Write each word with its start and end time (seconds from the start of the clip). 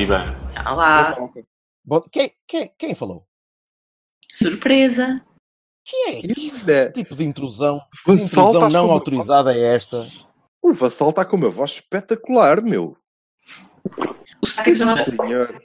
Viva. 0.00 0.22
Olá, 0.66 1.14
Bom, 1.84 2.00
quem, 2.10 2.32
quem, 2.48 2.72
quem 2.78 2.94
falou? 2.94 3.26
surpresa. 4.32 5.22
Quem 5.84 6.08
é? 6.08 6.20
Que 6.22 6.50
Ainda. 6.52 6.92
tipo 6.92 7.14
de 7.14 7.24
intrusão, 7.24 7.78
Vassal 8.06 8.14
intrusão 8.14 8.52
estás 8.52 8.72
não 8.72 8.86
com 8.86 8.92
autorizada 8.94 9.54
é 9.54 9.74
esta? 9.74 10.08
O 10.62 10.72
Vassal 10.72 11.10
está 11.10 11.24
com 11.24 11.36
uma 11.36 11.50
voz 11.50 11.72
espetacular, 11.72 12.62
meu. 12.62 12.96
O 13.84 14.84
não- 14.86 14.96
Senhor. 15.26 15.62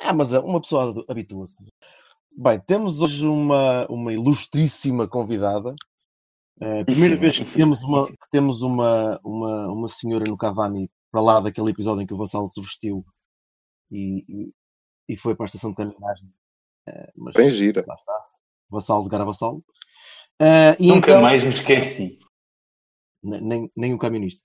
Ah, 0.00 0.12
mas 0.12 0.32
uma 0.32 0.60
pessoa 0.60 1.04
habitua-se. 1.08 1.64
Bem, 2.32 2.60
temos 2.60 3.00
hoje 3.00 3.26
uma, 3.26 3.86
uma 3.86 4.12
ilustríssima 4.12 5.08
convidada. 5.08 5.74
É 6.60 6.80
a 6.80 6.84
primeira 6.84 7.16
vez 7.16 7.38
que 7.38 7.44
temos 7.46 7.82
uma, 7.82 8.06
que 8.06 8.30
temos 8.30 8.60
uma, 8.60 9.18
uma, 9.24 9.68
uma 9.68 9.88
senhora 9.88 10.24
no 10.28 10.36
Cavani 10.36 10.90
para 11.10 11.20
lá 11.20 11.40
daquele 11.40 11.70
episódio 11.70 12.02
em 12.02 12.06
que 12.06 12.14
o 12.14 12.16
Vassalo 12.18 12.46
se 12.48 12.60
vestiu 12.60 13.04
e, 13.90 14.24
e, 14.28 14.52
e 15.08 15.16
foi 15.16 15.34
para 15.34 15.44
a 15.44 15.48
estação 15.48 15.70
de 15.70 15.76
caminhagem. 15.76 16.32
É, 16.86 17.12
mas 17.16 17.34
Bem 17.34 17.50
gira. 17.50 17.84
lá 17.86 17.94
está. 17.94 18.24
Vassalo 18.70 19.04
jogar 19.04 19.20
a 19.22 19.24
Vassalo. 19.24 19.64
Ah, 20.40 20.76
e 20.78 20.88
Nunca 20.88 21.10
então, 21.10 21.22
mais 21.22 21.42
me 21.42 21.50
esqueci. 21.50 22.18
ne- 23.22 23.40
nem, 23.40 23.72
nem 23.76 23.94
o 23.94 23.98
camionista. 23.98 24.42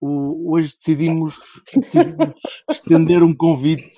O- 0.00 0.52
hoje 0.54 0.74
decidimos, 0.74 1.34
decidimos 1.74 2.34
estender 2.70 3.22
um 3.22 3.34
convite. 3.36 3.94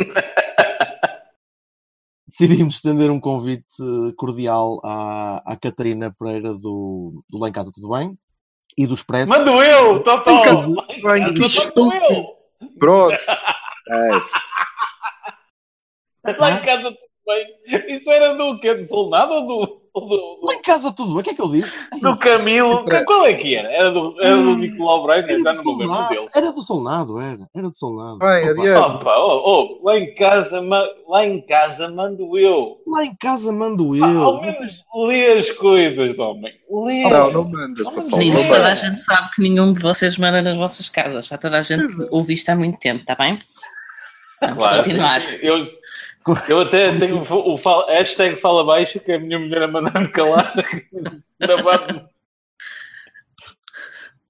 Decidimos 2.26 2.76
estender 2.76 3.10
um 3.10 3.20
convite 3.20 3.66
eh, 3.80 4.12
cordial 4.16 4.80
à, 4.84 5.52
à 5.52 5.56
Catarina 5.56 6.14
Pereira 6.18 6.54
do, 6.54 7.22
do 7.28 7.38
Lá 7.38 7.48
em 7.48 7.52
Casa 7.52 7.70
Tudo 7.72 7.90
Bem 7.90 8.18
e 8.76 8.86
do 8.86 8.94
Expresso. 8.94 9.30
Mando 9.30 9.62
eu, 9.62 10.02
que 11.34 11.48
Mando 11.48 11.92
eu! 11.94 12.36
Pronto. 12.78 13.18
É 13.88 14.18
isso. 14.18 14.32
Lá 16.38 16.50
em 16.52 16.60
casa 16.60 16.96
bem. 17.26 17.96
Isso 17.96 18.10
era 18.10 18.34
do 18.34 18.58
quê? 18.60 18.74
Do 18.74 18.86
soldado 18.86 19.32
ou 19.32 19.46
do, 19.66 19.82
Lá 20.42 20.54
em 20.54 20.62
Casa 20.62 20.90
Tudo 20.96 21.10
Bem, 21.12 21.20
o 21.20 21.22
que 21.22 21.30
é 21.30 21.34
que 21.34 21.42
eu 21.42 21.50
disse? 21.50 21.70
do 22.00 22.18
Camilo? 22.18 22.82
Qual 23.04 23.26
é 23.26 23.34
que 23.34 23.54
era? 23.54 23.70
Era 23.70 23.90
do, 23.90 24.16
era 24.22 24.36
do 24.38 24.56
Nicolau 24.56 25.02
Breiner? 25.04 25.28
Era 25.30 25.42
Já 25.42 25.52
não 25.52 25.76
me 25.76 25.84
lembro 25.86 26.08
dele. 26.08 26.26
era 26.34 26.50
do 26.52 26.62
Solnado, 26.62 27.20
era. 27.20 27.46
Era 27.54 27.68
do 27.68 27.74
Solnado. 27.76 28.18
Bem, 28.18 28.50
Opa. 28.52 28.86
Opa, 28.94 29.14
oh, 29.18 29.42
oh, 29.82 29.86
lá 29.86 29.98
em 29.98 30.14
casa, 30.14 30.62
ma- 30.62 30.88
lá 31.06 31.26
em 31.26 31.42
casa 31.42 31.90
mando 31.90 32.38
eu. 32.38 32.74
Lá 32.86 33.04
em 33.04 33.14
casa 33.16 33.52
mando 33.52 33.94
eu. 33.94 34.02
Ah, 34.02 34.24
ao 34.24 34.40
menos 34.40 34.82
lê 35.06 35.32
as 35.32 35.50
coisas, 35.50 36.18
homem. 36.18 36.54
Lê. 36.70 37.10
Não, 37.10 37.30
não 37.30 37.44
mandas. 37.44 37.86
Meninos, 38.12 38.48
Não 38.48 38.54
toda 38.56 38.70
a 38.70 38.74
gente 38.74 38.98
sabe 38.98 39.28
que 39.34 39.42
nenhum 39.42 39.74
de 39.74 39.80
vocês 39.80 40.16
manda 40.16 40.40
nas 40.40 40.56
vossas 40.56 40.88
casas. 40.88 41.26
Já 41.26 41.36
toda 41.36 41.58
a 41.58 41.62
gente 41.62 41.84
ouve 42.10 42.32
isto 42.32 42.48
há 42.48 42.56
muito 42.56 42.78
tempo, 42.78 43.02
está 43.02 43.14
bem? 43.14 43.38
Vamos 44.40 44.56
Claro. 44.56 44.82
continuar. 44.82 45.20
Eu, 45.42 45.66
eu 46.48 46.60
até 46.62 46.98
tenho 46.98 47.22
o, 47.22 47.56
hashtag 47.86 48.40
fala 48.40 48.64
baixo, 48.64 49.00
que 49.00 49.12
é 49.12 49.16
a 49.16 49.20
minha 49.20 49.38
mulher 49.38 49.62
a 49.62 49.68
mandar-me 49.68 50.08
calar. 50.08 50.54
Gravado. 51.40 52.08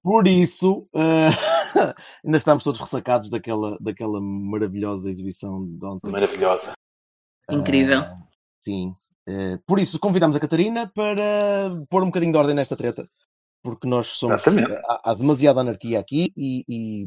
Por 0.01 0.27
isso, 0.27 0.87
eh, 0.93 1.29
ainda 2.25 2.37
estamos 2.37 2.63
todos 2.63 2.81
ressacados 2.81 3.29
daquela, 3.29 3.77
daquela 3.79 4.19
maravilhosa 4.19 5.09
exibição 5.09 5.65
de 5.65 5.85
ontem. 5.85 6.11
Maravilhosa. 6.11 6.73
Incrível. 7.49 8.01
Ah, 8.01 8.15
sim. 8.59 8.93
Eh, 9.27 9.57
por 9.65 9.79
isso, 9.79 9.99
convidamos 9.99 10.35
a 10.35 10.39
Catarina 10.39 10.91
para 10.93 11.15
pôr 11.89 12.03
um 12.03 12.07
bocadinho 12.07 12.33
de 12.33 12.37
ordem 12.37 12.55
nesta 12.55 12.75
treta. 12.75 13.07
Porque 13.63 13.87
nós 13.87 14.07
somos. 14.07 14.43
Há, 14.45 15.11
há 15.11 15.13
demasiada 15.13 15.61
anarquia 15.61 15.99
aqui 15.99 16.33
e, 16.35 16.65
e, 16.67 17.05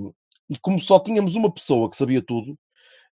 e 0.48 0.58
como 0.58 0.80
só 0.80 0.98
tínhamos 0.98 1.34
uma 1.36 1.52
pessoa 1.52 1.90
que 1.90 1.96
sabia 1.96 2.22
tudo, 2.22 2.56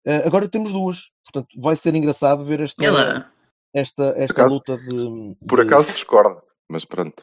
eh, 0.04 0.22
agora 0.26 0.48
temos 0.48 0.72
duas. 0.72 1.10
Portanto, 1.24 1.48
vai 1.60 1.76
ser 1.76 1.94
engraçado 1.94 2.44
ver 2.44 2.60
esta, 2.60 2.84
Ela, 2.84 3.32
esta, 3.74 4.14
esta 4.16 4.42
acaso- 4.42 4.54
luta 4.54 4.76
de, 4.78 5.36
Por 5.46 5.60
de- 5.60 5.66
acaso 5.66 5.92
discordo, 5.92 6.42
mas 6.68 6.84
pronto. 6.84 7.22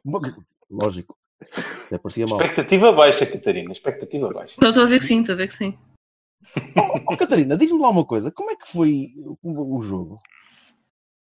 Lógico. 0.70 1.16
Até 1.88 1.98
parecia 1.98 2.28
mal. 2.28 2.40
Expectativa 2.40 2.92
baixa, 2.92 3.26
Catarina. 3.26 3.72
Expectativa 3.72 4.32
baixa. 4.32 4.56
eu 4.62 4.68
estou 4.70 4.84
a 4.84 4.88
ver 4.88 5.00
que 5.00 5.06
sim, 5.06 5.20
estou 5.22 5.34
a 5.34 5.38
ver 5.38 5.48
que 5.48 5.56
sim. 5.56 5.78
Oh, 6.78 7.00
oh, 7.14 7.18
Catarina, 7.18 7.58
diz-me 7.58 7.80
lá 7.80 7.90
uma 7.90 8.06
coisa. 8.06 8.32
Como 8.32 8.52
é 8.52 8.56
que 8.56 8.68
foi 8.72 9.14
o, 9.44 9.78
o 9.78 9.82
jogo? 9.82 10.20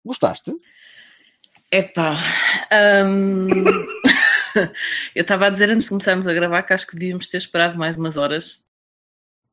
Gostaste? 0.05 0.53
Epá, 1.73 2.17
hum, 3.07 3.47
eu 5.15 5.23
estava 5.23 5.47
a 5.47 5.51
dizer 5.51 5.71
antes 5.71 5.85
de 5.85 5.91
começarmos 5.91 6.27
a 6.27 6.35
gravar 6.35 6.63
que 6.65 6.73
acho 6.73 6.87
que 6.87 6.97
devíamos 6.97 7.29
ter 7.29 7.37
esperado 7.37 7.79
mais 7.79 7.97
umas 7.97 8.17
horas 8.17 8.63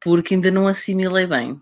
porque 0.01 0.33
ainda 0.35 0.49
não 0.49 0.67
assimilei 0.67 1.27
bem. 1.27 1.61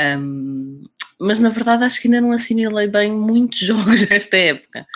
Hum, 0.00 0.84
mas 1.18 1.38
na 1.38 1.50
verdade 1.50 1.84
acho 1.84 2.00
que 2.00 2.08
ainda 2.08 2.20
não 2.20 2.32
assimilei 2.32 2.88
bem 2.88 3.12
muitos 3.12 3.58
jogos 3.66 4.06
desta 4.06 4.36
época. 4.36 4.86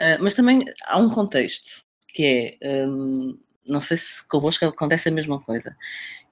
Ah, 0.00 0.18
mas 0.20 0.34
também 0.34 0.64
há 0.86 0.98
um 0.98 1.10
contexto 1.10 1.84
que 2.08 2.58
é, 2.60 2.86
hum, 2.86 3.38
não 3.66 3.80
sei 3.80 3.96
se 3.96 4.26
convosco 4.28 4.64
acontece 4.66 5.08
a 5.08 5.12
mesma 5.12 5.40
coisa. 5.40 5.76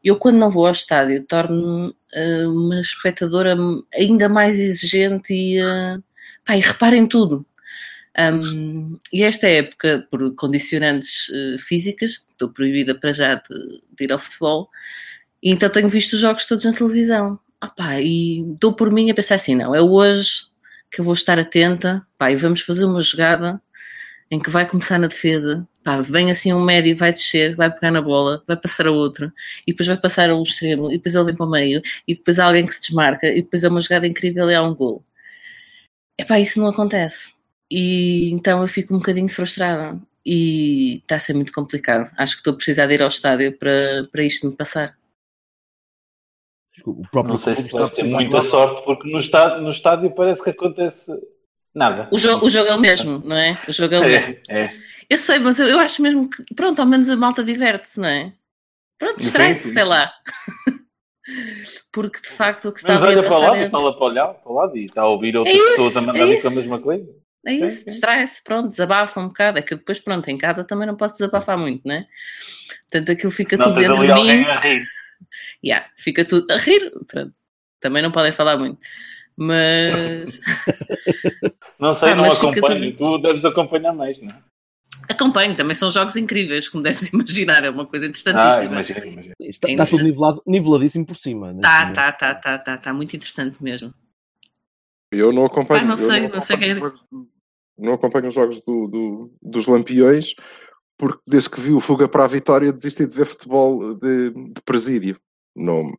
Eu 0.05 0.17
quando 0.17 0.39
não 0.39 0.51
vou 0.51 0.67
ao 0.67 0.73
estádio 0.73 1.25
torno-me 1.25 1.95
ah, 2.15 2.49
uma 2.49 2.81
espectadora 2.81 3.57
ainda 3.95 4.29
mais 4.29 4.59
exigente 4.59 5.33
e, 5.33 5.61
ah, 5.61 5.99
pá, 6.45 6.57
e 6.57 6.61
reparem 6.61 7.07
tudo. 7.07 7.47
Um, 8.19 8.99
e 9.13 9.23
esta 9.23 9.49
época, 9.49 10.07
por 10.11 10.35
condicionantes 10.35 11.31
eh, 11.33 11.57
físicas, 11.59 12.27
estou 12.31 12.51
proibida 12.51 12.95
para 12.99 13.13
já 13.13 13.37
de, 13.37 13.83
de 13.97 14.05
ir 14.05 14.13
ao 14.13 14.19
futebol, 14.19 14.69
e 15.43 15.51
então 15.51 15.71
tenho 15.71 15.89
visto 15.89 16.15
os 16.15 16.21
jogos 16.21 16.47
todos 16.47 16.65
na 16.65 16.73
televisão. 16.73 17.39
Ah, 17.61 17.69
pá, 17.69 18.01
e 18.01 18.45
dou 18.59 18.75
por 18.75 18.91
mim 18.93 19.11
a 19.11 19.15
pensar 19.15 19.35
assim: 19.37 19.55
não, 19.55 19.75
é 19.75 19.81
hoje 19.81 20.49
que 20.91 21.01
eu 21.01 21.05
vou 21.05 21.15
estar 21.15 21.39
atenta, 21.39 22.07
pá, 22.19 22.31
e 22.33 22.37
vamos 22.37 22.63
fazer 22.63 22.85
uma 22.85 23.01
jogada 23.03 23.61
em 24.31 24.41
que 24.41 24.51
vai 24.51 24.69
começar 24.69 24.99
na 24.99 25.09
defesa, 25.09 25.69
pá, 25.85 26.01
vem 26.01 26.31
assim 26.31 26.53
um 26.53 26.65
médio, 26.65 26.97
vai 26.97 27.13
descer, 27.13 27.57
vai 27.57 27.71
pegar 27.73 27.91
na 27.91 28.03
bola, 28.03 28.43
vai 28.47 28.57
passar 28.57 28.87
a 28.87 28.91
outro, 28.93 29.33
e 29.67 29.73
depois 29.73 29.89
vai 29.89 29.97
passar 29.97 30.31
ao 30.31 30.43
extremo, 30.43 30.91
e 30.91 30.97
depois 30.97 31.15
ele 31.15 31.25
vem 31.25 31.37
para 31.37 31.47
o 31.47 31.51
meio, 31.51 31.83
e 32.07 32.15
depois 32.15 32.39
há 32.39 32.47
alguém 32.47 32.67
que 32.67 32.75
se 32.75 32.81
desmarca, 32.83 33.27
e 33.29 33.43
depois 33.43 33.65
é 33.65 33.69
uma 33.69 33.81
jogada 33.81 34.07
incrível 34.07 34.51
e 34.51 34.55
há 34.55 34.63
um 34.63 34.75
gol. 34.75 35.05
Epá, 36.19 36.39
isso 36.39 36.61
não 36.61 36.69
acontece. 36.69 37.33
E 37.71 38.31
então 38.33 38.61
eu 38.63 38.69
fico 38.69 38.95
um 38.95 38.99
bocadinho 38.99 39.29
frustrada. 39.29 39.99
E 40.25 40.99
está 40.99 41.17
a 41.17 41.19
ser 41.19 41.35
muito 41.35 41.53
complicado. 41.53 42.11
Acho 42.17 42.35
que 42.35 42.41
estou 42.41 42.53
a 42.53 42.57
precisar 42.57 42.87
de 42.87 42.95
ir 42.95 43.03
ao 43.03 43.09
estádio 43.09 43.57
para, 43.59 44.07
para 44.13 44.23
isto 44.23 44.47
me 44.49 44.57
passar. 44.57 44.95
O 46.87 47.03
próprio 47.11 47.33
Não 47.33 47.37
sei 47.37 47.55
clube 47.55 47.69
se 47.71 47.77
está 47.77 47.89
ter 47.91 48.05
muita 48.05 48.43
sorte, 48.43 48.83
porque 48.85 49.11
no 49.11 49.19
estádio, 49.19 49.63
no 49.63 49.71
estádio 49.71 50.11
parece 50.15 50.43
que 50.43 50.51
acontece 50.51 51.11
nada. 51.75 52.09
O, 52.11 52.19
jo 52.19 52.39
o 52.45 52.49
jogo 52.49 52.71
é 52.71 52.75
o 52.75 52.81
mesmo, 52.81 53.21
não 53.25 53.37
é? 53.37 53.59
O 53.69 53.73
jogo 53.73 53.95
é 53.95 53.99
o 54.01 54.05
mesmo. 54.05 54.37
É, 54.49 54.61
é. 54.65 54.75
Eu 55.09 55.19
sei, 55.19 55.39
mas 55.41 55.59
eu, 55.59 55.67
eu 55.67 55.79
acho 55.81 56.01
mesmo 56.01 56.29
que, 56.31 56.45
pronto, 56.55 56.81
ao 56.81 56.87
menos 56.87 57.11
a 57.11 57.17
malta 57.17 57.43
diverte-se, 57.43 57.99
não 57.99 58.09
é? 58.09 58.33
Pronto, 58.99 59.19
distrai-se, 59.19 59.73
sei 59.73 59.85
lá. 59.85 60.13
Porque 61.93 62.21
de 62.21 62.29
facto 62.29 62.69
o 62.69 62.73
que 62.73 62.81
está 62.81 62.95
Mas 62.95 63.03
a 63.03 63.07
olha 63.07 63.23
para 63.23 63.39
lado 63.39 63.57
é, 63.57 63.67
e 63.67 63.71
fala 63.71 63.97
para 63.97 64.05
o 64.05 64.09
lado, 64.13 64.35
para 64.43 64.53
o 64.53 64.55
lado 64.55 64.77
e 64.77 64.85
está 64.87 65.03
a 65.03 65.09
ouvir 65.09 65.37
outras 65.37 65.55
É 65.55 65.59
isso, 65.59 65.71
pessoas 65.77 65.97
a 65.97 66.01
é 66.01 66.07
mandar 66.07 66.27
vir 66.27 66.41
com 66.43 66.49
a 66.49 66.51
isso. 66.51 66.57
mesma 66.61 66.79
coisa. 66.81 67.09
é 67.47 67.53
isso, 67.55 67.79
Sim, 67.79 67.85
distrai-se, 67.91 68.43
pronto, 68.45 68.69
desabafa 68.69 69.21
um 69.21 69.29
bocado. 69.29 69.59
É 69.59 69.63
que 69.63 69.75
depois, 69.77 69.99
pronto, 69.99 70.29
em 70.29 70.39
casa 70.39 70.65
também 70.65 70.87
não 70.87 70.97
posso 70.97 71.15
desabafar 71.15 71.57
muito, 71.59 71.83
não 71.87 71.95
é? 71.95 72.07
Portanto, 72.91 73.13
aquilo 73.13 73.33
fica 73.33 73.57
Não 73.57 73.67
tudo 73.67 73.81
dentro 73.81 74.01
de 74.01 74.15
mim. 74.15 74.45
a 74.45 74.59
rir. 74.59 74.83
Yeah, 75.65 75.89
fica 75.97 76.25
tudo 76.25 76.51
a 76.53 76.57
rir. 76.57 76.93
Pronto. 77.07 77.33
Também 77.81 78.03
não 78.03 78.13
podem 78.13 78.33
falar 78.33 78.57
muito. 78.59 78.79
Mas 79.37 80.41
Não 81.79 81.93
sei, 81.95 82.11
Ah, 82.13 82.15
não 82.15 82.31
acompanho. 82.31 82.97
Tu 82.97 83.19
deves 83.19 83.45
acompanhar 83.45 83.93
mais, 83.95 84.21
não 84.21 84.31
é? 84.31 84.43
acompanho, 85.09 85.57
também 85.57 85.75
são 85.75 85.91
jogos 85.91 86.17
incríveis, 86.17 86.69
como 86.69 86.83
deves 86.85 87.13
imaginar, 87.13 87.65
é 87.65 87.71
uma 87.71 87.87
coisa 87.87 88.07
Ah, 88.07 88.09
interessantíssima. 88.09 88.65
imagino, 88.73 89.07
imagino. 89.07 89.35
Está, 89.41 89.69
É 89.69 89.73
está 89.73 89.87
tudo 89.87 90.05
nivelado, 90.05 90.43
niveladíssimo 90.47 91.07
por 91.07 91.17
cima. 91.17 91.53
neste 91.53 91.63
Tá, 91.63 91.81
momento. 91.81 91.97
tá, 91.97 92.13
tá, 92.13 92.35
tá, 92.35 92.59
tá, 92.59 92.79
tá 92.79 92.93
muito 92.93 93.17
interessante 93.17 93.63
mesmo. 93.63 93.93
Eu 95.13 95.33
não 95.33 95.47
acompanho. 95.47 95.83
Ah, 95.83 95.85
não 95.87 95.97
sei, 95.97 96.29
não 96.29 96.41
sei 96.41 96.57
acompanho 96.57 96.59
quem 96.61 96.71
é- 96.71 96.75
jogos 96.75 97.07
não 97.79 97.95
acompanho 97.95 98.29
os 98.29 98.35
jogos 98.35 98.61
do, 98.61 98.87
do- 98.89 99.33
dos 99.43 99.67
Lampiões, 99.67 100.35
porque 101.01 101.23
desde 101.27 101.49
que 101.49 101.61
vi 101.61 101.73
o 101.73 101.81
Fuga 101.81 102.07
para 102.07 102.25
a 102.25 102.29
Vitória 102.29 102.71
desisti 102.73 103.07
de 103.07 103.15
ver 103.17 103.25
futebol 103.25 103.95
de, 103.95 104.31
de 104.31 104.61
presídio. 104.67 105.19
Não, 105.57 105.93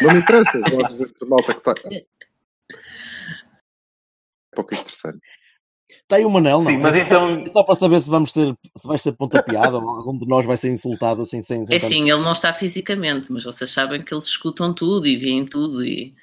não 0.00 0.12
me 0.12 0.20
interessa 0.20 0.56
os 0.58 0.70
jogos 0.70 1.00
entre 1.00 1.28
malta 1.28 1.52
que 1.52 1.58
está. 1.70 1.74
É 1.90 2.04
pouco 4.54 4.74
interessante. 4.74 5.18
Está 5.90 6.16
aí 6.16 6.24
o 6.24 6.30
Manel, 6.30 6.62
não? 6.62 6.70
Sim, 6.70 6.78
mas 6.78 6.96
É 6.96 7.00
então. 7.02 7.44
Só 7.52 7.62
para 7.62 7.74
saber 7.74 8.00
se 8.00 8.08
vamos 8.08 8.32
ser, 8.32 8.56
se 8.76 8.86
vai 8.88 8.96
ser 8.98 9.12
pontapeado 9.12 9.76
ou 9.76 9.88
algum 9.88 10.16
de 10.18 10.26
nós 10.26 10.44
vai 10.46 10.56
ser 10.56 10.70
insultado 10.70 11.22
assim 11.22 11.40
sem, 11.40 11.64
sem 11.66 11.76
É 11.76 11.78
tanto- 11.78 11.90
assim, 11.92 12.10
ele 12.10 12.22
não 12.22 12.32
está 12.32 12.52
fisicamente, 12.52 13.30
mas 13.30 13.44
vocês 13.44 13.70
sabem 13.70 14.02
que 14.02 14.12
eles 14.14 14.24
escutam 14.24 14.72
tudo 14.72 15.06
e 15.06 15.16
veem 15.16 15.44
tudo 15.44 15.84
e, 15.84 16.14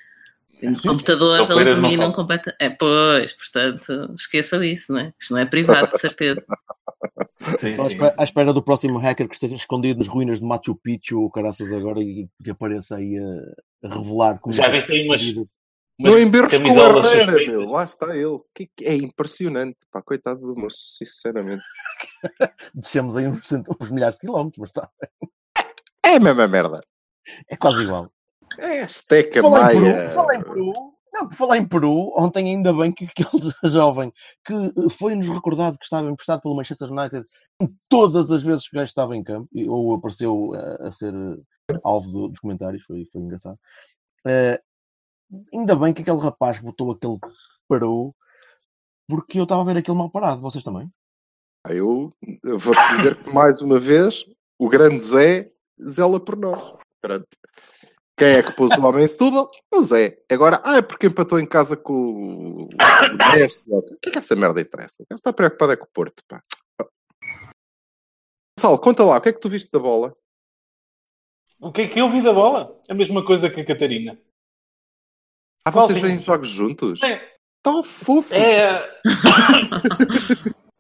nos 0.64 0.78
Sim, 0.78 0.82
sim. 0.82 0.88
computadores 0.90 1.50
eles 1.50 1.68
dominam 1.76 2.12
completamente. 2.12 2.58
É, 2.60 2.70
pois, 2.70 3.34
portanto, 3.34 4.14
esqueçam 4.16 4.64
isso, 4.64 4.92
não 4.92 5.00
é? 5.00 5.14
Isto 5.20 5.34
não 5.34 5.40
é 5.40 5.46
privado, 5.46 5.92
de 5.92 6.00
certeza. 6.00 6.44
Sim, 7.60 7.68
Estou 7.68 7.86
à 7.86 7.90
sim. 7.90 7.96
espera, 7.96 8.16
à 8.18 8.24
espera 8.24 8.54
do 8.54 8.64
próximo 8.64 8.98
hacker 9.00 9.28
que 9.28 9.34
esteja 9.34 9.56
escondido 9.56 10.00
nas 10.00 10.08
ruínas 10.08 10.40
de 10.40 10.46
Machu 10.46 10.76
Picchu 10.76 11.22
ou 11.22 11.32
caraças 11.32 11.72
agora 11.74 12.00
e 12.02 12.28
que 12.44 12.50
apareça 12.52 12.98
aí 12.98 13.18
a, 13.18 13.88
a 13.88 13.94
revelar 13.96 14.40
como 14.40 14.54
Já 14.56 14.70
viste 14.70 14.92
aí 14.92 15.06
umas- 15.08 15.24
Não 16.00 16.18
emberros 16.20 16.52
com 16.54 16.66
Herrera, 16.68 17.02
suspeitas. 17.04 17.48
meu. 17.48 17.70
Lá 17.70 17.84
está 17.84 18.16
ele. 18.16 18.40
Que- 18.56 18.70
que- 18.76 18.86
É 18.86 18.96
impressionante. 18.96 19.78
Pá, 19.92 20.02
coitado 20.02 20.42
do 20.42 20.60
moço, 20.60 20.78
sinceramente. 20.98 21.64
descemos 22.74 23.18
aí 23.18 23.28
uns, 23.28 23.52
uns 23.52 23.90
milhares 23.92 24.16
de 24.16 24.22
quilómetros, 24.22 24.58
mas 24.60 24.70
está. 24.70 24.90
É 26.04 26.16
a 26.16 26.20
mesma 26.20 26.48
merda. 26.48 26.82
É 27.50 27.56
quase 27.56 27.84
igual. 27.84 28.12
É 28.58 28.84
Esteca 28.84 29.34
Peru, 29.42 29.52
Maia. 29.52 30.10
falar 30.10 30.36
em 30.36 30.44
Peru, 30.44 30.94
não, 31.14 31.28
por 31.28 31.36
falar 31.36 31.58
em 31.58 31.68
Peru, 31.68 32.14
ontem 32.18 32.50
ainda 32.52 32.74
bem 32.74 32.92
que 32.92 33.06
aquele 33.06 33.30
jovem 33.72 34.12
que 34.46 34.54
eh, 34.54 34.90
foi-nos 34.90 35.28
recordado 35.28 35.78
que 35.78 35.84
estava 35.84 36.10
emprestado 36.10 36.42
pelo 36.42 36.56
Manchester 36.56 36.92
United 36.92 37.26
todas 37.90 38.32
as 38.32 38.42
vezes 38.44 38.68
que 38.68 38.76
o 38.76 38.80
gajo 38.80 38.90
estava 38.90 39.16
em 39.16 39.24
campo, 39.24 39.50
ou 39.70 39.94
apareceu 39.96 40.56
eh, 40.56 40.88
a 40.88 40.92
ser 40.92 41.14
eh, 41.14 41.76
alvo 41.84 42.10
do- 42.12 42.28
dos 42.30 42.40
comentários, 42.40 42.84
foi, 42.84 43.06
foi 43.12 43.22
engraçado. 43.22 43.58
Eh, 44.26 44.60
ainda 45.54 45.76
bem 45.76 45.94
que 45.94 46.02
aquele 46.02 46.20
rapaz 46.20 46.60
botou 46.62 46.92
aquele 46.92 47.18
Peru, 47.68 48.14
porque 49.08 49.40
eu 49.40 49.44
estava 49.44 49.62
a 49.62 49.66
ver 49.66 49.78
aquele 49.78 49.98
mal 49.98 50.10
parado, 50.10 50.42
vocês 50.42 50.64
também? 50.64 50.90
Ah, 51.66 51.74
Eu 51.74 52.12
vou-te 52.44 52.96
dizer 52.96 53.22
que 53.24 53.30
mais 53.34 53.62
uma 53.62 53.78
vez 53.80 54.26
o 54.58 54.68
grande 54.70 55.04
Zé 55.04 55.50
zela 55.88 56.20
por 56.20 56.36
nós. 56.38 56.74
Pronto. 57.02 57.28
Quem 58.22 58.34
é 58.34 58.44
que 58.44 58.56
pôs 58.56 58.70
o 58.78 58.86
homem 58.86 59.04
em 59.04 59.08
Setúbal? 59.08 59.50
O 59.72 59.82
Zé. 59.82 60.24
Agora, 60.30 60.62
ah, 60.64 60.78
é 60.78 60.82
porque 60.84 61.08
empatou 61.08 61.40
em 61.40 61.46
casa 61.48 61.76
com 61.76 61.92
o 61.94 62.70
Messi. 63.34 63.66
O 63.68 63.82
que 63.98 64.10
é 64.10 64.12
que 64.12 64.20
essa 64.20 64.36
merda 64.36 64.62
interessa? 64.62 65.04
Gajo 65.10 65.18
está 65.18 65.34
preocupado 65.34 65.72
é 65.72 65.76
com 65.76 65.86
o 65.86 65.92
Porto, 65.92 66.24
pá. 66.28 66.40
Sal, 68.60 68.78
conta 68.78 69.04
lá, 69.04 69.18
o 69.18 69.22
que 69.22 69.30
é 69.30 69.34
que 69.34 69.40
tu 69.40 69.50
viste 69.50 69.72
da 69.72 69.80
bola? 69.80 70.16
O 71.60 71.72
que 71.72 71.82
é 71.82 71.88
que 71.88 72.00
eu 72.00 72.12
vi 72.12 72.22
da 72.22 72.32
bola? 72.32 72.80
A 72.88 72.94
mesma 72.94 73.26
coisa 73.26 73.50
que 73.50 73.62
a 73.62 73.66
Catarina. 73.66 74.22
Ah, 75.66 75.72
Qual 75.72 75.88
vocês 75.88 75.98
veem 75.98 76.20
jogos 76.20 76.50
juntos? 76.50 77.02
É, 77.02 77.28
Tão 77.64 77.82
fofos. 77.82 78.32
é, 78.32 78.88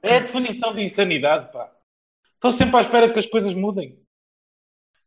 é 0.04 0.16
a 0.18 0.20
definição 0.20 0.76
de 0.76 0.84
insanidade, 0.84 1.52
pá. 1.52 1.76
Estou 2.36 2.52
sempre 2.52 2.78
à 2.78 2.82
espera 2.82 3.12
que 3.12 3.18
as 3.18 3.26
coisas 3.26 3.56
mudem. 3.56 4.00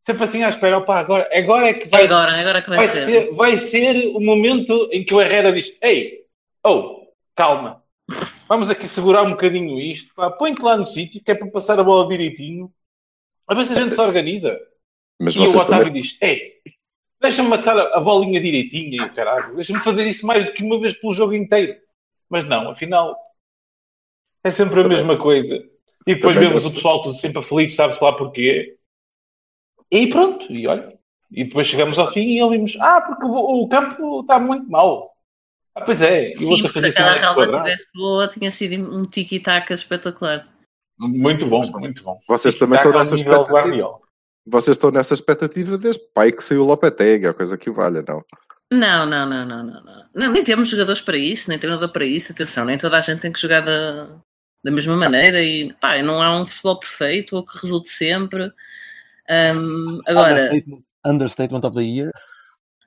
Sempre 0.04 0.24
assim 0.24 0.42
à 0.42 0.50
espera, 0.50 0.76
opá, 0.78 0.98
agora, 1.00 1.26
agora 1.32 1.68
é 1.70 1.74
que 1.74 1.86
É 1.86 1.88
vai, 1.88 2.04
agora, 2.04 2.36
é 2.36 2.40
agora 2.40 2.62
que 2.62 2.68
vai, 2.68 2.76
vai, 2.78 2.88
ser. 2.88 3.04
ser, 3.06 3.32
vai 3.34 3.56
ser 3.58 4.06
o 4.14 4.20
momento 4.20 4.88
em 4.92 5.02
que 5.02 5.14
o 5.14 5.20
Herrera 5.20 5.50
diz: 5.50 5.74
Ei, 5.80 6.24
oh, 6.62 7.06
calma, 7.34 7.82
vamos 8.46 8.68
aqui 8.68 8.86
segurar 8.86 9.22
um 9.22 9.30
bocadinho 9.30 9.80
isto, 9.80 10.14
pá, 10.14 10.30
põe-te 10.30 10.60
lá 10.62 10.76
no 10.76 10.86
sítio 10.86 11.22
que 11.24 11.30
é 11.30 11.34
para 11.34 11.50
passar 11.50 11.80
a 11.80 11.84
bola 11.84 12.06
direitinho, 12.06 12.70
a 13.48 13.54
ver 13.54 13.64
se 13.64 13.72
a 13.72 13.76
gente 13.82 13.94
se 13.94 14.00
organiza. 14.00 14.58
Mas 15.18 15.34
E 15.36 15.38
o 15.38 15.44
Otávio 15.44 15.86
também... 15.86 16.02
diz: 16.02 16.18
Ei, 16.20 16.52
deixa-me 17.18 17.48
matar 17.48 17.78
a, 17.78 17.98
bolinha 18.00 18.40
direitinha 18.42 18.96
e 18.98 19.06
o 19.06 19.14
caralho, 19.14 19.54
deixa-me 19.54 19.80
fazer 19.80 20.06
isso 20.06 20.26
mais 20.26 20.44
do 20.44 20.52
que 20.52 20.62
uma 20.62 20.78
vez 20.80 20.92
pelo 20.94 21.14
jogo 21.14 21.32
inteiro. 21.34 21.76
Mas 22.28 22.44
não, 22.46 22.68
afinal, 22.70 23.14
é 24.42 24.50
sempre 24.50 24.80
a 24.80 24.82
Também- 24.82 24.98
mesma 24.98 25.16
coisa. 25.16 25.56
E 26.06 26.14
depois 26.14 26.34
também 26.36 26.50
vemos 26.50 26.64
não 26.64 26.70
o 26.70 26.74
pessoal 26.74 27.00
todo 27.02 27.16
sempre 27.16 27.38
aflito, 27.38 27.72
sabe-se 27.72 28.04
lá 28.04 28.12
porquê. 28.12 28.76
E 29.90 30.06
pronto, 30.08 30.52
e 30.52 30.66
olha. 30.66 30.94
E 31.30 31.44
depois 31.44 31.66
chegamos 31.66 31.98
ao 31.98 32.12
fim 32.12 32.36
e 32.36 32.42
ouvimos: 32.42 32.76
Ah, 32.80 33.00
porque 33.00 33.24
o, 33.24 33.62
o 33.62 33.68
campo 33.68 34.20
está 34.20 34.38
muito 34.38 34.70
mau. 34.70 35.04
Ah, 35.74 35.80
pois 35.80 36.00
é, 36.00 36.30
e 36.30 36.34
o 36.34 36.38
Sim, 36.38 36.62
outro 36.62 36.80
se 36.80 36.86
aquela 36.86 37.14
relva 37.14 37.48
tivesse 37.48 37.86
boa, 37.94 38.28
tinha 38.28 38.50
sido 38.50 38.96
um 38.96 39.02
tiki-taka 39.02 39.74
espetacular. 39.74 40.48
Muito 40.98 41.46
bom, 41.46 41.66
muito 41.72 42.02
bom. 42.04 42.20
Vocês 42.28 42.54
também 42.54 42.78
estão 42.78 42.92
nessa 42.92 43.16
expectativa. 43.16 43.98
Vocês 44.46 44.76
estão 44.76 44.90
nessa 44.90 45.14
expectativa 45.14 45.78
desde 45.78 46.02
pai 46.14 46.30
que 46.30 46.44
saiu 46.44 46.62
o 46.62 46.66
Lopetegui, 46.66 47.26
a 47.26 47.34
coisa 47.34 47.56
que 47.58 47.70
o 47.70 47.74
valha, 47.74 48.04
não? 48.06 48.22
Não, 48.70 49.06
não, 49.06 49.26
não, 49.26 49.46
não, 49.46 49.64
não, 49.64 49.82
não. 49.82 50.04
Não, 50.14 50.32
Nem 50.32 50.44
temos 50.44 50.68
jogadores 50.68 51.00
para 51.00 51.16
isso, 51.16 51.48
nem 51.48 51.58
treinador 51.58 51.90
para 51.90 52.04
isso. 52.04 52.30
Atenção, 52.30 52.64
nem 52.64 52.78
toda 52.78 52.96
a 52.96 53.00
gente 53.00 53.20
tem 53.20 53.32
que 53.32 53.40
jogar 53.40 53.62
da, 53.62 54.06
da 54.62 54.70
mesma 54.70 54.96
maneira 54.96 55.42
e 55.42 55.72
pá, 55.74 56.00
não 56.02 56.22
há 56.22 56.40
um 56.40 56.46
futebol 56.46 56.78
perfeito 56.78 57.36
ou 57.36 57.44
que 57.44 57.58
resulte 57.58 57.88
sempre. 57.88 58.52
Ahm, 59.28 60.00
agora, 60.06 60.32
Understatement, 60.32 60.82
understatement 61.06 61.64
of 61.66 61.74
the 61.76 61.82
year. 61.82 62.12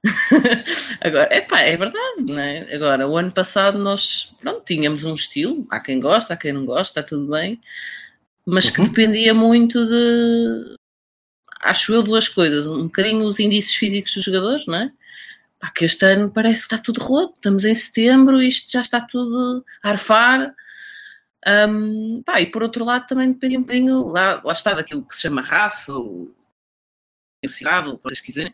agora, 1.02 1.36
epá, 1.36 1.62
é 1.62 1.76
verdade, 1.76 2.22
não 2.22 2.40
é? 2.40 2.74
Agora, 2.76 3.08
o 3.08 3.18
ano 3.18 3.32
passado 3.32 3.78
nós 3.80 4.36
pronto, 4.40 4.64
tínhamos 4.66 5.04
um 5.04 5.16
estilo, 5.16 5.66
há 5.70 5.80
quem 5.80 6.00
gosta, 6.00 6.34
há 6.34 6.38
quem 6.38 6.54
não 6.54 6.66
gosta, 6.66 7.00
está 7.00 7.04
tudo 7.04 7.32
bem, 7.32 7.60
mas 8.46 8.70
que 8.70 8.80
Uhum. 8.80 8.88
dependia 8.88 9.34
muito 9.34 9.86
de 9.86 10.78
acho 11.62 11.94
eu 11.94 12.04
duas 12.04 12.28
coisas, 12.28 12.68
um 12.68 12.84
bocadinho 12.84 13.26
os 13.26 13.40
índices 13.40 13.76
físicos 13.76 14.14
dos 14.14 14.24
jogadores, 14.24 14.66
não 14.68 14.76
é? 14.76 14.92
Pá, 15.60 15.72
que 15.72 15.86
este 15.86 16.06
ano 16.06 16.30
parece 16.30 16.60
que 16.60 16.74
está 16.76 16.78
tudo 16.78 17.02
roto, 17.02 17.34
estamos 17.36 17.66
em 17.66 17.74
setembro, 17.74 18.42
isto 18.42 18.72
já 18.72 18.82
está 18.82 19.02
tudo 19.02 19.66
a 19.82 19.90
arfar. 19.90 20.54
Ahm, 21.46 22.22
pá, 22.24 22.42
e 22.42 22.52
por 22.52 22.64
outro 22.64 22.84
lado 22.84 23.08
também 23.08 23.32
dependia 23.32 23.60
um 23.60 23.62
bocadinho, 23.62 24.08
lá, 24.08 24.42
lá 24.44 24.52
está, 24.52 24.74
daquilo 24.74 25.06
que 25.06 25.16
se 25.16 25.22
chama 25.22 25.42
raça, 25.42 25.94
ou 25.94 26.36
intensidade, 27.44 27.88
ou 27.88 27.94
o 27.94 27.98
que 27.98 28.04
vocês 28.04 28.22
quiserem. 28.22 28.54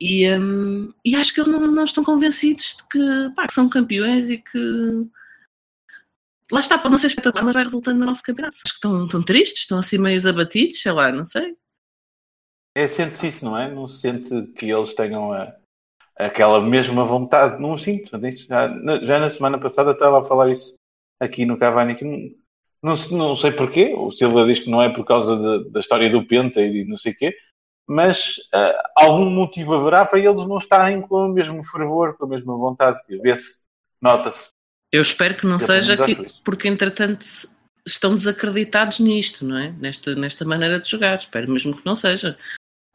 E, 0.00 0.28
hum, 0.34 0.92
e 1.04 1.14
acho 1.14 1.32
que 1.32 1.40
eles 1.40 1.52
não, 1.52 1.60
não 1.60 1.84
estão 1.84 2.02
convencidos 2.02 2.76
de 2.76 2.88
que, 2.88 3.34
pá, 3.34 3.46
que 3.46 3.52
são 3.52 3.68
campeões 3.68 4.30
e 4.30 4.38
que 4.38 4.58
lá 6.50 6.58
está, 6.58 6.78
pode 6.78 6.90
não 6.90 6.98
ser 6.98 7.08
espetacular, 7.08 7.44
mas 7.44 7.54
vai 7.54 7.64
resultando 7.64 8.00
no 8.00 8.06
nosso 8.06 8.22
campeonato. 8.22 8.56
Acho 8.56 8.62
que 8.64 8.70
estão, 8.70 9.04
estão 9.04 9.22
tristes, 9.22 9.60
estão 9.60 9.78
assim 9.78 9.98
meio 9.98 10.26
abatidos, 10.28 10.80
sei 10.80 10.92
lá, 10.92 11.12
não 11.12 11.24
sei. 11.24 11.54
É, 12.74 12.86
sente-se 12.86 13.28
isso, 13.28 13.44
não 13.44 13.56
é? 13.56 13.72
Não 13.72 13.86
se 13.88 14.00
sente 14.00 14.46
que 14.52 14.70
eles 14.70 14.94
tenham 14.94 15.32
a- 15.32 15.54
aquela 16.16 16.60
mesma 16.62 17.04
vontade. 17.04 17.60
Não 17.60 17.76
sinto. 17.76 18.10
Já, 18.48 18.68
já 19.04 19.20
na 19.20 19.28
semana 19.28 19.60
passada 19.60 19.92
estava 19.92 20.20
a 20.20 20.24
falar 20.24 20.50
isso 20.50 20.79
aqui 21.20 21.44
no 21.46 21.58
Cavani. 21.58 21.94
Que 21.96 22.04
não, 22.04 22.18
não, 22.82 22.96
se- 22.96 23.14
não 23.14 23.36
sei 23.36 23.52
porquê. 23.52 23.92
O 23.96 24.10
Silva 24.10 24.44
diz 24.46 24.60
que 24.60 24.70
não 24.70 24.82
é 24.82 24.88
por 24.88 25.04
causa 25.04 25.36
de- 25.36 25.70
da 25.70 25.80
história 25.80 26.10
do 26.10 26.26
Penta 26.26 26.60
e 26.60 26.84
não 26.84 26.96
sei 26.98 27.12
o 27.12 27.16
quê. 27.16 27.34
Mas 27.88 28.36
ah, 28.52 28.90
algum 28.96 29.28
motivo 29.28 29.74
haverá 29.74 30.04
para 30.04 30.18
eles 30.20 30.46
não 30.46 30.58
estarem 30.58 31.00
com 31.02 31.26
o 31.26 31.28
mesmo 31.32 31.62
fervor, 31.64 32.16
com 32.16 32.24
a 32.24 32.28
mesma 32.28 32.56
vontade. 32.56 32.98
Vê-se, 33.22 33.58
nota-se. 34.00 34.48
Eu 34.92 35.02
espero 35.02 35.36
que 35.36 35.46
não 35.46 35.54
Eu 35.54 35.60
seja 35.60 35.96
que, 36.04 36.26
porque 36.44 36.68
entretanto 36.68 37.24
estão 37.86 38.14
desacreditados 38.14 38.98
nisto, 39.00 39.44
não 39.44 39.56
é? 39.58 39.72
Nesta, 39.78 40.14
nesta 40.14 40.44
maneira 40.44 40.78
de 40.80 40.88
jogar. 40.88 41.16
Espero 41.16 41.50
mesmo 41.50 41.76
que 41.76 41.84
não 41.86 41.96
seja. 41.96 42.36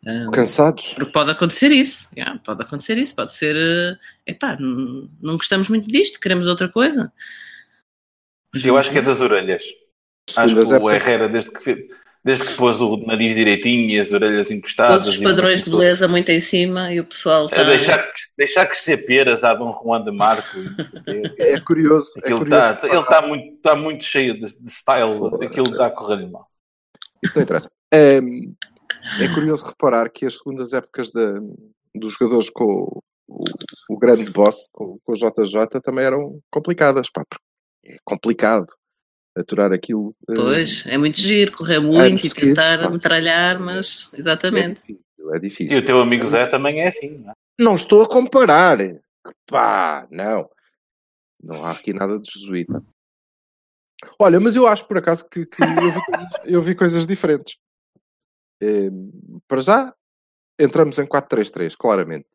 Ah, 0.07 0.29
Cansados. 0.31 0.93
Porque 0.93 1.11
pode 1.11 1.31
acontecer 1.31 1.71
isso, 1.71 2.09
yeah, 2.15 2.39
pode 2.45 2.61
acontecer 2.61 2.97
isso, 2.97 3.15
pode 3.15 3.33
ser, 3.35 3.55
eh, 3.57 3.97
epá, 4.27 4.55
não, 4.59 5.09
não 5.21 5.35
gostamos 5.35 5.67
muito 5.67 5.87
disto, 5.87 6.19
queremos 6.19 6.47
outra 6.47 6.69
coisa. 6.69 7.11
Mas 8.55 8.65
Eu 8.65 8.77
acho 8.77 8.89
que 8.91 8.97
é 8.97 9.01
das 9.01 9.21
orelhas. 9.21 9.63
Acho 10.35 10.55
que 10.55 10.61
o 10.61 10.73
épocas. 10.75 10.95
Herrera, 11.01 11.29
desde 11.29 11.51
que, 11.51 11.87
desde 12.23 12.45
que 12.47 12.53
pôs 12.55 12.81
o 12.81 12.97
nariz 13.05 13.35
direitinho 13.35 13.89
e 13.91 13.99
as 13.99 14.11
orelhas 14.11 14.49
encostadas. 14.49 14.95
Todos 15.05 15.09
os 15.09 15.17
padrões 15.17 15.59
de 15.59 15.65
tudo, 15.65 15.77
beleza 15.77 16.07
muito 16.07 16.29
em 16.29 16.41
cima 16.41 16.91
e 16.93 16.99
o 16.99 17.05
pessoal 17.05 17.43
É 17.43 17.45
está. 17.45 17.63
deixar, 17.63 18.11
deixar 18.37 18.65
crescer 18.65 18.97
peras 19.05 19.43
a 19.43 19.53
Dom 19.53 19.71
Juan 19.83 20.03
de 20.03 20.11
Marco. 20.11 20.57
É 21.37 21.59
curioso. 21.59 22.11
É 22.17 22.21
tá, 22.49 22.79
ele 22.83 22.99
está 22.99 23.21
muito, 23.21 23.57
tá 23.61 23.75
muito 23.75 24.03
cheio 24.03 24.33
de, 24.33 24.61
de 24.61 24.69
style, 24.71 25.17
Foda-se. 25.19 25.45
aquilo 25.45 25.69
está 25.71 25.85
a 25.87 25.91
correr 25.91 26.25
mal. 26.27 26.47
Isto 27.23 27.35
não 27.35 27.43
interessa. 27.43 27.69
Ehm, 27.93 28.53
é 29.21 29.27
curioso 29.33 29.65
reparar 29.65 30.09
que 30.09 30.25
as 30.25 30.37
segundas 30.37 30.73
épocas 30.73 31.11
da- 31.11 31.39
dos 31.93 32.13
jogadores 32.13 32.49
com 32.49 32.65
o, 32.65 33.03
o- 33.27 33.43
o 33.93 33.97
grande 33.99 34.29
boss, 34.31 34.69
com, 34.73 34.97
com 35.03 35.11
o 35.11 35.15
JJ, 35.15 35.79
também 35.83 36.03
eram 36.05 36.39
complicadas. 36.51 37.09
Pá, 37.09 37.23
porque 37.29 37.43
é 37.85 37.97
complicado 38.03 38.67
aturar 39.37 39.71
aquilo. 39.73 40.15
eh, 40.29 40.35
Pois, 40.35 40.85
é 40.87 40.97
muito 40.97 41.19
giro, 41.19 41.51
correr 41.55 41.79
muito 41.79 42.25
e 42.25 42.29
seguidos, 42.29 42.33
tentar 42.55 42.83
pá. 42.83 42.89
metralhar, 42.89 43.59
mas 43.59 44.09
é 44.13 44.19
exatamente. 44.19 44.79
difícil. 44.81 45.03
É 45.33 45.37
E 45.37 45.39
difícil. 45.39 45.79
o 45.79 45.85
teu 45.85 45.99
amigo 46.01 46.29
Zé 46.29 46.45
também 46.47 46.81
é 46.81 46.87
assim, 46.87 47.17
não 47.17 47.31
é? 47.31 47.33
Não 47.59 47.75
estou 47.75 48.01
a 48.03 48.07
comparar. 48.07 48.77
Pá, 49.47 50.07
não. 50.11 50.49
Não 51.41 51.65
há 51.65 51.71
aqui 51.71 51.93
nada 51.93 52.17
de 52.17 52.31
jesuíta. 52.31 52.83
Olha, 54.19 54.39
mas 54.39 54.55
eu 54.55 54.67
acho 54.67 54.87
por 54.87 54.97
acaso 54.97 55.27
que, 55.29 55.45
que 55.45 55.61
eu, 55.63 55.91
vi 55.91 56.05
coisas, 56.05 56.29
eu 56.45 56.61
vi 56.63 56.75
coisas 56.75 57.07
diferentes. 57.07 57.57
Eh, 58.61 58.89
para 59.47 59.61
já, 59.61 59.95
entramos 60.59 60.97
em 60.99 61.05
4-3-3, 61.05 61.75
claramente. 61.77 62.27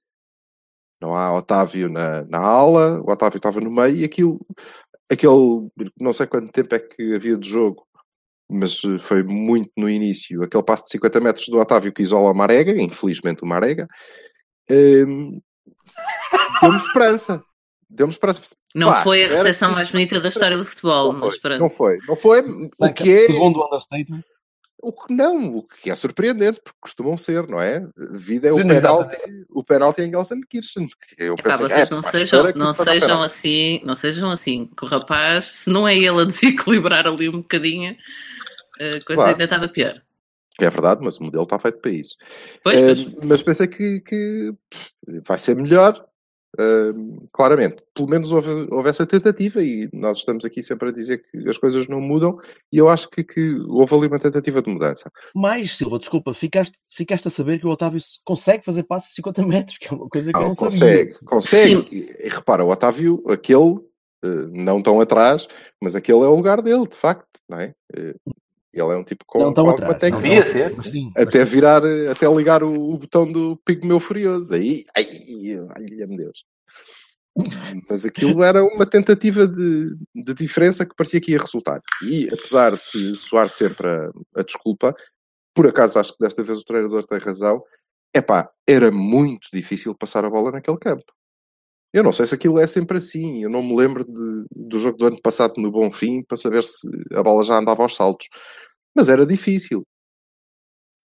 Não 1.00 1.14
há 1.14 1.32
Otávio 1.32 1.88
na, 1.88 2.24
na 2.24 2.38
ala, 2.38 3.00
o 3.00 3.10
Otávio 3.10 3.38
estava 3.38 3.60
no 3.60 3.70
meio 3.70 3.96
e 3.96 4.04
aquilo, 4.04 4.38
aquele, 5.10 5.68
não 6.00 6.12
sei 6.12 6.26
quanto 6.26 6.52
tempo 6.52 6.74
é 6.74 6.78
que 6.78 7.14
havia 7.14 7.36
de 7.36 7.48
jogo, 7.48 7.86
mas 8.48 8.80
eh, 8.84 8.98
foi 8.98 9.22
muito 9.22 9.70
no 9.76 9.88
início, 9.88 10.42
aquele 10.42 10.62
passo 10.62 10.84
de 10.84 10.90
50 10.90 11.20
metros 11.20 11.48
do 11.48 11.58
Otávio 11.58 11.92
que 11.92 12.02
isola 12.02 12.32
o 12.32 12.34
Marega, 12.34 12.72
infelizmente 12.80 13.42
o 13.42 13.46
Marega, 13.46 13.86
um, 14.70 15.40
deu-me 16.60 16.76
esperança. 16.76 17.42
Deu-me 17.88 18.12
esperança. 18.12 18.56
Não 18.72 18.88
Pá, 18.88 19.02
foi 19.02 19.24
a 19.24 19.28
recepção 19.28 19.72
mais 19.72 19.90
bonita 19.90 20.20
da 20.20 20.28
história 20.28 20.56
do 20.56 20.64
futebol, 20.64 21.12
Não 21.12 21.20
mas 21.20 21.32
foi, 21.32 21.40
pronto. 21.40 21.60
não 21.60 21.70
foi, 21.70 21.98
não 22.06 22.16
foi. 22.16 22.40
O 22.78 22.94
que 22.94 23.10
é, 23.10 23.26
Segundo 23.26 23.58
o 23.58 23.66
understatement. 23.66 24.22
O 24.82 24.92
que 24.92 25.12
não, 25.12 25.56
o 25.56 25.62
que 25.62 25.90
é 25.90 25.94
surpreendente, 25.94 26.60
porque 26.62 26.78
costumam 26.80 27.16
ser, 27.16 27.46
não 27.48 27.60
é? 27.60 27.86
Vida 28.12 28.48
é 28.48 28.52
o 28.52 28.56
penalti, 28.66 29.16
o 29.50 29.64
penalti 29.64 30.02
em 30.02 30.10
Gelsenkirchen. 30.10 30.88
Eu 31.18 31.36
Pá, 31.36 31.42
pensei, 31.42 31.68
vocês 31.68 31.90
é, 31.90 31.94
não 31.94 32.02
sejam, 32.02 32.52
que 32.52 32.58
não 32.58 32.74
sejam 32.74 33.22
assim, 33.22 33.80
não 33.84 33.94
sejam 33.94 34.30
assim, 34.30 34.70
que 34.76 34.84
o 34.84 34.88
rapaz, 34.88 35.44
se 35.44 35.70
não 35.70 35.86
é 35.86 35.96
ele 35.96 36.22
a 36.22 36.24
desequilibrar 36.24 37.06
ali 37.06 37.28
um 37.28 37.38
bocadinho, 37.42 37.96
a 38.78 38.90
coisa 39.04 39.04
Claro. 39.14 39.30
ainda 39.32 39.44
estava 39.44 39.68
pior. 39.68 40.00
É 40.60 40.68
verdade, 40.68 41.00
mas 41.02 41.16
o 41.18 41.24
modelo 41.24 41.44
está 41.44 41.58
feito 41.58 41.78
para 41.78 41.90
isso. 41.90 42.16
Pois, 42.62 42.78
Eh, 42.80 42.94
pois. 42.94 43.14
mas 43.24 43.42
pensei 43.42 43.66
que, 43.66 44.00
que, 44.00 44.52
vai 45.26 45.38
ser 45.38 45.56
melhor, 45.56 46.04
eh, 46.58 46.92
claramente. 47.32 47.82
Pelo 47.94 48.08
menos 48.08 48.32
houve, 48.32 48.66
houve 48.70 48.88
essa 48.88 49.06
tentativa 49.06 49.62
e 49.62 49.88
nós 49.92 50.18
estamos 50.18 50.44
aqui 50.44 50.62
sempre 50.62 50.88
a 50.88 50.92
dizer 50.92 51.22
que 51.30 51.48
as 51.48 51.56
coisas 51.58 51.86
não 51.88 52.00
mudam 52.00 52.36
e 52.72 52.78
eu 52.78 52.88
acho 52.88 53.08
que, 53.10 53.22
que 53.22 53.54
houve 53.68 53.94
ali 53.94 54.06
uma 54.08 54.18
tentativa 54.18 54.60
de 54.62 54.70
mudança. 54.70 55.10
Mais, 55.34 55.76
Silva, 55.76 55.98
desculpa, 55.98 56.34
ficaste, 56.34 56.76
ficaste 56.92 57.28
a 57.28 57.30
saber 57.30 57.58
que 57.58 57.66
o 57.66 57.70
Otávio 57.70 58.00
se- 58.00 58.18
consegue 58.24 58.64
fazer 58.64 58.82
passos 58.84 59.10
de 59.10 59.14
50 59.16 59.46
metros, 59.46 59.78
que 59.78 59.88
é 59.88 59.96
uma 59.96 60.08
coisa 60.08 60.32
que 60.32 60.36
eu 60.36 60.40
Não, 60.40 60.48
não 60.48 60.54
sabia. 60.54 60.70
consegue, 60.78 61.14
consegue. 61.24 62.16
E, 62.24 62.28
repara, 62.28 62.64
o 62.64 62.70
Otávio, 62.70 63.22
aquele, 63.28 63.78
eh, 64.24 64.46
não 64.52 64.82
tão 64.82 65.00
atrás, 65.00 65.46
mas 65.80 65.94
aquele 65.94 66.18
é 66.20 66.26
o 66.28 66.34
lugar 66.36 66.60
dele, 66.62 66.86
de 66.88 66.96
facto, 66.96 67.26
não 67.48 67.58
é? 67.60 67.74
Ele 68.72 68.92
é 68.92 68.96
um 68.96 69.04
tipo 69.04 69.24
com, 69.26 69.40
Não 69.40 69.52
com 69.52 69.68
alguma 69.68 69.94
técnica. 69.94 70.28
sim, 70.82 71.12
Até 71.16 71.44
virar, 71.44 71.82
até 72.10 72.28
ligar 72.28 72.62
o, 72.62 72.72
o 72.72 72.98
botão 72.98 73.30
do 73.30 73.56
Pigmeu 73.64 73.98
Furioso. 73.98 74.54
Aí, 74.54 74.84
ai, 74.96 75.06
ai, 75.76 76.06
meu 76.06 76.16
Deus. 76.16 76.44
Mas 77.88 78.04
aquilo 78.04 78.42
era 78.44 78.62
uma 78.64 78.86
tentativa 78.86 79.46
de, 79.46 79.96
de 80.14 80.34
diferença 80.34 80.86
que 80.86 80.94
parecia 80.94 81.20
que 81.20 81.32
ia 81.32 81.38
resultar. 81.38 81.80
E 82.02 82.28
apesar 82.32 82.78
de 82.94 83.16
soar 83.16 83.48
sempre 83.48 83.88
a, 83.88 84.10
a 84.36 84.42
desculpa, 84.42 84.94
por 85.54 85.66
acaso 85.66 85.98
acho 85.98 86.12
que 86.12 86.18
desta 86.20 86.42
vez 86.42 86.58
o 86.58 86.64
treinador 86.64 87.04
tem 87.06 87.18
razão, 87.18 87.62
epá, 88.14 88.50
era 88.66 88.90
muito 88.90 89.48
difícil 89.52 89.94
passar 89.94 90.24
a 90.24 90.30
bola 90.30 90.52
naquele 90.52 90.78
campo. 90.78 91.04
Eu 91.92 92.04
não 92.04 92.12
sei 92.12 92.24
se 92.26 92.34
aquilo 92.34 92.58
é 92.58 92.66
sempre 92.66 92.98
assim. 92.98 93.42
Eu 93.42 93.50
não 93.50 93.62
me 93.62 93.74
lembro 93.76 94.04
de- 94.04 94.44
do 94.54 94.78
jogo 94.78 94.96
do 94.96 95.06
ano 95.06 95.20
passado 95.20 95.54
no 95.58 95.70
Bonfim 95.70 96.22
para 96.22 96.36
saber 96.36 96.62
se 96.62 96.88
a 97.12 97.22
bola 97.22 97.42
já 97.42 97.56
andava 97.56 97.82
aos 97.82 97.96
saltos. 97.96 98.28
Mas 98.94 99.08
era 99.08 99.26
difícil. 99.26 99.82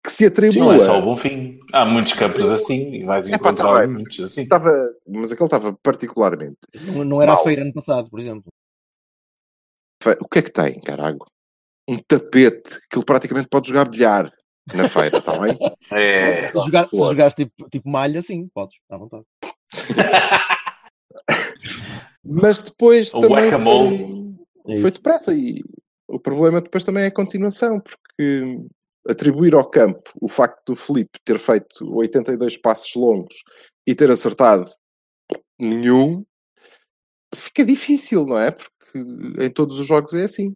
Que 0.04 0.10
se 0.10 0.24
atribua. 0.26 0.64
Não 0.64 0.72
é 0.72 0.78
só 0.86 0.98
o 0.98 1.02
bom 1.02 1.16
fim. 1.16 1.58
Há 1.72 1.84
muitos 1.84 2.12
campos 2.14 2.48
assim 2.50 2.94
e 2.94 3.04
vais 3.04 3.28
tá 3.28 3.36
encontrar 3.36 3.80
bem, 3.80 3.88
mas 3.88 4.02
muitos 4.02 4.20
assim. 4.30 4.42
Estava, 4.42 4.70
mas 5.06 5.30
aquele 5.32 5.46
estava 5.46 5.76
particularmente. 5.82 6.56
Não, 6.86 7.04
não 7.04 7.20
era 7.22 7.32
a 7.32 7.34
Mal. 7.34 7.44
feira 7.44 7.62
ano 7.62 7.72
passado, 7.72 8.08
por 8.08 8.18
exemplo. 8.18 8.44
O 10.20 10.28
que 10.28 10.38
é 10.38 10.42
que 10.42 10.50
tem, 10.52 10.80
carago? 10.80 11.26
Um 11.86 11.98
tapete 11.98 12.78
que 12.90 12.96
ele 12.96 13.04
praticamente 13.04 13.48
pode 13.50 13.68
jogar 13.68 13.88
bilhar 13.90 14.32
na 14.74 14.88
feira, 14.88 15.18
está 15.18 15.38
bem? 15.38 15.58
É. 15.92 16.42
Se, 16.50 16.58
jogar, 16.64 16.88
se 16.88 16.98
jogares 16.98 17.34
tipo, 17.34 17.68
tipo 17.68 17.90
malha, 17.90 18.22
sim, 18.22 18.48
podes, 18.54 18.78
à 18.90 18.96
vontade. 18.96 19.24
Mas 22.24 22.60
depois 22.60 23.12
O 23.14 23.20
também 23.20 23.50
foi, 23.50 24.74
É 24.74 24.80
foi 24.80 24.90
depressa 24.90 25.34
e 25.34 25.62
o 26.08 26.18
problema 26.18 26.60
depois 26.60 26.84
também 26.84 27.04
é 27.04 27.06
a 27.06 27.14
continuação, 27.14 27.80
porque 27.80 28.58
atribuir 29.08 29.54
ao 29.54 29.68
campo 29.68 30.10
o 30.20 30.28
facto 30.28 30.60
do 30.66 30.76
Felipe 30.76 31.18
ter 31.24 31.38
feito 31.38 31.84
82 31.94 32.58
passos 32.58 32.94
longos 32.94 33.42
e 33.86 33.94
ter 33.94 34.10
acertado 34.10 34.70
nenhum 35.58 36.24
fica 37.34 37.64
difícil, 37.64 38.26
não 38.26 38.38
é? 38.38 38.50
Porque 38.50 38.98
em 39.44 39.50
todos 39.50 39.78
os 39.78 39.86
jogos 39.86 40.14
é 40.14 40.24
assim. 40.24 40.52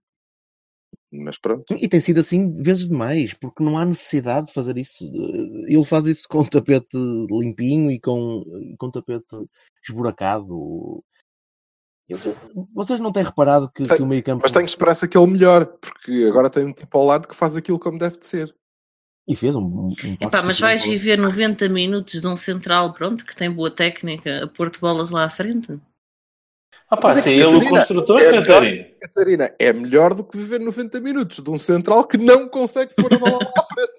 Mas 1.12 1.38
pronto. 1.38 1.64
E 1.71 1.88
tem 1.88 2.00
sido 2.00 2.18
assim 2.18 2.52
vezes 2.54 2.88
demais, 2.88 3.33
porque 3.35 3.62
não 3.62 3.78
há 3.78 3.85
necessidade 3.85 4.49
de 4.49 4.52
fazer 4.52 4.76
isso. 4.76 5.04
Ele 5.68 5.85
faz 5.85 6.06
isso 6.06 6.26
com 6.28 6.40
o 6.40 6.49
tapete 6.49 6.97
limpinho 7.30 7.90
e 7.90 8.00
com, 8.00 8.42
e 8.61 8.76
com 8.76 8.87
o 8.87 8.90
tapete 8.90 9.37
esburacado. 9.91 11.03
Eu- 12.09 12.19
Vocês 12.75 13.00
não 13.00 13.11
têm 13.12 13.23
reparado 13.25 13.71
que, 13.73 13.85
Sei, 13.85 13.97
que 13.97 14.03
o 14.03 14.07
meio 14.07 14.23
campo. 14.23 14.43
Mas 14.43 14.53
tenho 14.53 14.64
esperança 14.67 15.09
que 15.09 15.17
ele 15.17 15.26
melhore, 15.26 15.67
porque 15.81 16.26
agora 16.29 16.50
tem 16.50 16.67
um 16.67 16.73
tipo 16.73 16.99
ao 16.99 17.05
lado 17.05 17.26
que 17.29 17.35
faz 17.35 17.57
aquilo 17.57 17.79
como 17.79 17.99
deve 17.99 18.19
de 18.19 18.26
ser. 18.26 18.55
E 19.26 19.35
fez 19.35 19.57
um, 19.57 19.62
um, 19.62 19.88
passo 20.21 20.37
Epá, 20.37 20.43
mas 20.47 20.61
vais 20.61 20.85
viver 20.85 21.17
90 21.17 21.67
minutos 21.71 22.21
de 22.21 22.26
um 22.26 22.37
central, 22.37 22.93
pronto, 22.93 23.25
que 23.25 23.35
tem 23.35 23.50
boa 23.50 23.75
técnica, 23.75 24.45
a 24.45 24.49
pôr-te 24.49 24.79
bolas 24.79 25.09
lá 25.09 25.25
à 25.25 25.31
frente. 25.31 25.81
Ah 26.91 26.97
pá, 26.99 27.09
Mas 27.09 27.17
é 27.17 27.23
se 27.23 27.25
que, 27.25 27.31
é 27.31 27.37
ele 27.38 27.57
o 27.57 27.69
construtor, 27.71 28.21
é 28.21 28.26
melhor- 28.33 28.45
Catarina. 28.47 28.85
Catarina, 29.00 29.55
é 29.59 29.73
melhor 29.73 30.12
do 30.14 30.23
que 30.25 30.37
viver 30.37 30.61
90 30.61 31.00
minutos 31.00 31.43
de 31.43 31.50
um 31.50 31.57
central 31.57 32.07
que 32.07 32.19
não 32.19 32.47
consegue 32.50 32.95
pôr 32.95 33.14
a 33.14 33.19
bola 33.19 33.38
lá 33.43 33.53
à 33.57 33.64
frente. 33.64 33.93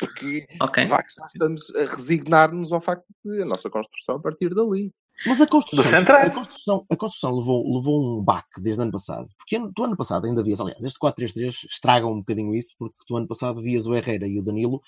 Porque 0.00 0.46
Ok. 0.60 0.82
de 0.84 0.90
facto 0.90 1.14
já 1.16 1.26
estamos 1.26 1.72
a 1.76 1.84
resignar-nos 1.84 2.72
ao 2.72 2.80
facto 2.80 3.06
de 3.24 3.40
a 3.42 3.44
nossa 3.44 3.70
construção 3.70 4.16
a 4.16 4.20
partir 4.20 4.52
dali. 4.52 4.92
Mas 5.26 5.40
a 5.40 5.46
construção, 5.46 5.84
a 6.16 6.30
construção, 6.30 6.86
a 6.90 6.96
construção 6.96 7.36
levou, 7.38 7.76
levou 7.76 8.18
um 8.18 8.22
baque 8.22 8.60
desde 8.60 8.82
ano 8.82 8.90
passado. 8.92 9.28
Porque 9.38 9.58
do 9.58 9.84
ano 9.84 9.96
passado 9.96 10.26
ainda 10.26 10.42
vias, 10.42 10.60
aliás, 10.60 10.82
este 10.82 10.98
4-3-3 10.98 11.54
estraga 11.70 12.06
um 12.06 12.18
bocadinho 12.18 12.54
isso, 12.54 12.74
porque 12.78 12.96
do 13.08 13.16
ano 13.16 13.28
passado 13.28 13.62
vias 13.62 13.86
o 13.86 13.94
Herrera 13.94 14.26
e 14.26 14.38
o 14.38 14.42
Danilo 14.42 14.80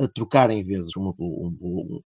a 0.00 0.06
trocarem 0.08 0.62
vezes, 0.62 0.96
um, 0.96 1.12
um, 1.18 1.56
um- 1.62 2.00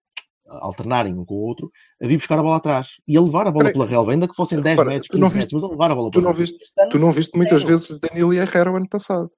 a 0.48 0.66
alternarem 0.66 1.14
um 1.18 1.24
com 1.26 1.36
o 1.36 1.42
outro, 1.42 1.72
a 2.02 2.08
vir 2.08 2.18
buscar 2.18 2.38
a 2.40 2.44
bola 2.44 2.58
atrás 2.58 2.98
e 3.08 3.16
a 3.18 3.22
levar 3.22 3.48
a 3.48 3.52
bola 3.52 3.66
Peraí. 3.66 3.74
pela 3.74 3.86
relva, 3.86 4.12
ainda 4.12 4.28
que 4.28 4.36
fossem 4.36 4.62
10 4.62 4.74
Repara, 4.78 4.90
metros, 4.90 5.08
tu 5.08 5.18
não 5.18 5.28
15 5.30 5.36
metros, 5.36 5.52
viste- 5.52 5.56
mas 5.56 5.64
a 5.64 5.68
levar 5.74 5.92
a 5.92 5.96
bola 5.96 6.10
tu 6.12 6.20
pela 6.20 6.24
não 6.26 6.34
viste- 6.34 6.64
ano- 6.80 6.92
Tu 6.92 7.00
não 7.00 7.12
viste 7.12 7.38
muitas 7.38 7.64
vezes 7.64 8.00
Danilo 8.00 8.34
e 8.34 8.38
Herrera 8.38 8.72
o 8.72 8.76
ano 8.76 8.90
passado. 8.90 9.32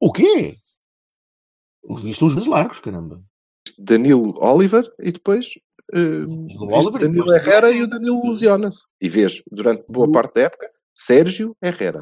O 0.00 0.12
quê? 0.12 0.56
Viste 2.02 2.24
uns 2.24 2.46
largos, 2.46 2.80
caramba. 2.80 3.22
Danilo 3.78 4.34
Oliver 4.42 4.90
e 5.00 5.12
depois 5.12 5.52
eh, 5.92 6.24
o 6.58 6.98
Danilo 6.98 7.32
Herrera 7.34 7.70
e 7.70 7.82
o 7.82 7.86
Danilo 7.88 8.22
lesiona-se. 8.24 8.84
E 9.00 9.08
vês, 9.08 9.42
durante 9.50 9.84
boa 9.88 10.06
O- 10.06 10.12
parte 10.12 10.34
da 10.34 10.42
época, 10.42 10.68
Sérgio 10.94 11.56
Herrera. 11.62 11.98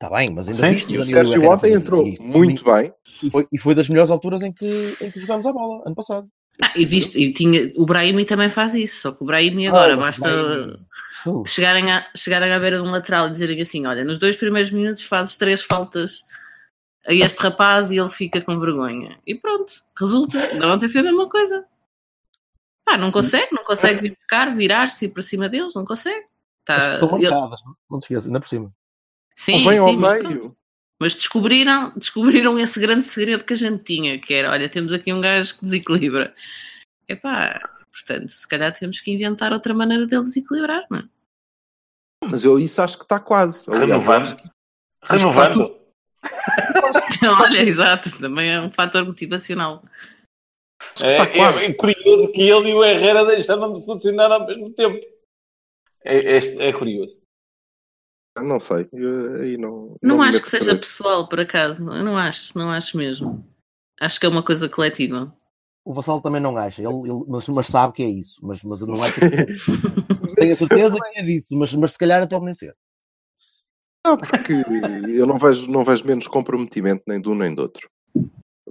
Está 0.00 0.14
bem, 0.14 0.30
mas 0.34 0.48
ainda 0.48 0.62
Sim. 0.68 0.74
viste 0.74 0.86
o 0.94 0.98
Danilo 0.98 1.08
Sérgio 1.10 1.34
Herrera 1.36 1.54
ontem 1.54 1.72
entrou 1.72 2.06
isso. 2.06 2.22
E- 2.22 2.26
muito 2.26 2.64
bem. 2.64 2.92
E 3.22 3.30
foi, 3.30 3.46
e 3.52 3.58
foi 3.58 3.74
das 3.74 3.88
melhores 3.88 4.10
alturas 4.10 4.42
em 4.42 4.52
que, 4.52 4.96
em 5.00 5.10
que 5.10 5.18
jogámos 5.18 5.46
a 5.46 5.52
bola, 5.52 5.82
ano 5.86 5.94
passado. 5.94 6.28
Ah, 6.62 6.72
e 6.74 6.84
viste, 6.86 7.18
e 7.18 7.32
tinha, 7.34 7.70
o 7.76 7.84
Brahimi 7.84 8.24
também 8.24 8.48
faz 8.48 8.74
isso, 8.74 9.02
só 9.02 9.12
que 9.12 9.22
o 9.22 9.26
Brahimi 9.26 9.66
agora 9.68 9.92
Ah, 9.92 9.96
basta 9.96 10.22
Brahimi- 10.22 11.46
chegarem, 11.46 11.90
à, 11.92 12.06
chegarem 12.16 12.50
à 12.52 12.58
beira 12.58 12.76
de 12.80 12.82
um 12.82 12.90
lateral 12.90 13.28
e 13.28 13.32
dizerem 13.32 13.60
assim: 13.60 13.86
olha, 13.86 14.04
nos 14.04 14.18
dois 14.18 14.36
primeiros 14.36 14.70
minutos 14.70 15.02
fazes 15.02 15.36
três 15.36 15.60
faltas 15.62 16.22
a 17.06 17.12
este 17.12 17.38
rapaz 17.40 17.90
e 17.90 17.98
ele 17.98 18.08
fica 18.08 18.40
com 18.40 18.58
vergonha. 18.58 19.18
E 19.26 19.34
pronto, 19.34 19.70
resulta. 20.00 20.38
Ontem 20.66 20.88
foi 20.88 21.00
a 21.02 21.04
mesma 21.04 21.28
coisa. 21.28 21.64
Ah, 22.88 22.96
não 22.96 23.10
consegue, 23.10 23.48
não 23.52 23.62
consegue 23.64 24.00
vir 24.00 24.16
buscar, 24.16 24.54
virar-se 24.54 25.06
ir 25.06 25.08
para 25.10 25.22
cima 25.22 25.48
deles, 25.48 25.74
não 25.74 25.84
consegue. 25.84 26.24
Tá, 26.64 26.76
Acho 26.76 26.90
que 26.90 26.96
são 26.96 27.10
marcadas, 27.10 27.60
não- 27.64 27.76
não 27.90 27.98
te 27.98 28.02
esqueças, 28.02 28.26
ainda 28.26 28.40
por 28.40 28.48
cima. 28.48 28.72
Sim, 29.36 29.54
Ou 29.64 29.68
vem 29.70 29.78
ao 29.78 29.88
sim, 29.88 29.96
mas, 29.96 30.22
meio. 30.22 30.56
Mas 31.00 31.14
descobriram, 31.14 31.92
descobriram 31.96 32.58
esse 32.58 32.80
grande 32.80 33.04
segredo 33.04 33.44
que 33.44 33.52
a 33.52 33.56
gente 33.56 33.82
tinha, 33.84 34.18
que 34.18 34.32
era, 34.32 34.50
olha, 34.50 34.68
temos 34.68 34.92
aqui 34.92 35.12
um 35.12 35.20
gajo 35.20 35.56
que 35.58 35.64
desequilibra. 35.64 36.34
Epá, 37.08 37.60
portanto, 37.92 38.28
se 38.28 38.48
calhar 38.48 38.72
temos 38.72 39.00
que 39.00 39.10
inventar 39.12 39.52
outra 39.52 39.74
maneira 39.74 40.06
dele 40.06 40.24
desequilibrar, 40.24 40.84
não 40.90 40.98
é? 41.00 41.04
Mas 42.24 42.44
eu 42.44 42.58
isso 42.58 42.80
acho 42.80 42.96
que 42.96 43.04
está 43.04 43.20
quase. 43.20 43.68
Aliás, 43.70 43.82
Renovando. 44.06 44.36
que- 44.36 44.50
está 45.02 45.14
Renovando. 45.16 45.76
Olha, 47.44 47.62
exato, 47.62 48.10
também 48.18 48.48
é 48.50 48.60
um 48.60 48.70
fator 48.70 49.04
motivacional. 49.04 49.84
É, 51.02 51.16
é- 51.16 51.64
é 51.66 51.74
curioso 51.74 52.32
que 52.32 52.42
ele 52.42 52.70
e 52.70 52.74
o 52.74 52.84
Herrera 52.84 53.24
deixaram 53.24 53.78
de 53.78 53.84
funcionar 53.84 54.30
ao 54.32 54.46
mesmo 54.46 54.70
tempo. 54.72 55.04
É, 56.04 56.36
é- 56.38 56.68
é 56.68 56.72
curioso. 56.72 57.20
Não 58.38 58.60
sei. 58.60 58.86
eu 58.92 59.58
não, 59.58 59.96
Não, 60.02 60.18
me 60.18 60.24
acho 60.24 60.42
que 60.42 60.48
seja 60.50 60.76
pessoal, 60.76 61.26
por 61.28 61.40
acaso. 61.40 61.82
Não, 61.84 61.96
eu 61.96 62.04
não 62.04 62.16
acho, 62.16 62.56
não 62.56 62.70
acho 62.70 62.96
mesmo. 62.96 63.46
Acho 63.98 64.20
que 64.20 64.26
é 64.26 64.28
uma 64.28 64.42
coisa 64.42 64.68
coletiva. 64.68 65.34
O 65.84 65.94
Vassalo 65.94 66.20
também 66.20 66.40
não 66.40 66.56
acha, 66.56 66.82
ele, 66.82 66.92
ele- 67.08 67.24
mas, 67.28 67.48
mas 67.48 67.66
sabe 67.68 67.94
que 67.94 68.02
é 68.02 68.08
isso. 68.08 68.40
Mas, 68.42 68.62
mas 68.62 68.80
não 68.82 68.94
é 68.96 69.08
Tenho 70.36 70.52
a 70.52 70.56
certeza 70.56 70.98
que 71.00 71.18
é 71.20 71.22
disso, 71.22 71.46
mas, 71.56 71.72
mas 71.74 71.92
se 71.92 71.98
calhar 71.98 72.22
até 72.22 72.38
nem 72.40 72.52
ser. 72.52 72.76
Não, 74.04 74.18
porque 74.18 74.52
eu 75.08 75.26
não 75.26 75.38
vejo, 75.38 75.70
não 75.70 75.84
vejo 75.84 76.04
menos 76.04 76.26
comprometimento 76.28 77.02
nem 77.06 77.20
de 77.20 77.28
um 77.28 77.34
nem 77.34 77.54
do 77.54 77.62
outro. 77.62 77.88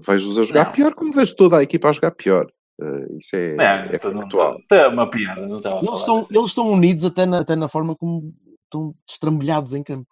Vejo-os 0.06 0.40
a 0.40 0.44
jogar 0.44 0.66
Não. 0.66 0.72
pior, 0.74 0.94
como 0.94 1.12
vejo 1.14 1.36
toda 1.36 1.58
a 1.58 1.64
equipa 1.64 1.90
a 1.90 1.92
jogar 1.94 2.12
pior. 2.12 2.48
Eh, 2.82 3.08
isso 3.18 3.36
é, 3.36 3.56
é 3.56 4.00
Não, 4.04 4.12
não 4.14 4.22
factual. 4.22 4.58
É 4.72 4.88
uma 4.88 5.10
piada, 5.10 5.48
não 5.48 5.58
estava 5.58 5.78
Eles 5.86 6.02
são, 6.06 6.28
eles 6.30 6.48
estão 6.48 6.70
unidos 6.70 7.06
até 7.06 7.26
na, 7.26 7.40
até 7.40 7.56
na 7.56 7.68
forma 7.68 7.96
como 7.96 8.34
estão 8.66 8.94
destrambelhados 9.08 9.74
em 9.74 9.82
campo. 9.84 10.08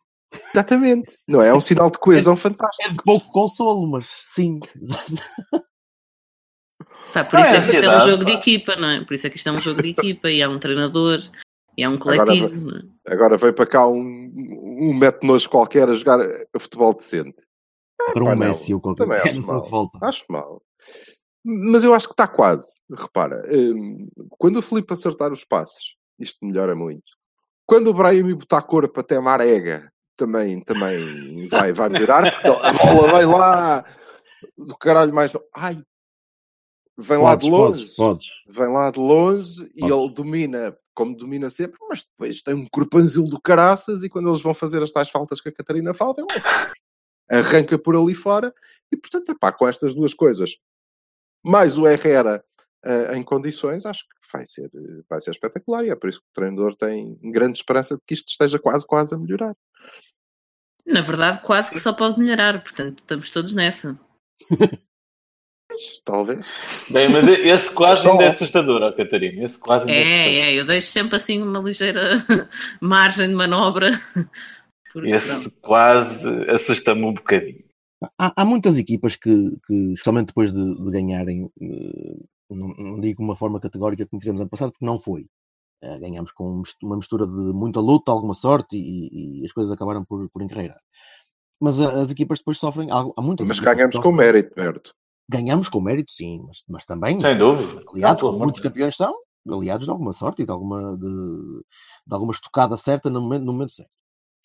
Exatamente. 0.53 1.11
Não 1.27 1.41
é? 1.41 1.49
É 1.49 1.53
um 1.53 1.59
sinal 1.61 1.89
de 1.91 1.97
coesão 1.99 2.33
É 2.33 2.37
fantástico. 2.37 2.91
de 2.93 3.03
pouco 3.03 3.29
consolo, 3.31 3.85
mas 3.91 4.05
sim. 4.05 4.59
exato. 4.75 5.21
Pá, 7.13 7.23
por 7.23 7.39
Não, 7.39 7.45
isso 7.45 7.53
é 7.53 7.57
é 7.57 7.61
que 7.61 7.69
isto 7.71 7.85
é 7.85 7.95
um 7.95 7.99
jogo 7.99 8.25
de 8.25 8.31
pá. 8.33 8.39
equipa, 8.39 8.75
não 8.75 8.87
é? 8.89 9.03
Por 9.05 9.13
isso 9.13 9.27
é 9.27 9.29
que 9.29 9.37
isto 9.37 9.49
é 9.49 9.51
um 9.51 9.61
jogo 9.61 9.81
de 9.83 9.89
equipa 9.89 10.31
e 10.31 10.41
há 10.41 10.49
um 10.49 10.57
treinador 10.59 11.19
e 11.77 11.83
há 11.83 11.89
um 11.89 11.95
Agora 11.95 12.25
coletivo. 12.25 12.71
é? 13.05 13.13
Agora 13.13 13.37
veio 13.37 13.53
para 13.53 13.65
cá 13.67 13.85
um, 13.87 13.97
um 14.79 14.93
mete-nos 14.93 15.45
qualquer 15.45 15.89
a 15.89 15.93
jogar 15.93 16.19
a 16.21 16.59
futebol 16.59 16.93
decente. 16.93 17.35
Para 17.97 18.13
Pá, 18.13 18.19
um 18.21 18.25
não. 18.29 18.35
Messi 18.35 18.73
ou 18.73 18.81
qualquer 18.81 19.07
coisa. 19.07 19.23
acho 19.23 19.47
mal. 19.47 19.65
falta. 19.65 19.99
Acho 20.01 20.25
mal. 20.29 20.61
Mas 21.45 21.83
eu 21.83 21.93
acho 21.93 22.07
que 22.07 22.13
está 22.13 22.27
quase. 22.27 22.79
Repara, 22.91 23.43
hum, 23.51 24.07
quando 24.37 24.57
o 24.57 24.61
Filipe 24.61 24.93
acertar 24.93 25.31
os 25.31 25.43
passes, 25.43 25.95
isto 26.19 26.45
melhora 26.45 26.75
muito. 26.75 27.03
Quando 27.65 27.87
o 27.89 27.93
Brahim 27.93 28.23
me 28.23 28.33
botar 28.33 28.61
corpo 28.61 28.99
até 28.99 29.19
Marega, 29.19 29.91
também, 30.15 30.61
também 30.63 31.47
vai, 31.49 31.71
vai 31.71 31.89
melhorar, 31.89 32.31
porque 32.31 32.47
a 32.47 32.73
bola 32.73 33.17
vem 33.17 33.25
lá 33.25 33.85
do 34.57 34.77
caralho 34.77 35.13
mais. 35.13 35.31
Ai! 35.55 35.81
Vem 36.97 37.17
lá 37.17 37.35
de 37.35 37.49
Podes, 37.49 37.49
longe. 37.49 37.95
podes, 37.95 37.95
podes. 37.95 38.27
Vem 38.47 38.67
lá 38.71 38.91
de 38.91 38.99
longe 38.99 39.63
e 39.73 39.79
Podes. 39.81 39.97
ele 39.97 40.13
domina, 40.13 40.77
como 40.93 41.15
domina 41.17 41.49
sempre, 41.49 41.79
mas 41.89 42.03
depois 42.03 42.41
tem 42.41 42.53
um 42.53 42.67
corpanzil 42.71 43.23
do 43.23 43.41
caraças 43.41 44.03
e 44.03 44.09
quando 44.09 44.29
eles 44.29 44.41
vão 44.41 44.53
fazer 44.53 44.83
as 44.83 44.91
tais 44.91 45.09
faltas 45.09 45.41
que 45.41 45.49
a 45.49 45.53
Catarina 45.53 45.93
falta, 45.93 46.21
ele 46.21 46.39
arranca 47.29 47.77
por 47.77 47.95
ali 47.95 48.13
fora 48.13 48.53
e 48.91 48.97
portanto, 48.97 49.31
epá, 49.31 49.51
com 49.51 49.67
estas 49.67 49.93
duas 49.93 50.13
coisas, 50.13 50.57
mais 51.43 51.77
o 51.77 51.87
Herrera 51.87 52.43
eh, 52.85 53.15
em 53.15 53.23
condições, 53.23 53.85
acho 53.85 54.03
que 54.03 54.15
vai 54.31 54.45
ser, 54.45 54.65
eh, 54.65 55.01
vai 55.09 55.19
ser 55.19 55.31
espetacular 55.31 55.85
e 55.85 55.89
é 55.89 55.95
por 55.95 56.09
isso 56.09 56.19
que 56.19 56.27
o 56.27 56.33
treinador 56.33 56.75
tem 56.75 57.17
grande 57.31 57.57
esperança 57.57 57.95
de 57.95 58.01
que 58.05 58.13
isto 58.13 58.29
esteja 58.29 58.59
quase, 58.59 58.85
quase 58.85 59.15
a 59.15 59.17
melhorar. 59.17 59.55
Na 60.85 61.01
verdade, 61.01 61.41
quase 61.43 61.71
que 61.71 61.79
só 61.79 61.93
pode 61.93 62.19
melhorar, 62.19 62.61
portanto, 62.61 62.99
estamos 62.99 63.31
todos 63.31 63.53
nessa. 63.53 63.97
Talvez. 66.05 66.47
Bem, 66.89 67.09
mas 67.09 67.27
esse 67.27 67.71
quase 67.73 68.07
ainda 68.07 68.25
é 68.25 68.27
assustador, 68.29 68.81
ó, 68.81 68.91
Catarina. 68.91 69.45
Esse 69.45 69.57
quase 69.57 69.89
ainda 69.89 70.09
é. 70.09 70.35
É, 70.35 70.39
é, 70.39 70.59
eu 70.59 70.65
deixo 70.65 70.89
sempre 70.89 71.15
assim 71.15 71.41
uma 71.41 71.59
ligeira 71.59 72.23
margem 72.81 73.29
de 73.29 73.35
manobra. 73.35 73.99
Porque, 74.93 75.09
Esse 75.09 75.49
pronto. 75.49 75.61
quase 75.61 76.27
assusta-me 76.49 77.03
um 77.03 77.13
bocadinho. 77.13 77.63
Há, 78.19 78.41
há 78.41 78.45
muitas 78.45 78.77
equipas 78.77 79.15
que, 79.15 79.51
que, 79.65 79.73
especialmente 79.93 80.27
depois 80.27 80.53
de, 80.53 80.75
de 80.75 80.91
ganharem, 80.91 81.49
eh, 81.61 82.15
não, 82.49 82.67
não 82.69 82.99
digo 83.01 83.17
de 83.19 83.23
uma 83.23 83.35
forma 83.35 83.59
categórica 83.59 84.05
como 84.05 84.19
fizemos 84.21 84.41
ano 84.41 84.49
passado, 84.49 84.71
porque 84.71 84.85
não 84.85 84.99
foi. 84.99 85.25
Eh, 85.81 85.99
ganhámos 85.99 86.31
com 86.31 86.61
uma 86.83 86.95
mistura 86.97 87.25
de 87.25 87.31
muita 87.53 87.79
luta, 87.79 88.11
alguma 88.11 88.33
sorte 88.35 88.77
e, 88.77 89.41
e 89.41 89.45
as 89.45 89.51
coisas 89.53 89.71
acabaram 89.71 90.03
por, 90.05 90.29
por 90.29 90.41
encarreirar. 90.41 90.79
Mas 91.61 91.79
a- 91.79 92.01
as 92.01 92.11
equipas 92.11 92.39
depois 92.39 92.59
sofrem. 92.59 92.91
Há, 92.91 92.99
há 93.17 93.21
muitas 93.21 93.47
Mas 93.47 93.59
ganhamos 93.59 93.97
com 93.97 94.11
mérito, 94.11 94.53
Berto. 94.55 94.91
Ganhamos 95.29 95.69
com 95.69 95.79
mérito, 95.79 96.11
sim, 96.11 96.43
mas, 96.45 96.63
mas 96.67 96.85
também 96.85 97.21
Sem 97.21 97.37
dúvida. 97.37 97.81
aliados, 97.93 98.21
como 98.21 98.37
muitos 98.39 98.59
campeões 98.59 98.97
são, 98.97 99.13
aliados 99.49 99.85
de 99.85 99.91
alguma 99.91 100.11
sorte 100.11 100.41
e 100.41 100.45
de 100.45 100.51
alguma, 100.51 100.97
de, 100.97 101.07
de 101.07 102.13
alguma 102.13 102.33
estocada 102.33 102.75
certa 102.75 103.09
no 103.09 103.21
momento, 103.21 103.45
no 103.45 103.53
momento 103.53 103.71
certo. 103.71 103.91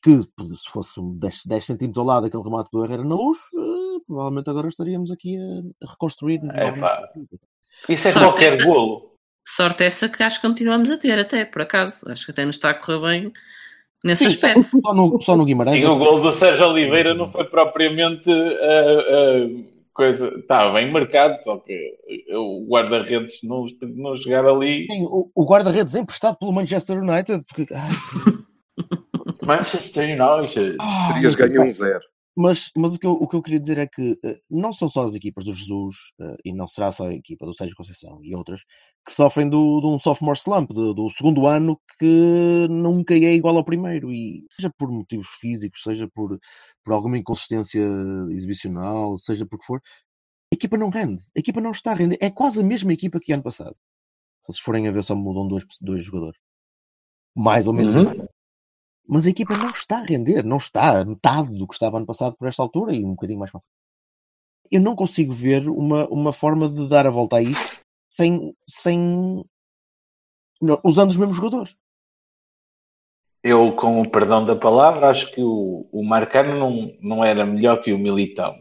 Que 0.02 0.16
se 0.20 0.70
fosse 0.70 1.00
um 1.00 1.16
10, 1.18 1.46
10 1.46 1.64
centímetros 1.66 1.98
ao 1.98 2.04
lado 2.06 2.22
daquele 2.24 2.42
remate 2.44 2.70
do 2.72 2.84
Herrera 2.84 3.02
na 3.04 3.14
luz, 3.16 3.36
eh, 3.56 4.00
provavelmente 4.06 4.48
agora 4.48 4.68
estaríamos 4.68 5.10
aqui 5.10 5.36
a, 5.36 5.86
a 5.86 5.90
reconstruir. 5.90 6.40
Epá. 6.44 7.02
Isso 7.88 8.08
é 8.08 8.10
Sorte 8.12 8.28
qualquer 8.28 8.52
essa. 8.54 8.64
golo. 8.64 9.12
Sorte 9.46 9.82
essa 9.84 10.08
que 10.08 10.22
acho 10.22 10.40
que 10.40 10.46
continuamos 10.46 10.90
a 10.90 10.98
ter, 10.98 11.18
até 11.18 11.44
por 11.44 11.62
acaso. 11.62 12.08
Acho 12.10 12.26
que 12.26 12.30
até 12.30 12.44
nos 12.44 12.56
está 12.56 12.70
a 12.70 12.74
correr 12.74 13.00
bem 13.00 13.32
nesse 14.04 14.24
Sim, 14.24 14.30
aspecto. 14.30 14.80
Só 14.84 14.94
no, 14.94 15.20
só 15.20 15.36
no 15.36 15.44
Guimarães. 15.44 15.80
Sim, 15.80 15.86
é 15.86 15.90
o 15.90 15.98
que- 15.98 16.04
gol 16.04 16.20
do 16.20 16.32
Sérgio 16.32 16.66
Oliveira 16.68 17.14
não 17.14 17.32
foi 17.32 17.44
propriamente 17.46 18.30
ah, 18.30 19.00
ah, 19.00 19.78
coisa. 19.94 20.28
Estava 20.38 20.74
bem 20.74 20.92
marcado, 20.92 21.42
só 21.42 21.56
que 21.58 21.74
o 22.30 22.66
guarda-redes 22.68 23.40
não, 23.42 23.66
não 23.96 24.16
chegar 24.16 24.46
ali. 24.46 24.86
Sim, 24.88 25.06
o, 25.06 25.28
o 25.34 25.44
guarda-redes 25.44 25.96
emprestado 25.96 26.36
pelo 26.38 26.52
Manchester 26.52 26.98
United. 26.98 27.42
Porque, 27.48 27.66
ai, 27.74 27.90
Manchester 29.46 30.04
United. 30.04 30.76
ai, 30.80 31.12
Terias 31.14 31.34
ganho 31.34 31.62
um 31.62 31.70
zero. 31.70 32.04
Mas, 32.40 32.70
mas 32.76 32.94
o, 32.94 32.98
que 33.00 33.06
eu, 33.06 33.14
o 33.14 33.26
que 33.26 33.34
eu 33.34 33.42
queria 33.42 33.58
dizer 33.58 33.78
é 33.78 33.86
que 33.88 34.16
eh, 34.24 34.38
não 34.48 34.72
são 34.72 34.88
só 34.88 35.02
as 35.02 35.16
equipas 35.16 35.44
do 35.44 35.52
Jesus, 35.52 35.96
eh, 36.20 36.36
e 36.44 36.52
não 36.52 36.68
será 36.68 36.92
só 36.92 37.08
a 37.08 37.12
equipa 37.12 37.44
do 37.44 37.52
Sérgio 37.52 37.74
Conceição 37.74 38.20
e 38.22 38.32
outras, 38.32 38.60
que 39.04 39.12
sofrem 39.12 39.50
do, 39.50 39.80
de 39.80 39.86
um 39.88 39.98
sophomore 39.98 40.38
slump, 40.38 40.70
do, 40.70 40.94
do 40.94 41.10
segundo 41.10 41.48
ano 41.48 41.80
que 41.98 42.68
nunca 42.70 43.12
é 43.14 43.34
igual 43.34 43.56
ao 43.56 43.64
primeiro. 43.64 44.12
E 44.12 44.46
seja 44.52 44.70
por 44.78 44.88
motivos 44.88 45.26
físicos, 45.40 45.82
seja 45.82 46.08
por, 46.14 46.38
por 46.84 46.92
alguma 46.94 47.18
inconsistência 47.18 47.82
exibicional, 48.30 49.18
seja 49.18 49.44
por 49.44 49.58
que 49.58 49.66
for, 49.66 49.80
a 50.52 50.54
equipa 50.54 50.76
não 50.76 50.90
rende. 50.90 51.24
A 51.36 51.40
equipa 51.40 51.60
não 51.60 51.72
está 51.72 51.90
a 51.90 51.94
render. 51.94 52.18
É 52.20 52.30
quase 52.30 52.60
a 52.60 52.64
mesma 52.64 52.92
equipa 52.92 53.18
que 53.18 53.32
ano 53.32 53.42
passado. 53.42 53.74
Se 54.48 54.62
forem 54.62 54.86
a 54.86 54.92
ver, 54.92 55.02
só 55.02 55.16
mudam 55.16 55.48
dois, 55.48 55.64
dois 55.80 56.04
jogadores. 56.04 56.38
Mais 57.36 57.66
ou 57.66 57.74
menos. 57.74 57.96
Uhum. 57.96 58.28
Mas 59.08 59.26
a 59.26 59.30
equipa 59.30 59.56
não 59.56 59.70
está 59.70 60.00
a 60.00 60.04
render, 60.04 60.44
não 60.44 60.58
está 60.58 61.00
a 61.00 61.04
metade 61.04 61.56
do 61.56 61.66
que 61.66 61.72
estava 61.72 61.96
ano 61.96 62.06
passado 62.06 62.36
por 62.36 62.46
esta 62.46 62.62
altura 62.62 62.94
e 62.94 63.04
um 63.04 63.10
bocadinho 63.10 63.38
mais 63.38 63.50
para 63.50 63.60
frente. 63.60 63.72
Eu 64.70 64.82
não 64.82 64.94
consigo 64.94 65.32
ver 65.32 65.66
uma, 65.68 66.06
uma 66.08 66.32
forma 66.32 66.68
de 66.68 66.86
dar 66.88 67.06
a 67.06 67.10
volta 67.10 67.36
a 67.36 67.42
isto 67.42 67.80
sem, 68.10 68.54
sem 68.68 69.42
usando 70.84 71.10
os 71.10 71.16
mesmos 71.16 71.36
jogadores. 71.36 71.76
Eu, 73.42 73.74
com 73.76 74.02
o 74.02 74.10
perdão 74.10 74.44
da 74.44 74.54
palavra, 74.54 75.08
acho 75.08 75.32
que 75.32 75.40
o, 75.40 75.88
o 75.90 76.04
Marcano 76.04 76.58
não, 76.58 76.92
não 77.00 77.24
era 77.24 77.46
melhor 77.46 77.82
que 77.82 77.92
o 77.92 77.98
Militão. 77.98 78.60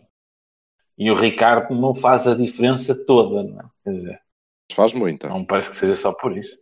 E 0.97 1.11
o 1.11 1.15
Ricardo 1.15 1.75
não 1.75 1.93
faz 1.93 2.27
a 2.27 2.35
diferença 2.35 2.95
toda, 3.05 3.43
não 3.43 3.59
é? 3.59 3.69
Quer 3.83 3.93
dizer, 3.93 4.21
Faz 4.73 4.93
muito. 4.93 5.27
não 5.27 5.43
parece 5.43 5.71
que 5.71 5.77
seja 5.77 5.95
só 5.95 6.13
por 6.13 6.37
isso. 6.37 6.57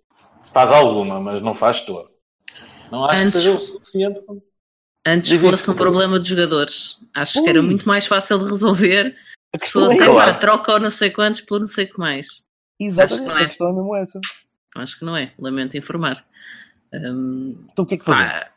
Faz 0.51 0.71
alguma, 0.71 1.19
mas 1.19 1.41
não 1.41 1.53
faz 1.53 1.81
toda. 1.81 2.14
Não 2.91 3.05
acho 3.05 3.17
Antes- 3.17 3.31
que 3.33 3.39
seja 3.47 3.57
o 3.57 3.59
suficiente. 3.59 4.19
Antes 5.07 5.39
fosse 5.39 5.69
um 5.71 5.75
problema 5.75 6.19
de 6.19 6.27
jogadores. 6.29 6.99
Acho 7.13 7.43
que 7.43 7.49
era 7.49 7.59
Ui. 7.59 7.65
muito 7.65 7.87
mais 7.87 8.07
fácil 8.07 8.39
de 8.39 8.49
resolver 8.49 9.15
A 9.55 9.59
se 9.59 9.71
fosse, 9.71 10.01
é, 10.01 10.05
Claro. 10.05 10.39
troca 10.39 10.71
ou 10.73 10.79
não 10.79 10.89
sei 10.89 11.11
quantos 11.11 11.41
por 11.41 11.59
não 11.59 11.67
sei 11.67 11.85
o 11.85 11.91
que 11.93 11.99
mais. 11.99 12.45
exatamente, 12.81 13.13
acho 13.13 13.23
que 13.23 13.27
não 13.29 13.37
é. 13.37 13.43
a 13.43 13.47
questão 13.47 13.67
é 13.69 13.73
mesmo 13.73 13.95
essa. 13.95 14.19
Acho 14.75 14.99
que 14.99 15.05
não 15.05 15.15
é, 15.15 15.31
lamento 15.39 15.77
informar. 15.77 16.25
Hum, 16.93 17.55
Então 17.71 17.85
o 17.85 17.87
que 17.87 17.95
é 17.95 17.97
que 17.97 18.03
fazemos? 18.03 18.39
pá, 18.39 18.49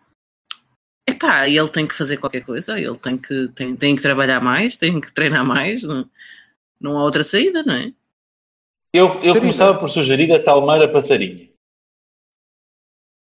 epá, 1.08 1.48
ele 1.48 1.68
tem 1.68 1.86
que 1.86 1.94
fazer 1.94 2.16
qualquer 2.16 2.44
coisa, 2.44 2.78
ele 2.78 2.96
tem 2.98 3.16
que, 3.18 3.48
tem, 3.48 3.76
tem 3.76 3.94
que 3.96 4.02
trabalhar 4.02 4.40
mais, 4.40 4.74
tem 4.76 5.00
que 5.00 5.12
treinar 5.12 5.44
mais, 5.44 5.82
não, 5.82 6.08
não 6.80 6.98
há 6.98 7.02
outra 7.04 7.22
saída, 7.22 7.62
não 7.62 7.74
é? 7.74 7.92
Eu, 8.92 9.20
eu 9.22 9.34
começava 9.34 9.78
por 9.78 9.88
sugerir 9.90 10.32
a 10.32 10.42
Talmeira 10.42 10.90
Passarinha. 10.90 11.47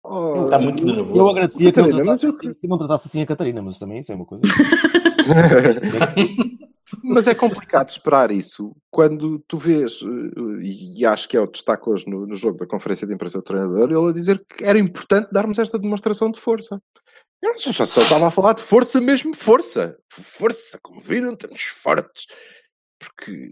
Oh, 0.08 0.44
Está 0.44 0.58
muito 0.58 0.84
nervoso. 0.84 1.18
Eu 1.18 1.28
agradecia 1.28 1.72
que 1.72 1.78
não, 1.78 1.84
Catarina, 1.86 2.04
tratasse 2.04 2.26
eu- 2.26 2.30
assim, 2.30 2.54
que 2.54 2.68
não 2.68 2.78
tratasse 2.78 3.08
assim 3.08 3.22
a 3.22 3.26
Catarina, 3.26 3.62
mas 3.62 3.78
também 3.78 3.98
isso 3.98 4.12
é 4.12 4.14
uma 4.14 4.26
coisa. 4.26 4.44
Mas 7.02 7.26
é 7.26 7.34
complicado 7.34 7.88
esperar 7.88 8.30
isso 8.30 8.74
quando 8.92 9.40
tu 9.48 9.58
vês, 9.58 10.00
eh, 10.02 10.62
e 10.62 11.04
acho 11.04 11.28
que 11.28 11.36
é 11.36 11.40
o 11.40 11.46
destaque 11.50 11.88
hoje 11.90 12.08
no, 12.08 12.26
no 12.26 12.36
jogo 12.36 12.58
da 12.58 12.66
conferência 12.66 13.06
de 13.06 13.12
imprensa 13.12 13.38
do 13.38 13.44
treinador, 13.44 13.90
ele 13.90 14.10
a 14.10 14.12
dizer 14.12 14.40
que 14.56 14.64
era 14.64 14.78
importante 14.78 15.28
darmos 15.32 15.58
esta 15.58 15.78
demonstração 15.80 16.30
de 16.30 16.38
força. 16.38 16.80
Eu 17.42 17.58
só, 17.58 17.84
só 17.84 18.02
estava 18.02 18.28
a 18.28 18.30
falar 18.30 18.52
de 18.54 18.62
força 18.62 19.00
mesmo, 19.00 19.34
força. 19.34 19.96
Força, 20.10 20.78
como 20.80 21.00
viram, 21.00 21.32
estamos 21.32 21.60
fortes. 21.62 22.26
Porque. 23.00 23.50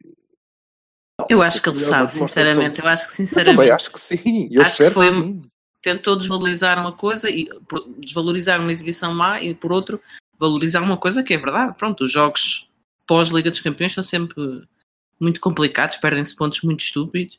Eu 1.29 1.39
Não, 1.39 1.45
acho 1.45 1.61
que 1.63 1.69
ele 1.69 1.77
sabe, 1.79 2.13
sinceramente. 2.13 2.81
de- 2.81 2.87
Eu 2.87 2.91
acho 2.91 3.07
que 3.07 3.13
Eu 3.13 3.17
também 3.17 3.27
sinceramente 3.27 3.71
acho 3.73 3.93
que 3.93 4.01
sim. 4.01 4.49
Eu 4.51 4.63
Acho 4.63 4.77
que 4.77 4.83
espero 4.85 4.95
foi- 4.95 5.09
que 5.09 5.15
sim. 5.15 5.43
Tentou 5.85 6.17
desvalorizar 6.17 6.81
uma 6.81 6.93
coisa 6.93 7.29
e 7.31 7.47
desvalorizar 7.99 8.59
uma 8.61 8.73
exibição 8.73 9.15
má 9.15 9.41
e 9.41 9.55
por 9.55 9.71
outro 9.71 10.01
valorizar 10.39 10.81
uma 10.81 10.97
coisa 10.97 11.23
que 11.23 11.35
é 11.35 11.39
verdade. 11.39 11.77
Pronto, 11.77 12.05
os 12.05 12.11
jogos 12.11 12.71
pós-Liga 13.07 13.51
dos 13.51 13.61
Campeões 13.61 13.93
são 13.93 14.03
sempre 14.03 14.65
muito 15.21 15.41
complicados, 15.41 15.97
perdem-se 15.97 16.35
pontos 16.35 16.63
muito 16.63 16.81
estúpidos. 16.81 17.39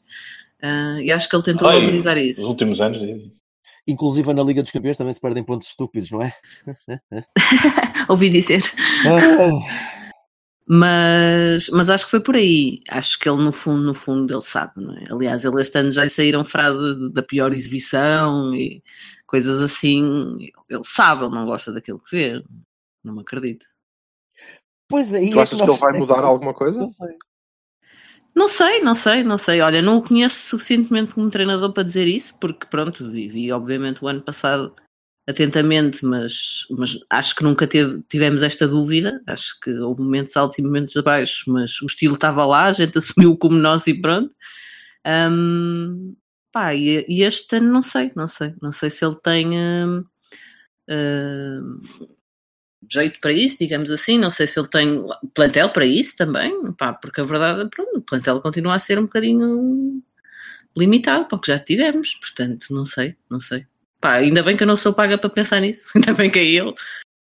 ah, 0.62 1.02
e 1.02 1.12
acho 1.12 1.28
que 1.28 1.36
ele 1.36 1.44
tentou 1.44 1.68
Ai, 1.68 1.80
valorizar 1.80 2.16
Nos 2.16 2.38
isso. 2.38 2.48
últimos 2.48 2.80
anos. 2.80 3.02
Inclusive 3.88 4.34
na 4.34 4.44
Liga 4.44 4.64
dos 4.64 4.72
Campeões 4.72 4.98
também 4.98 5.14
se 5.14 5.22
perdem 5.22 5.44
pontos 5.44 5.68
estúpidos, 5.68 6.10
não 6.12 6.22
é? 6.22 6.34
Ouvi 8.10 8.30
dizer. 8.30 8.62
Ah, 9.06 9.95
Mas, 10.68 11.70
mas 11.70 11.90
acho 11.90 12.06
que 12.06 12.12
foi 12.12 12.20
por 12.20 12.36
aí. 12.36 12.82
Acho 12.90 13.20
que 13.20 13.30
ele, 13.30 13.44
no 13.44 13.52
fundo, 13.52 13.84
no 13.84 13.94
fundo, 13.94 14.34
ele 14.34 14.42
sabe, 14.42 14.74
não 14.82 14.94
é? 14.98 15.04
Aliás, 15.12 15.46
ele 15.46 15.62
este 15.62 15.78
ano 15.78 15.92
já 15.92 16.04
lhe 16.04 16.10
saíram 16.10 16.44
frases 16.44 16.98
da 17.12 17.22
pior 17.22 17.54
exibição 17.54 18.54
e 18.56 18.82
coisas 19.28 19.62
assim, 19.62 20.38
ele 20.70 20.84
sabe, 20.84 21.24
ele 21.26 21.36
não 21.36 21.46
gosta 21.46 21.72
daquilo 21.72 22.00
que 22.00 22.16
vê. 22.16 22.44
Não 23.04 23.14
me 23.14 23.22
acredito. 23.22 23.66
Pois 24.90 25.14
aí 25.14 25.30
Tu 25.32 25.40
é 25.40 25.44
achas 25.44 25.60
que 25.60 25.66
que 25.66 25.72
ele 25.72 25.80
vai 25.80 25.90
é 25.92 25.94
que- 25.94 26.00
mudar 26.00 26.24
alguma 26.24 26.54
coisa? 26.54 26.80
Não 26.80 26.90
sei. 26.90 27.18
Não 28.34 28.48
sei, 28.50 28.82
não 28.82 28.96
sei, 28.96 29.24
não 29.24 29.38
sei. 29.38 29.62
Olha, 29.62 29.82
não 29.82 29.98
o 29.98 30.04
conheço 30.04 30.36
suficientemente 30.50 31.14
como 31.14 31.30
treinador 31.30 31.72
para 31.72 31.84
dizer 31.84 32.08
isso, 32.08 32.38
porque 32.40 32.66
pronto, 32.66 33.10
vivi 33.10 33.52
obviamente 33.52 34.04
o 34.04 34.08
ano 34.08 34.22
passado 34.22 34.76
atentamente, 35.28 36.06
mas, 36.06 36.66
mas 36.70 36.98
acho 37.10 37.36
que 37.36 37.44
nunca 37.44 37.68
teve- 37.68 38.04
tivemos 38.10 38.44
esta 38.44 38.68
dúvida. 38.68 39.22
Acho 39.28 39.60
que 39.62 39.72
houve 39.72 40.02
momentos 40.02 40.38
altos 40.38 40.60
e 40.60 40.62
momentos 40.64 40.94
baixos, 41.04 41.44
mas 41.48 41.82
o 41.82 41.86
estilo 41.88 42.16
estava 42.16 42.46
lá, 42.46 42.66
a 42.66 42.74
gente 42.74 42.98
assumiu 43.00 43.38
como 43.38 43.58
nosso 43.58 43.90
e 43.90 44.00
pronto. 44.02 44.32
Hum, 45.08 46.16
pá, 46.52 46.74
e, 46.76 47.06
e 47.08 47.24
este 47.24 47.58
ano 47.58 47.72
não 47.72 47.82
sei, 47.82 48.12
não 48.16 48.28
sei. 48.28 48.54
Não 48.62 48.72
sei 48.72 48.90
se 48.90 49.06
ele 49.06 49.16
tem 49.24 49.50
hum, 49.58 50.06
hum, 50.90 51.82
jeito 52.90 53.20
para 53.20 53.32
isso, 53.34 53.58
digamos 53.60 53.92
assim. 53.92 54.18
Não 54.18 54.30
sei 54.30 54.48
se 54.48 54.60
ele 54.60 54.70
tem 54.70 55.04
plantel 55.34 55.70
para 55.72 55.86
isso 55.86 56.16
também, 56.18 56.72
pá, 56.74 56.94
porque 56.94 57.22
a 57.22 57.24
verdade, 57.24 57.70
pronto, 57.70 57.98
o 57.98 58.02
plantel 58.02 58.42
continua 58.42 58.76
a 58.76 58.80
ser 58.80 59.00
um 59.00 59.04
bocadinho 59.04 60.02
limitado 60.78 61.28
para 61.28 61.38
o 61.38 61.42
que 61.42 61.48
já 61.52 61.60
tivemos, 61.60 62.16
portanto, 62.16 62.68
não 62.74 62.86
sei, 62.86 63.16
não 63.30 63.40
sei. 63.40 63.66
Pá, 64.02 64.14
ainda 64.16 64.44
bem 64.44 64.56
que 64.58 64.64
eu 64.64 64.68
não 64.68 64.76
sou 64.76 64.94
paga 64.94 65.18
para 65.18 65.30
pensar 65.30 65.60
nisso, 65.62 65.92
ainda 65.96 66.14
bem 66.14 66.30
que 66.30 66.40
é 66.40 66.44
ele, 66.46 66.74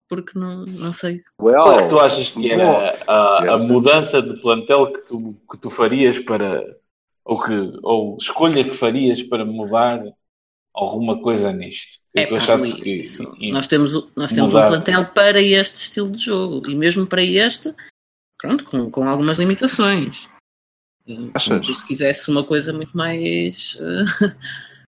porque 0.08 0.38
não, 0.38 0.64
não 0.66 0.92
sei. 0.92 1.22
Qual 1.38 1.54
é 1.54 1.76
Well, 1.76 1.82
que 1.84 1.88
tu 1.88 1.98
achas 2.00 2.30
que 2.30 2.50
era 2.50 2.94
a, 3.06 3.54
a 3.54 3.58
mudança 3.58 4.20
de 4.22 4.40
plantel 4.40 4.92
que 4.92 5.00
tu, 5.08 5.36
que 5.50 5.58
tu 5.58 5.70
farias 5.70 6.18
para. 6.18 6.76
Ou, 7.24 7.42
que, 7.42 7.52
ou 7.82 8.16
escolha 8.20 8.62
que 8.62 8.74
farias 8.76 9.20
para 9.22 9.44
mudar 9.44 10.00
alguma 10.72 11.20
coisa 11.20 11.52
nisto? 11.52 11.98
Que 12.14 12.20
É 12.20 12.26
tu 12.26 12.34
pá, 12.34 12.36
achasses 12.36 12.72
que. 12.74 12.90
isso. 13.00 13.34
e- 13.40 13.50
nós 13.50 13.66
temos, 13.66 13.94
o- 13.94 14.08
nós 14.14 14.32
temos 14.32 14.54
um 14.54 14.64
plantel 14.66 15.06
para 15.06 15.40
este 15.42 15.76
estilo 15.76 16.10
de 16.12 16.18
jogo 16.24 16.62
e 16.68 16.76
mesmo 16.76 17.04
para 17.06 17.22
este, 17.22 17.74
pronto, 18.38 18.64
com, 18.64 18.88
com 18.90 19.08
algumas 19.08 19.38
limitações. 19.38 20.28
Achas? 21.34 21.64
se 21.66 21.86
quisesse 21.86 22.28
uma 22.30 22.44
coisa 22.44 22.72
muito 22.72 22.96
mais 22.96 23.78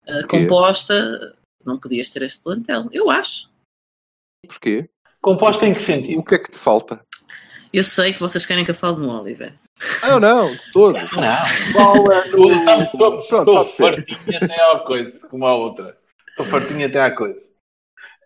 O 0.08 0.28
quê? 0.28 0.46
composta, 0.46 1.37
não 1.68 1.80
podias 1.80 2.10
ter 2.10 2.22
este 2.24 2.42
plantel. 2.42 2.88
Eu 2.92 3.12
acho. 3.12 3.50
porquê? 4.48 4.90
Composta 5.22 5.66
em 5.66 5.74
que 5.74 5.82
sentido? 5.82 6.20
O 6.20 6.24
que 6.24 6.36
é 6.36 6.40
que 6.40 6.50
te 6.52 6.58
falta? 6.58 7.06
Eu 7.74 7.84
sei 7.84 8.14
que 8.14 8.20
vocês 8.20 8.46
querem 8.46 8.64
que 8.64 8.72
eu 8.72 8.76
fale 8.76 8.98
no 8.98 9.10
Oliver. 9.22 9.54
Não, 10.02 10.20
não, 10.20 10.56
de 10.56 10.72
todo. 10.72 10.94
Não. 11.16 11.74
Qual 11.74 12.12
é 12.12 12.30
Tu 12.30 12.52
estás- 12.54 12.94
Estou 12.94 13.66
fartinho 13.66 14.38
até 14.38 14.62
à 14.72 14.80
coisa, 14.80 15.20
como 15.30 15.46
a 15.46 15.54
outra. 15.56 15.98
Estou 16.30 16.46
fartinho 16.46 16.88
até 16.88 17.00
à 17.02 17.16
coisa. 17.16 17.46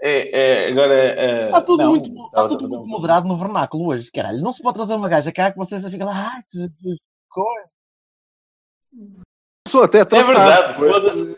É, 0.03 0.65
é, 0.67 0.71
agora. 0.71 0.93
é, 0.93 1.45
Está 1.47 1.61
tudo, 1.61 1.83
não, 1.83 1.89
muito, 1.89 2.25
está 2.27 2.47
tudo 2.47 2.69
muito 2.69 2.87
moderado 2.87 3.27
no 3.27 3.35
vernáculo 3.37 3.87
hoje. 3.89 4.11
Caralho, 4.11 4.41
não 4.41 4.51
se 4.51 4.61
pode 4.63 4.75
trazer 4.75 4.93
uma 4.95 5.09
gaja 5.09 5.31
cá 5.31 5.51
que 5.51 5.57
vocês 5.57 5.85
ficam 5.89 6.07
lá, 6.07 6.33
ai, 6.35 6.41
que 6.49 6.95
coisa. 7.29 7.71
Sou 9.67 9.83
até 9.83 9.99
É 9.99 10.05
traçado. 10.05 10.79
verdade, 10.79 11.35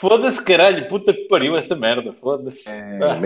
foda-se. 0.00 0.42
Caralho, 0.42 0.88
puta 0.88 1.12
que 1.12 1.28
pariu 1.28 1.56
esta 1.56 1.74
merda, 1.76 2.12
foda-se. 2.20 2.68
É, 2.68 2.98
Ah, 3.02 3.20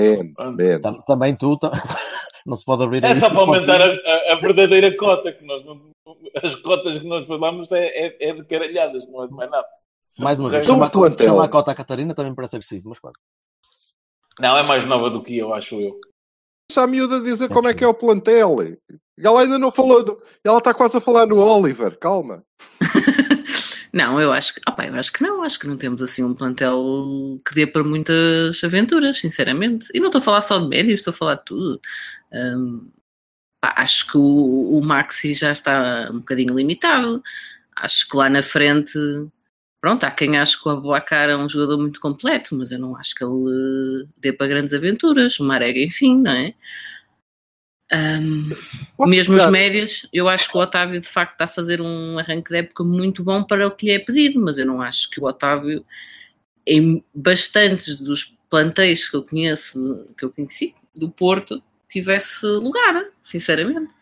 Também 1.06 1.36
tu, 1.36 1.58
não 2.46 2.56
se 2.56 2.64
pode 2.64 2.82
abrir 2.82 3.04
É 3.04 3.14
só 3.20 3.28
para 3.30 3.40
aumentar 3.40 3.80
a, 3.80 3.86
a- 3.86 4.32
a 4.32 4.36
verdadeira 4.36 4.96
cota, 4.96 5.32
que 5.32 5.44
nós 5.44 5.64
não, 5.64 5.80
as 6.42 6.54
cotas 6.56 6.98
que 6.98 7.06
nós 7.06 7.26
falamos 7.26 7.70
é, 7.72 8.06
é, 8.06 8.30
é 8.30 8.32
de 8.34 8.44
caralhadas, 8.44 9.06
não 9.08 9.24
é 9.24 9.26
de 9.28 9.34
mais 9.34 9.50
nada. 9.50 9.66
Mais 10.18 10.38
uma 10.40 10.50
vez, 10.50 10.64
Então, 10.64 10.74
chama, 10.76 10.90
plantel. 10.90 11.26
chama 11.28 11.44
a 11.44 11.48
cota 11.48 11.70
à 11.70 11.74
Catarina 11.74 12.14
também 12.14 12.34
parece 12.34 12.56
agressivo, 12.56 12.88
mas 12.88 13.00
pronto. 13.00 13.18
Não, 14.38 14.56
é 14.56 14.62
mais 14.62 14.86
nova 14.86 15.08
do 15.10 15.22
que 15.22 15.36
eu, 15.38 15.52
acho 15.54 15.80
eu. 15.80 15.98
Deixa 16.70 16.82
a 16.82 16.86
miúda 16.86 17.20
dizer 17.20 17.48
como 17.48 17.68
é 17.68 17.74
que 17.74 17.82
é 17.84 17.88
o 17.88 17.94
plantel. 17.94 18.56
Ela 19.18 19.40
ainda 19.42 19.58
não 19.58 19.70
falou. 19.72 20.04
do- 20.04 20.22
Ela 20.44 20.58
está 20.58 20.72
quase 20.72 20.96
a 20.96 21.00
falar 21.00 21.26
no 21.26 21.38
Oliver. 21.38 21.98
Calma. 21.98 22.42
Não, 23.92 24.20
eu 24.20 24.32
acho 24.32 24.54
que, 24.54 24.60
opá, 24.68 24.86
eu 24.86 24.94
acho 24.94 25.12
que 25.12 25.22
não, 25.22 25.42
acho 25.42 25.58
que 25.58 25.66
não 25.66 25.76
temos 25.76 26.00
assim 26.02 26.22
um 26.22 26.34
plantel 26.34 27.38
que 27.44 27.54
dê 27.54 27.66
para 27.66 27.82
muitas 27.82 28.62
aventuras, 28.62 29.18
sinceramente. 29.18 29.88
E 29.92 29.98
não 29.98 30.06
estou 30.06 30.20
a 30.20 30.22
falar 30.22 30.42
só 30.42 30.58
de 30.58 30.68
médios, 30.68 31.00
estou 31.00 31.10
a 31.12 31.16
falar 31.16 31.34
de 31.36 31.44
tudo. 31.44 31.80
Hum, 32.32 32.90
pá, 33.60 33.74
acho 33.78 34.10
que 34.12 34.18
o, 34.18 34.78
o 34.78 34.82
Maxi 34.84 35.34
já 35.34 35.52
está 35.52 36.08
um 36.12 36.18
bocadinho 36.20 36.54
limitado. 36.56 37.22
Acho 37.76 38.08
que 38.08 38.16
lá 38.16 38.30
na 38.30 38.42
frente, 38.42 38.92
pronto, 39.80 40.04
há 40.04 40.10
quem 40.10 40.38
ache 40.38 40.60
que 40.60 40.68
o 40.68 40.72
Abuacar 40.72 41.28
é 41.30 41.36
um 41.36 41.48
jogador 41.48 41.78
muito 41.78 42.00
completo, 42.00 42.54
mas 42.56 42.70
eu 42.70 42.78
não 42.78 42.96
acho 42.96 43.14
que 43.14 43.24
ele 43.24 44.04
eh, 44.04 44.08
dê 44.18 44.32
para 44.32 44.46
grandes 44.48 44.74
aventuras. 44.74 45.38
O 45.40 45.44
Marega, 45.44 45.80
enfim, 45.80 46.20
não 46.20 46.32
é? 46.32 46.54
Posso 48.96 49.10
mesmo 49.10 49.34
pegar- 49.34 49.46
os 49.46 49.52
médios, 49.52 50.08
eu 50.12 50.28
acho 50.28 50.50
que 50.50 50.56
o 50.56 50.60
Otávio 50.60 51.00
de 51.00 51.08
facto 51.08 51.32
está 51.32 51.44
a 51.44 51.48
fazer 51.48 51.80
um 51.80 52.18
arranque 52.18 52.50
de 52.50 52.58
época 52.58 52.84
muito 52.84 53.24
bom 53.24 53.42
para 53.42 53.66
o 53.66 53.70
que 53.70 53.86
lhe 53.86 53.92
é 53.92 53.98
pedido, 53.98 54.40
mas 54.40 54.58
eu 54.58 54.66
não 54.66 54.80
acho 54.80 55.10
que 55.10 55.20
o 55.20 55.24
Otávio, 55.24 55.84
em 56.66 57.04
bastantes 57.12 58.00
dos 58.00 58.36
plantéis 58.48 59.08
que 59.08 59.16
eu 59.16 59.24
conheço, 59.24 60.14
que 60.16 60.24
eu 60.24 60.30
conheci, 60.30 60.74
do 60.94 61.10
Porto, 61.10 61.62
tivesse 61.88 62.46
lugar, 62.46 63.06
sinceramente. 63.22 63.92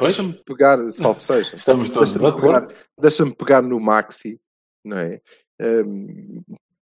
Deixa-me 0.00 0.32
pegar, 0.32 0.92
salve 0.92 1.22
seja. 1.22 1.54
estamos 1.56 1.90
todos 1.90 2.12
de 2.12 2.18
Deixa-me 2.18 2.40
pegar, 2.40 2.68
deixa-me 2.98 3.34
pegar 3.34 3.62
no 3.62 3.78
Maxi, 3.78 4.40
não 4.84 4.98
é? 4.98 5.20
Hum, 5.60 6.42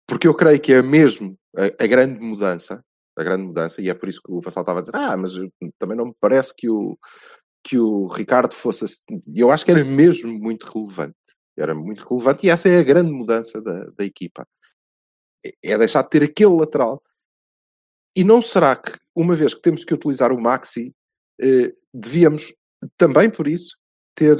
porque 0.07 0.27
eu 0.27 0.35
creio 0.35 0.61
que 0.61 0.73
é 0.73 0.83
mesmo 0.83 1.39
a, 1.55 1.85
a 1.85 1.87
grande 1.87 2.19
mudança, 2.21 2.85
a 3.17 3.25
grande 3.25 3.45
mudança, 3.45 3.81
e 3.81 3.89
é 3.89 3.95
por 3.95 4.09
isso 4.09 4.21
que 4.23 4.31
o 4.31 4.41
Vassal 4.41 4.63
estava 4.63 4.79
a 4.79 4.83
dizer, 4.83 4.95
ah, 4.95 5.17
mas 5.17 5.33
também 5.79 5.97
não 5.97 6.07
me 6.07 6.15
parece 6.21 6.55
que 6.55 6.69
o, 6.69 6.99
que 7.65 7.79
o 7.79 8.07
Ricardo 8.07 8.55
fosse. 8.55 8.85
E 9.27 9.41
eu 9.41 9.51
acho 9.51 9.65
que 9.65 9.71
era 9.71 9.85
mesmo 9.85 10.33
muito 10.39 10.67
relevante. 10.67 11.17
Era 11.57 11.75
muito 11.75 12.07
relevante 12.07 12.47
e 12.47 12.51
essa 12.51 12.69
é 12.69 12.79
a 12.79 12.83
grande 12.83 13.11
mudança 13.11 13.61
da, 13.63 13.87
da 13.87 14.05
equipa. 14.05 14.47
É, 15.45 15.53
é 15.63 15.79
deixar 15.79 16.03
de 16.03 16.11
ter 16.11 16.23
aquele 16.23 16.55
lateral. 16.55 17.03
E 18.15 18.23
não 18.23 18.41
será 18.43 18.77
que, 18.77 18.99
uma 19.15 19.35
vez 19.35 19.55
que 19.55 19.63
temos 19.63 19.85
que 19.85 19.95
utilizar 19.95 20.33
o 20.33 20.41
Maxi, 20.41 20.95
eh, 21.41 21.75
devíamos 21.93 22.55
também 22.97 23.31
por 23.31 23.47
isso 23.49 23.77
ter, 24.17 24.37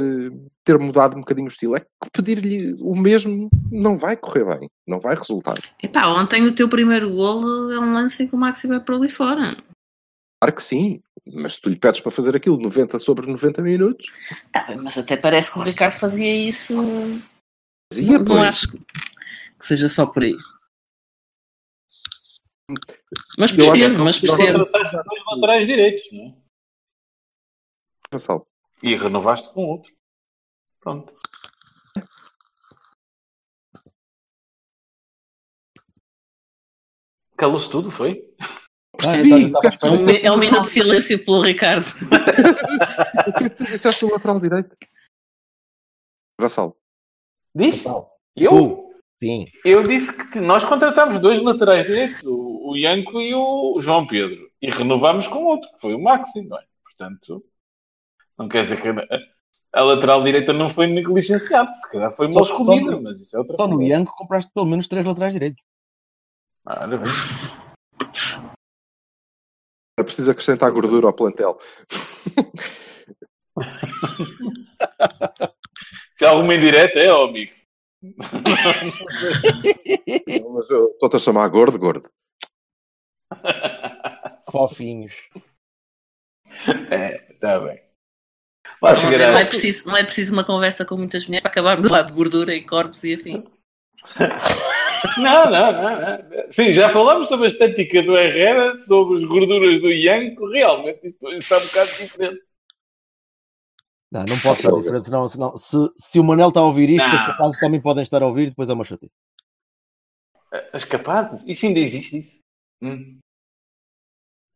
ter 0.65 0.79
mudado 0.79 1.17
um 1.17 1.21
bocadinho 1.21 1.47
o 1.47 1.51
estilo. 1.51 1.77
É 1.77 1.81
que 1.81 1.89
pedir-lhe 2.13 2.75
o 2.81 2.97
mesmo 2.97 3.49
não 3.71 3.97
vai 3.97 4.17
correr 4.17 4.45
bem, 4.59 4.69
não 4.89 4.99
vai 4.99 5.15
resultar. 5.15 5.55
Epá, 5.81 6.09
ontem 6.09 6.43
o 6.45 6.55
teu 6.55 6.69
primeiro 6.69 7.11
golo 7.11 7.71
é 7.71 7.79
um 7.79 7.93
lance 7.93 8.23
em 8.25 8.29
que 8.29 8.35
o 8.35 8.39
Maxi 8.39 8.67
vai 8.67 8.81
para 8.81 8.97
ali 8.97 9.09
fora. 9.09 9.57
Claro 10.43 10.55
que 10.57 10.63
sim, 10.63 11.01
mas 11.27 11.55
se 11.55 11.61
tu 11.61 11.69
lhe 11.69 11.79
pedes 11.79 12.01
para 12.01 12.11
fazer 12.11 12.35
aquilo 12.35 12.59
90 12.59 12.99
sobre 12.99 13.27
90 13.27 13.63
minutos, 13.63 14.07
Tá 14.53 14.65
bem, 14.65 14.77
mas 14.79 14.99
até 14.99 15.17
parece 15.17 15.53
que 15.53 15.59
o 15.59 15.63
Ricardo 15.63 15.93
fazia 15.99 16.35
isso. 16.49 16.75
dizia, 17.93 18.19
não 18.19 18.25
pois. 18.25 18.41
acho 18.41 18.69
que 18.73 18.81
seja 19.61 19.89
só 19.89 20.07
por 20.07 20.23
aí. 20.25 20.37
Mas 23.39 23.53
percebo, 23.53 24.03
mas 24.05 24.19
percebo. 24.19 24.59
Dois 24.59 25.25
laterais 25.31 25.67
direitos, 25.67 26.03
não 26.13 26.25
é? 26.25 26.35
Vassal. 28.13 28.47
E 28.87 28.95
renovaste 28.95 29.53
com 29.53 29.65
outro. 29.65 29.93
Pronto. 30.81 31.13
Calou-se 37.37 37.69
tudo, 37.69 37.91
foi? 37.91 38.33
Percebi. 38.97 39.33
Ah, 39.33 39.61
é 39.65 39.87
É 39.87 39.91
um, 39.91 40.11
é 40.27 40.33
um 40.33 40.39
minuto 40.39 40.63
de 40.63 40.71
silêncio 40.71 41.25
pelo 41.25 41.43
Ricardo. 41.43 41.85
O 43.27 43.33
que 43.39 43.45
é 43.45 43.49
que 43.51 43.57
tu 43.57 43.65
disseste 43.65 44.07
do 44.07 44.13
lateral 44.13 44.39
direito? 44.39 44.77
Vassal. 46.41 46.77
Disse? 47.53 47.89
Vassal, 47.89 48.17
Eu? 48.37 48.51
Tu. 48.51 48.87
Sim. 49.21 49.47
Eu 49.65 49.83
disse 49.83 50.17
que 50.31 50.39
nós 50.39 50.63
contratámos 50.63 51.19
dois 51.19 51.43
laterais 51.43 51.87
direitos, 51.87 52.23
o, 52.25 52.71
o 52.71 52.77
Ianco 52.77 53.21
e 53.21 53.35
o 53.35 53.81
João 53.81 54.07
Pedro, 54.07 54.49
e 54.63 54.71
renovámos 54.71 55.27
com 55.27 55.43
outro, 55.45 55.69
que 55.73 55.81
foi 55.81 55.95
o 55.95 56.01
Maxi, 56.01 56.43
não 56.43 56.57
é? 56.57 56.65
Portanto, 56.85 57.45
não 58.39 58.49
quer 58.49 58.63
dizer 58.65 58.81
que 58.81 58.89
a, 58.89 59.81
a 59.81 59.83
lateral 59.85 60.23
direita 60.23 60.53
não 60.53 60.71
foi 60.71 60.87
negligenciada, 60.87 61.73
se 61.73 61.91
calhar 61.91 62.15
foi 62.15 62.29
mal 62.29 62.45
escolhida, 62.45 62.93
só- 62.93 63.01
mas 63.01 63.21
isso 63.21 63.37
é 63.37 63.39
outra 63.39 63.57
Só 63.57 63.67
no 63.67 63.77
coisa. 63.77 63.91
Ianco 63.91 64.13
compraste 64.17 64.51
pelo 64.53 64.67
menos 64.67 64.89
três 64.89 65.05
laterais 65.05 65.33
direitos. 65.33 65.63
Bem. 66.65 67.01
É 69.99 70.03
preciso 70.03 70.31
acrescentar 70.31 70.71
gordura 70.71 71.07
ao 71.07 71.13
plantel. 71.13 71.59
Se 76.19 76.25
há 76.25 76.31
alguma 76.31 76.55
indireta, 76.55 76.99
é, 76.99 77.11
ó, 77.13 77.25
amigo. 77.27 77.53
Não, 80.43 80.51
mas 80.55 80.69
eu 80.71 80.89
estou-te 80.93 81.17
a 81.17 81.19
chamar 81.19 81.49
gordo, 81.49 81.79
gordo. 81.79 82.09
Fofinhos. 84.51 85.15
É, 86.91 87.33
está 87.33 87.59
bem. 87.61 87.81
Não, 88.83 88.95
chegará. 88.95 89.41
é 89.41 89.45
preciso, 89.45 89.89
não 89.89 89.97
é 89.97 90.05
preciso 90.05 90.33
uma 90.33 90.45
conversa 90.45 90.85
com 90.85 90.97
muitas 90.97 91.27
mulheres 91.27 91.43
para 91.43 91.51
acabarmos 91.51 91.83
de 91.83 91.89
falar 91.89 92.03
de 92.03 92.13
gordura 92.13 92.55
e 92.55 92.63
corpos 92.63 93.03
e 93.05 93.15
afim. 93.15 93.45
Não, 95.19 95.51
não, 95.51 95.73
não, 95.73 96.01
não. 96.01 96.53
Sim, 96.53 96.73
já 96.73 96.89
falámos 96.91 97.29
sobre 97.29 97.47
a 97.47 97.51
estética 97.51 98.03
do 98.03 98.17
Herrera, 98.17 98.83
sobre 98.87 99.19
as 99.19 99.25
gorduras 99.25 99.81
do 99.81 99.91
Ianco. 99.91 100.49
Realmente, 100.49 101.09
isto 101.09 101.33
está 101.33 101.59
um 101.59 101.67
bocado 101.67 101.91
diferente. 101.99 102.43
Não, 104.11 104.25
não 104.25 104.39
pode 104.41 104.59
estar 104.61 104.73
diferente, 104.73 105.05
senão, 105.05 105.29
senão 105.29 105.57
se, 105.57 105.77
se 105.97 106.19
o 106.19 106.25
Manel 106.25 106.49
está 106.49 106.61
a 106.61 106.65
ouvir 106.65 106.89
isto, 106.89 107.07
Não. 107.09 107.15
os 107.15 107.23
capazes 107.23 107.61
também 107.61 107.81
podem 107.81 108.03
estar 108.03 108.23
a 108.23 108.27
ouvir, 108.27 108.49
depois 108.49 108.71
é 108.71 108.73
uma 108.73 108.85
chatice. 108.85 109.13
As 110.73 110.85
capazes? 110.85 111.45
Isso 111.47 111.67
ainda 111.67 111.81
existe, 111.81 112.19
isso? 112.19 112.39
Hum. 112.81 113.19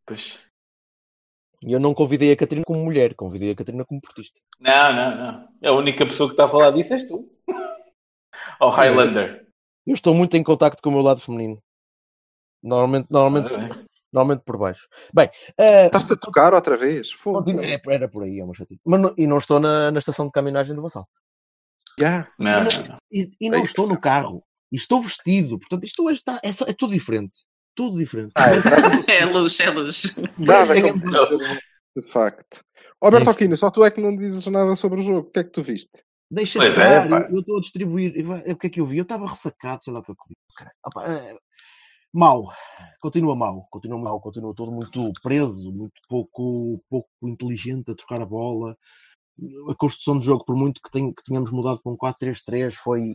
Pois. 0.07 0.39
E 1.63 1.73
eu 1.73 1.81
não 1.81 1.93
convidei 1.93 2.33
a 2.33 2.37
Catarina 2.37 2.65
como 2.65 2.83
mulher, 2.85 3.15
convidei 3.15 3.51
a 3.51 3.55
Catarina 3.55 3.85
como 3.85 4.01
portista. 4.01 4.41
Não, 4.59 4.93
não, 4.95 5.17
não. 5.17 5.49
A 5.63 5.73
única 5.73 6.07
pessoa 6.07 6.29
que 6.29 6.33
está 6.33 6.47
a 6.47 6.49
falar 6.49 6.71
disso 6.71 6.95
és 6.95 7.07
tu. 7.07 7.31
Ou 8.61 8.71
Highlander. 8.71 9.47
Eu 9.87 9.95
estou 9.95 10.15
muito 10.15 10.37
em 10.37 10.43
contacto 10.43 10.83
com 10.83 10.89
o 10.89 10.93
meu 10.93 11.03
lado 11.03 11.21
feminino. 11.21 11.63
Normalmente, 12.63 13.09
normalmente, 13.11 13.57
bem. 13.57 13.69
normalmente 14.13 14.45
por 14.45 14.59
baixo. 14.59 14.87
Bem, 15.13 15.31
eh, 15.59 15.87
Estás-te 15.87 16.13
a 16.13 16.17
tocar 16.17 16.55
outra 16.55 16.77
vez? 16.77 17.11
É, 17.63 17.95
era 17.95 18.09
por 18.09 18.23
aí, 18.23 18.39
é 18.39 18.45
uma 18.45 18.55
chatice. 18.55 18.81
Mas 18.85 19.01
não- 19.01 19.15
e 19.17 19.27
não 19.27 19.39
estou 19.39 19.59
na, 19.59 19.91
na 19.91 19.99
estação 19.99 20.27
de 20.27 20.33
caminhagem 20.33 20.75
do 20.75 20.83
Vassal. 20.83 21.07
Já. 21.99 22.29
Não, 22.39 22.65
não, 22.65 22.71
não. 22.89 22.97
E, 23.13 23.31
e 23.41 23.51
não 23.51 23.59
Ei, 23.59 23.65
estou 23.65 23.87
no 23.87 23.99
carro. 24.01 24.43
E 24.73 24.77
estou 24.77 25.01
vestido. 25.03 25.59
Portanto, 25.59 25.85
isto 25.85 26.05
hoje 26.05 26.19
está, 26.21 26.39
é, 26.43 26.53
só- 26.53 26.67
é 26.67 26.73
tudo 26.73 26.93
diferente. 26.93 27.45
Tudo 27.81 27.97
diferente. 27.97 28.33
Ah, 28.35 28.51
é 28.51 28.57
É 29.23 29.25
luz, 29.25 29.59
é 29.59 29.71
luz. 29.71 30.17
nada 30.37 30.79
é 30.79 30.83
de 31.97 32.03
facto. 32.07 32.63
Alberto 33.01 33.31
É. 33.31 33.33
Aquino, 33.33 33.57
só 33.57 33.71
tu 33.71 33.83
é 33.83 33.91
que 33.91 34.03
não 34.03 34.15
dizes 34.15 34.47
nada 34.49 34.77
sobre 34.77 35.01
o 35.01 35.03
jogo. 35.03 35.29
O 35.29 35.31
que 35.31 35.41
é 35.41 35.45
que 35.45 35.51
tu 35.51 35.63
viste? 35.63 36.05
Deixa 36.31 36.59
Pois 36.59 36.69
estar, 36.71 37.11
é, 37.11 37.33
eu, 37.33 37.39
estou 37.41 37.57
a 37.57 37.61
distribuir. 37.63 38.23
vai- 38.27 38.43
O 38.53 38.57
que 38.59 38.67
é 38.67 38.71
que 38.71 38.81
eu 38.83 38.85
vi? 38.85 38.99
Eu 38.99 39.03
estava 39.05 39.27
ressacado, 39.27 39.83
sei 39.83 39.95
lá 39.95 40.01
o 40.01 40.03
que 40.03 40.11
eu 40.11 40.17
comi. 40.17 40.37
Eh, 41.09 41.39
mau, 42.13 42.53
continua 43.01 43.35
mau, 43.35 43.67
continua 43.71 43.99
mau, 43.99 44.21
continua 44.21 44.55
todo 44.55 44.71
muito 44.71 45.11
preso, 45.23 45.73
muito 45.73 46.01
pouco, 46.07 46.85
pouco 46.91 47.09
inteligente 47.23 47.91
a 47.91 47.95
trocar 47.95 48.21
a 48.21 48.27
bola. 48.27 48.77
A 49.71 49.75
construção 49.75 50.19
do 50.19 50.25
jogo, 50.25 50.45
por 50.45 50.55
muito 50.55 50.83
que, 50.83 50.91
tenha- 50.91 51.15
que 51.15 51.23
tenhamos 51.25 51.51
mudado 51.51 51.81
para 51.83 51.93
um 51.93 51.97
4-3-3, 51.97 52.75
foi, 52.75 53.15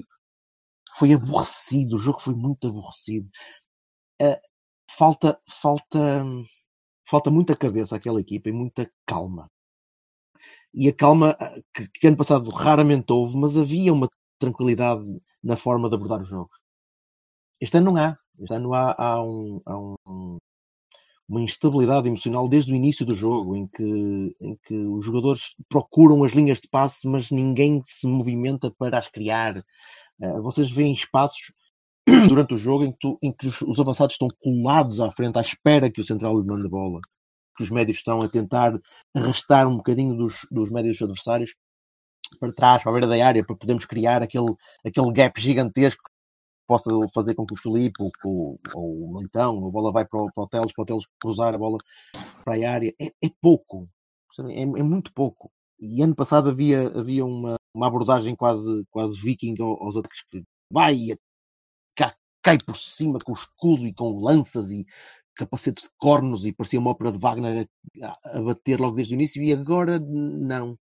foi 0.98 1.14
aborrecido. 1.14 1.98
O 1.98 2.00
jogo 2.00 2.20
foi 2.20 2.34
muito 2.34 2.68
aborrecido. 2.68 3.30
Eh, 4.20 4.40
falta, 4.98 5.30
falta, 5.62 6.04
falta 7.10 7.32
muita 7.32 7.56
cabeça 7.56 7.96
àquela 7.96 8.20
equipa 8.22 8.50
e 8.50 8.52
muita 8.52 8.92
calma. 9.06 9.50
E 10.82 10.84
a 10.90 10.94
calma 11.04 11.30
ah, 11.46 11.56
que, 11.74 11.84
que 12.00 12.08
ano 12.08 12.18
passado 12.22 12.50
raramente 12.52 13.12
houve, 13.12 13.36
mas 13.38 13.58
havia 13.58 13.92
uma 13.94 14.08
tranquilidade 14.40 15.06
na 15.44 15.58
forma 15.58 15.90
de 15.90 15.96
abordar 15.96 16.22
os 16.22 16.28
jogos. 16.28 16.58
Este 17.60 17.78
ano 17.78 17.88
não 17.92 17.98
há. 17.98 18.18
Este 18.40 18.54
ano 18.56 18.74
há, 18.74 18.96
há, 18.98 19.22
um, 19.24 19.62
há 19.66 19.78
um- 19.78 20.38
uma 21.28 21.42
instabilidade 21.42 22.08
emocional 22.08 22.48
desde 22.48 22.72
o 22.72 22.76
início 22.76 23.06
do 23.06 23.16
jogo, 23.16 23.56
em 23.56 23.68
que, 23.68 24.36
em 24.40 24.56
que 24.64 24.76
os 24.76 25.04
jogadores 25.04 25.56
procuram 25.70 26.24
as 26.24 26.34
linhas 26.34 26.62
de 26.62 26.70
passe, 26.70 27.08
mas 27.08 27.32
ninguém 27.32 27.82
se 27.84 28.08
movimenta 28.08 28.72
para 28.72 28.98
as 29.00 29.08
criar. 29.08 29.64
Ah, 30.22 30.42
vocês 30.42 30.72
veem 30.72 30.94
espaços 30.94 31.54
durante 32.30 32.54
o 32.54 32.58
jogo 32.58 32.84
em 32.86 32.92
que, 32.92 32.98
tu- 33.00 33.18
em 33.22 33.32
que 33.34 33.48
os, 33.48 33.62
os 33.62 33.80
avançados 33.80 34.14
estão 34.16 34.28
colados 34.42 35.02
à 35.02 35.12
frente, 35.12 35.38
à 35.38 35.42
espera 35.42 35.92
que 35.92 36.02
o 36.02 36.04
central 36.04 36.40
lhe 36.40 36.46
mande 36.48 36.68
a 36.68 36.70
bola. 36.70 37.00
Que 37.58 37.64
os 37.64 37.72
médios 37.72 37.98
estão 37.98 38.20
a 38.22 38.30
tentar 38.30 38.80
arrastar 39.16 39.68
um 39.68 39.78
bocadinho 39.78 40.16
dos, 40.16 40.48
dos 40.52 40.70
médios 40.72 41.02
adversários 41.02 41.56
para 42.40 42.54
trás, 42.54 42.84
para 42.84 42.92
a 42.92 42.94
beira 42.94 43.08
da 43.08 43.26
área, 43.26 43.46
para 43.46 43.56
podermos 43.56 43.86
criar 43.86 44.22
aquele, 44.24 44.54
aquele 44.86 45.12
gap 45.14 45.40
gigantesco 45.42 46.04
que 46.04 46.12
possa 46.68 46.90
fazer 47.14 47.36
com 47.36 47.46
que 47.46 47.54
o 47.56 47.58
Filipe 47.58 48.02
ou, 48.04 48.12
que 48.12 48.28
o- 48.28 48.60
ou 48.76 49.06
o 49.06 49.16
Militão, 49.18 49.68
a 49.68 49.72
bola 49.72 49.92
vai 49.92 50.06
para 50.08 50.24
o, 50.24 50.28
para 50.34 50.44
o 50.46 50.48
Teles, 50.48 50.74
para 50.74 50.84
o 50.84 50.86
Teles 50.86 51.06
cruzar 51.22 51.56
a 51.56 51.58
bola 51.58 51.78
para 52.46 52.56
a 52.56 52.72
área. 52.72 52.94
É, 53.02 53.08
é 53.08 53.30
pouco. 53.42 53.90
É, 54.40 54.62
é 54.64 54.84
muito 54.84 55.14
pouco. 55.14 55.52
E 55.80 56.02
ano 56.02 56.16
passado 56.16 56.50
havia, 56.50 56.88
havia 56.90 57.26
uma, 57.26 57.56
uma 57.76 57.88
abordagem 57.88 58.36
quase, 58.36 58.86
quase 58.92 59.20
viking 59.20 59.56
ao- 59.62 59.82
aos 59.84 59.98
ataques 59.98 60.24
que 60.30 60.44
vai 60.72 60.96
cá- 61.96 62.16
cai 62.44 62.58
por 62.58 62.76
cima 62.76 63.18
com 63.24 63.34
escudo 63.34 63.86
e 63.86 63.94
com 63.94 64.18
lanças 64.22 64.72
e 64.72 64.86
capacetes 65.36 65.86
de 65.86 65.90
cornos 65.98 66.46
e 66.46 66.54
parecia 66.54 66.80
uma 66.80 66.92
ópera 66.92 67.12
de 67.12 67.18
Wagner 67.18 67.68
a, 68.02 68.38
a 68.38 68.42
bater 68.42 68.80
logo 68.80 68.96
desde 68.96 69.14
o 69.14 69.16
início 69.16 69.42
e 69.44 69.52
agora 69.54 70.00
não. 70.00 70.78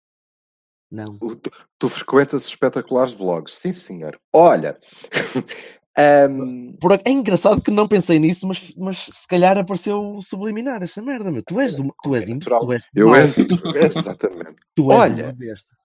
Não. 0.90 1.18
Tu, 1.18 1.50
tu 1.78 1.88
frequentas 1.88 2.46
espetaculares 2.46 3.12
blogs. 3.12 3.54
Sim, 3.54 3.74
senhor. 3.74 4.18
Olha. 4.32 4.80
ahm, 5.96 6.74
Por 6.80 6.92
É 6.92 7.10
engraçado 7.10 7.60
que 7.60 7.70
não 7.70 7.86
pensei 7.86 8.18
nisso, 8.18 8.46
mas, 8.48 8.74
mas 8.74 8.98
se 8.98 9.28
calhar 9.28 9.58
apareceu 9.58 10.18
subliminar 10.22 10.82
essa 10.82 11.02
merda, 11.02 11.30
meu. 11.30 11.42
Tu 11.42 11.60
és, 11.60 11.78
uma, 11.78 11.92
tu 12.02 12.14
és, 12.14 12.28
É 12.28 12.32
imbecil, 12.32 12.58
tu 12.58 12.72
és, 12.72 12.82
eu 12.94 13.14
entro. 13.14 13.44
Exatamente. 13.76 14.56
tu 14.74 14.90
és 14.90 15.12
Olha. 15.12 15.24
uma 15.24 15.32
besta. 15.34 15.76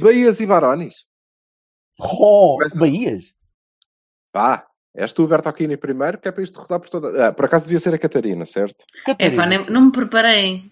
Bahias 0.00 0.40
e 0.40 0.46
Barones. 0.46 1.06
Oh, 1.98 2.56
Bahias? 2.78 3.34
Vá. 4.32 4.66
És 4.94 5.12
tu, 5.12 5.26
Bertolini, 5.26 5.76
primeiro, 5.76 6.18
que 6.18 6.28
é 6.28 6.32
para 6.32 6.42
isto 6.42 6.60
rodar 6.60 6.78
por 6.80 6.88
toda. 6.90 7.28
Ah, 7.28 7.32
por 7.32 7.46
acaso 7.46 7.64
devia 7.64 7.78
ser 7.80 7.94
a 7.94 7.98
Catarina, 7.98 8.44
certo? 8.44 8.84
É 8.98 9.02
Catarina, 9.06 9.42
pá, 9.42 9.48
nem- 9.48 9.66
não 9.66 9.86
me 9.86 9.92
preparei. 9.92 10.70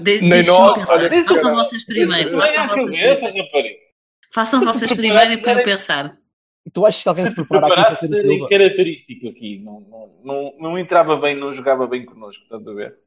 De, 0.00 0.20
Nem 0.20 0.44
nós, 0.44 0.78
pensar. 0.80 0.92
olha, 0.94 1.24
façam 1.24 1.42
cara. 1.50 1.54
vocês 1.64 1.84
primeiro. 1.84 2.32
Façam 2.32 2.66
vocês 2.68 2.96
primeiro. 2.96 3.80
Façam 4.32 4.64
vocês 4.64 4.92
primeiro 4.92 5.42
para 5.42 5.60
eu 5.60 5.64
pensar. 5.64 6.18
E 6.66 6.70
tu 6.70 6.84
achas 6.84 7.02
que 7.02 7.08
alguém 7.08 7.28
se 7.28 7.34
prepara 7.36 7.66
aqui 7.68 7.94
sem 7.96 8.08
ser 8.08 8.28
Silva? 8.28 8.48
característico 8.48 9.28
aqui. 9.28 9.58
Não, 9.64 9.80
não, 9.80 10.20
não, 10.24 10.54
não 10.58 10.78
entrava 10.78 11.16
bem, 11.16 11.36
não 11.38 11.54
jogava 11.54 11.86
bem 11.86 12.04
connosco. 12.04 12.42
Estás 12.42 12.66
a 12.66 12.72
ver? 12.72 12.98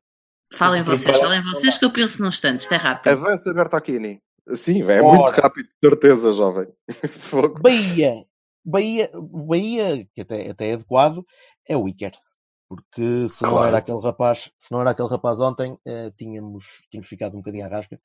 Falem 0.53 0.81
vocês, 0.83 1.17
falem 1.17 1.43
vocês 1.43 1.77
que 1.77 1.83
eu 1.85 1.91
penso 1.91 2.21
num 2.21 2.29
instante. 2.29 2.59
Isto 2.59 2.73
é 2.73 2.77
rápido. 2.77 3.11
Avança, 3.11 3.53
Bertolini. 3.53 4.19
Sim, 4.55 4.81
é 4.83 5.01
Ora. 5.01 5.03
muito 5.03 5.29
rápido, 5.41 5.67
de 5.67 5.89
certeza, 5.89 6.31
jovem. 6.31 6.67
Fogo. 7.09 7.59
Bahia. 7.61 8.25
Bahia, 8.63 9.09
Bahia, 9.47 10.03
que 10.13 10.21
até, 10.21 10.49
até 10.49 10.69
é 10.69 10.73
adequado, 10.73 11.25
é 11.67 11.77
o 11.77 11.87
Iker. 11.87 12.13
Porque 12.69 13.27
se 13.27 13.43
não 13.43 13.51
Claro. 13.51 13.67
era 13.67 13.77
aquele 13.79 13.99
rapaz, 13.99 14.51
se 14.57 14.71
não 14.71 14.81
era 14.81 14.91
aquele 14.91 15.09
rapaz 15.09 15.39
ontem, 15.39 15.77
eh, 15.85 16.11
tínhamos, 16.17 16.63
tínhamos 16.91 17.07
ficado 17.09 17.33
um 17.35 17.39
bocadinho 17.39 17.65
à 17.65 17.67
rasca. 17.67 17.99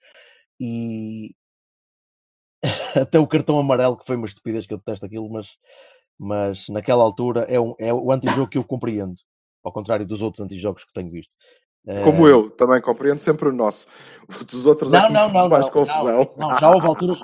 E 0.58 1.34
até 3.02 3.18
o 3.18 3.26
cartão 3.26 3.58
amarelo, 3.58 3.96
que 3.96 4.06
foi 4.06 4.16
uma 4.16 4.26
estupidez 4.26 4.66
que 4.66 4.72
eu 4.72 4.78
detesto 4.78 5.04
aquilo, 5.04 5.28
mas, 5.30 5.58
mas 6.18 6.68
naquela 6.68 7.04
altura 7.04 7.42
é, 7.42 7.60
um, 7.60 7.74
é 7.78 7.92
o 7.92 8.10
antijogo 8.10 8.48
que 8.48 8.58
eu 8.58 8.64
compreendo. 8.64 9.16
Ao 9.62 9.72
contrário 9.72 10.06
dos 10.06 10.22
outros 10.22 10.42
antijogos 10.42 10.84
que 10.84 10.92
tenho 10.92 11.10
visto. 11.10 11.34
Como 12.02 12.26
Eh, 12.26 12.32
eu, 12.32 12.50
também 12.50 12.80
compreendo 12.80 13.20
sempre 13.20 13.48
o 13.48 13.52
nosso. 13.52 13.86
Dos 14.50 14.64
outros 14.64 14.90
é 14.92 14.96
Não, 14.96 15.02
que 15.02 15.08
me 15.12 15.14
não, 15.14 15.30
faz 15.30 15.34
não, 15.34 15.48
mais 15.50 15.66
não, 15.66 15.72
confusão. 15.72 16.30
não, 16.38 16.48
não, 16.48 16.58
já 16.58 16.70
houve 16.70 16.86
alturas- 16.86 17.20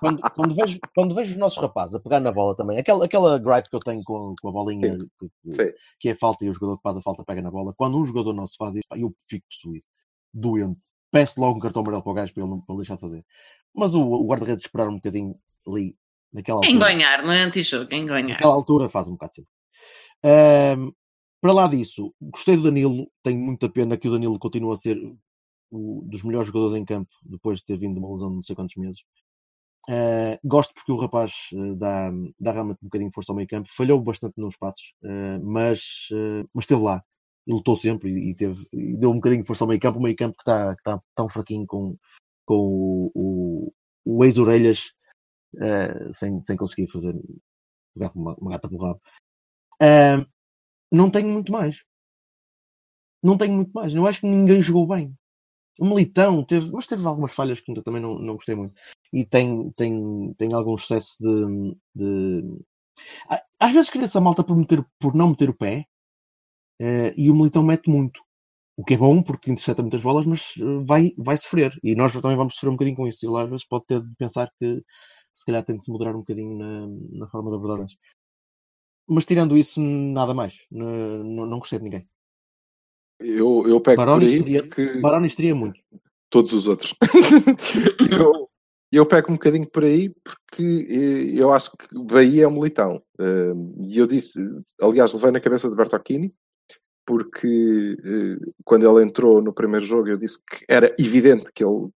quando, 0.00 0.20
quando, 0.34 0.54
vejo, 0.54 0.78
quando 0.94 1.14
vejo 1.14 1.30
os 1.32 1.38
nossos 1.38 1.58
rapazes 1.62 1.94
a 1.94 2.00
pegar 2.00 2.20
na 2.20 2.30
bola 2.30 2.54
também, 2.54 2.78
aquela, 2.78 3.04
aquela 3.06 3.38
gripe 3.38 3.70
que 3.70 3.76
eu 3.76 3.80
tenho 3.80 4.02
com, 4.04 4.34
com 4.40 4.48
a 4.48 4.52
bolinha 4.52 4.98
que, 4.98 5.06
que- 5.18 5.52
Sim. 5.52 5.74
que 5.98 6.08
é 6.10 6.14
falta 6.14 6.44
e 6.44 6.50
o 6.50 6.52
jogador 6.52 6.76
que 6.76 6.82
faz 6.82 6.98
a 6.98 7.00
falta 7.02 7.24
pega 7.24 7.40
na 7.40 7.50
bola, 7.50 7.72
quando 7.74 7.96
um 7.98 8.04
jogador 8.04 8.34
nosso 8.34 8.56
faz 8.58 8.74
isso, 8.76 8.86
eu 8.94 9.14
fico 9.28 9.46
possuído, 9.48 9.84
doente. 10.34 10.86
Peço 11.10 11.40
logo 11.40 11.56
um 11.56 11.60
cartão 11.60 11.80
amarelo 11.80 12.02
para 12.02 12.10
o 12.12 12.14
gajo 12.14 12.34
para 12.34 12.42
ele, 12.42 12.50
para 12.50 12.64
ele 12.74 12.76
deixar 12.78 12.94
de 12.96 13.00
fazer. 13.00 13.24
Mas 13.74 13.94
o, 13.94 14.02
o 14.02 14.26
guarda-redes 14.26 14.64
esperar 14.64 14.88
um 14.88 14.96
bocadinho 14.96 15.34
ali, 15.66 15.96
naquela 16.32 16.58
altura, 16.58 16.74
Enganhar, 16.74 17.24
não 17.24 17.32
é 17.32 17.42
anti-jogo, 17.44 17.94
enganhar. 17.94 18.28
naquela 18.30 18.54
altura 18.54 18.88
faz 18.90 19.08
um 19.08 19.12
bocado 19.12 19.30
de 19.30 19.36
sentido. 19.36 19.52
Ahm, 20.24 20.92
para 21.42 21.52
lá 21.52 21.66
disso, 21.66 22.14
gostei 22.20 22.56
do 22.56 22.62
Danilo, 22.62 23.10
tenho 23.20 23.40
muita 23.40 23.68
pena 23.68 23.98
que 23.98 24.06
o 24.06 24.12
Danilo 24.12 24.38
continue 24.38 24.72
a 24.72 24.76
ser 24.76 24.96
o, 25.72 26.02
dos 26.06 26.22
melhores 26.22 26.46
jogadores 26.46 26.76
em 26.76 26.84
campo 26.84 27.10
depois 27.24 27.58
de 27.58 27.64
ter 27.64 27.76
vindo 27.76 27.94
de 27.94 27.98
uma 27.98 28.12
lesão 28.12 28.28
de 28.28 28.36
não 28.36 28.42
sei 28.42 28.54
quantos 28.54 28.76
meses. 28.76 29.02
Uh, 29.88 30.38
gosto 30.44 30.72
porque 30.72 30.92
o 30.92 30.96
rapaz 30.96 31.32
uh, 31.52 31.74
dá, 31.74 32.12
dá 32.38 32.52
realmente 32.52 32.78
um 32.80 32.86
bocadinho 32.86 33.10
de 33.10 33.14
força 33.14 33.32
ao 33.32 33.36
meio 33.36 33.48
campo, 33.48 33.68
falhou 33.76 34.00
bastante 34.00 34.34
nos 34.36 34.56
passos, 34.56 34.94
uh, 35.02 35.44
mas, 35.44 35.80
uh, 36.12 36.48
mas 36.54 36.62
esteve 36.62 36.80
lá 36.80 37.02
e 37.44 37.52
lutou 37.52 37.74
sempre 37.74 38.08
e, 38.08 38.30
e 38.30 38.34
teve, 38.36 38.64
e 38.72 38.96
deu 38.96 39.10
um 39.10 39.16
bocadinho 39.16 39.42
de 39.42 39.46
força 39.48 39.64
ao 39.64 39.68
meio 39.68 39.80
campo. 39.80 39.98
O 39.98 40.02
meio 40.02 40.14
campo 40.14 40.36
que 40.36 40.42
está 40.42 40.76
tá 40.84 41.02
tão 41.16 41.28
fraquinho 41.28 41.66
com, 41.66 41.96
com 42.46 42.54
o, 42.54 43.10
o, 43.16 43.72
o 44.04 44.24
ex-orelhas 44.24 44.92
sem, 46.12 46.40
sem 46.40 46.56
conseguir 46.56 46.86
fazer 46.86 47.12
com 47.12 48.20
uma, 48.20 48.36
uma 48.38 48.50
gata 48.52 48.68
pelo 48.68 48.80
rabo. 48.80 49.00
Uh, 50.92 50.96
não 50.96 51.10
tenho 51.10 51.28
muito 51.28 51.52
mais, 51.52 51.84
não 53.22 53.38
tenho 53.38 53.54
muito 53.54 53.72
mais. 53.72 53.94
Eu 53.94 54.06
acho 54.06 54.20
que 54.20 54.26
ninguém 54.26 54.60
jogou 54.60 54.86
bem. 54.86 55.14
O 55.80 55.86
Militão 55.86 56.44
teve, 56.44 56.70
mas 56.72 56.86
teve 56.86 57.06
algumas 57.06 57.32
falhas 57.34 57.60
que 57.60 57.72
eu 57.72 57.82
também 57.82 58.02
não, 58.02 58.18
não 58.18 58.34
gostei 58.34 58.54
muito. 58.54 58.74
E 59.12 59.24
tem, 59.26 59.70
tem, 59.72 60.34
tem 60.38 60.54
algum 60.54 60.74
excesso 60.76 61.16
de, 61.20 61.76
de... 61.94 62.58
Às 63.60 63.72
vezes 63.72 63.90
cria-se 63.90 64.18
a 64.18 64.20
malta 64.20 64.44
por, 64.44 64.56
meter, 64.56 64.84
por 65.00 65.14
não 65.14 65.30
meter 65.30 65.48
o 65.50 65.56
pé 65.56 65.86
eh, 66.80 67.14
e 67.16 67.30
o 67.30 67.34
Militão 67.34 67.62
mete 67.62 67.88
muito. 67.90 68.20
O 68.76 68.84
que 68.84 68.94
é 68.94 68.98
bom 68.98 69.22
porque 69.22 69.50
intercepta 69.50 69.82
muitas 69.82 70.02
bolas, 70.02 70.26
mas 70.26 70.54
eh, 70.58 70.84
vai, 70.86 71.12
vai 71.18 71.36
sofrer. 71.36 71.72
E 71.84 71.94
nós 71.94 72.12
também 72.12 72.36
vamos 72.36 72.54
sofrer 72.54 72.70
um 72.70 72.74
bocadinho 72.74 72.96
com 72.96 73.08
isso. 73.08 73.24
E 73.24 73.28
ele 73.28 73.42
às 73.42 73.50
vezes 73.50 73.66
pode 73.66 73.86
ter 73.86 74.02
de 74.02 74.14
pensar 74.16 74.50
que 74.58 74.82
se 75.32 75.44
calhar 75.46 75.64
tem 75.64 75.76
de 75.76 75.84
se 75.84 75.92
moderar 75.92 76.14
um 76.16 76.20
bocadinho 76.20 76.56
na, 76.58 76.86
na 77.20 77.28
forma 77.30 77.50
de 77.50 77.56
abordar. 77.56 77.86
Mas 79.12 79.24
tirando 79.24 79.56
isso, 79.56 79.80
nada 79.80 80.32
mais. 80.34 80.66
Não, 80.70 81.46
não, 81.46 81.58
gostei 81.58 81.78
de 81.78 81.84
ninguém. 81.84 82.08
Eu, 83.20 83.64
eu 83.68 83.80
pego 83.80 83.98
Baroni 83.98 84.24
por 84.24 84.28
aí 84.28 84.36
estaria- 84.36 84.62
porque 84.62 85.26
estaria 85.26 85.54
muito. 85.54 85.80
todos 86.28 86.52
os 86.52 86.66
outros. 86.66 86.94
eu, 88.10 88.48
eu 88.90 89.06
pego 89.06 89.30
um 89.30 89.34
bocadinho 89.34 89.66
por 89.66 89.84
aí 89.84 90.10
porque 90.24 90.86
eh, 90.90 91.40
eu 91.40 91.52
acho 91.52 91.70
que 91.76 91.86
Bahia 92.04 92.44
é 92.44 92.48
um 92.48 92.52
militão. 92.52 93.02
Eh, 93.18 93.52
E 93.80 93.98
eu 93.98 94.06
disse, 94.06 94.38
aliás, 94.80 95.12
levei 95.12 95.30
na 95.30 95.40
cabeça 95.40 95.68
de 95.70 95.76
Bertocchini, 95.76 96.34
porque 97.06 97.96
eh, 98.04 98.50
quando 98.64 98.88
ele 98.90 99.04
entrou 99.06 99.40
no 99.40 99.52
primeiro 99.52 99.84
jogo 99.86 100.08
eu 100.08 100.16
disse 100.16 100.38
que 100.44 100.64
era 100.68 100.94
evidente 100.98 101.52
que 101.54 101.64
ele, 101.64 101.88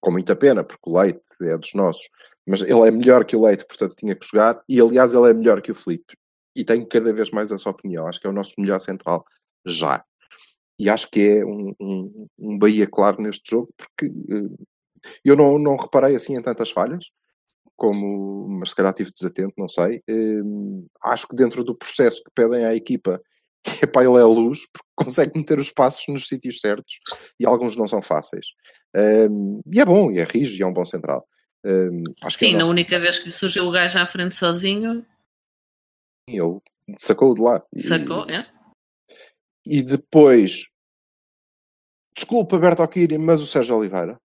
com 0.00 0.10
muita 0.10 0.34
pena, 0.34 0.64
porque 0.64 0.90
o 0.90 0.98
Leite 0.98 1.20
é 1.42 1.56
dos 1.56 1.72
nossos, 1.74 2.08
mas 2.46 2.60
ele 2.62 2.80
é 2.80 2.90
melhor 2.90 3.24
que 3.24 3.36
o 3.36 3.44
Leite, 3.46 3.64
portanto 3.64 3.94
tinha 3.96 4.16
que 4.16 4.26
jogar, 4.26 4.60
e 4.68 4.80
aliás 4.80 5.14
ele 5.14 5.30
é 5.30 5.34
melhor 5.34 5.62
que 5.62 5.70
o 5.70 5.74
Felipe. 5.74 6.16
E 6.54 6.64
tenho 6.64 6.86
cada 6.86 7.12
vez 7.12 7.30
mais 7.30 7.50
essa 7.50 7.68
opinião. 7.70 8.06
Acho 8.06 8.20
que 8.20 8.26
é 8.26 8.30
o 8.30 8.34
nosso 8.34 8.52
melhor 8.58 8.78
central 8.78 9.24
já. 9.64 10.04
E 10.78 10.88
acho 10.88 11.08
que 11.10 11.20
é 11.20 11.44
um, 11.44 11.74
um, 11.80 12.26
um 12.38 12.58
Bahia 12.58 12.86
claro 12.86 13.22
neste 13.22 13.50
jogo, 13.50 13.72
porque 13.76 14.06
eh, 14.06 14.64
eu 15.24 15.36
não, 15.36 15.58
não 15.58 15.76
reparei 15.76 16.14
assim 16.16 16.36
em 16.36 16.42
tantas 16.42 16.70
falhas, 16.70 17.06
como, 17.76 18.48
mas 18.48 18.70
se 18.70 18.76
calhar 18.76 18.90
estive 18.92 19.12
desatento, 19.12 19.54
não 19.56 19.68
sei. 19.68 20.02
Eh, 20.08 20.40
acho 21.04 21.28
que 21.28 21.36
dentro 21.36 21.62
do 21.64 21.74
processo 21.74 22.22
que 22.24 22.30
pedem 22.34 22.64
à 22.64 22.74
equipa, 22.74 23.20
é 23.82 23.86
para 23.86 24.04
ele 24.04 24.16
é 24.18 24.22
a 24.22 24.26
luz, 24.26 24.66
porque 24.72 24.88
consegue 24.96 25.38
meter 25.38 25.58
os 25.58 25.70
passos 25.70 26.04
nos 26.08 26.26
sítios 26.26 26.60
certos 26.60 26.98
e 27.38 27.46
alguns 27.46 27.76
não 27.76 27.86
são 27.86 28.02
fáceis. 28.02 28.46
Eh, 28.94 29.28
e 29.72 29.80
é 29.80 29.84
bom, 29.84 30.10
e 30.10 30.18
é 30.18 30.24
rijo, 30.24 30.56
e 30.58 30.62
é 30.62 30.66
um 30.66 30.72
bom 30.72 30.84
central. 30.84 31.26
Acho 32.22 32.38
que 32.38 32.46
é 32.46 32.48
Sim, 32.48 32.52
na 32.54 32.58
nosso- 32.60 32.70
única 32.72 32.98
vez 32.98 33.20
que 33.20 33.30
surgiu 33.30 33.68
o 33.68 33.70
gajo 33.70 33.96
à 33.98 34.04
frente 34.04 34.34
sozinho, 34.34 35.06
ele 36.36 36.60
sacou 36.98 37.34
de 37.34 37.40
lá. 37.40 37.62
E- 37.74 37.82
sacou, 37.82 38.24
é? 38.28 38.46
E 39.64 39.82
depois, 39.82 40.68
desculpa, 42.14 42.58
Bertocchini, 42.58 43.16
mas 43.18 43.40
o 43.40 43.46
Sérgio 43.46 43.76
Oliveira. 43.76 44.20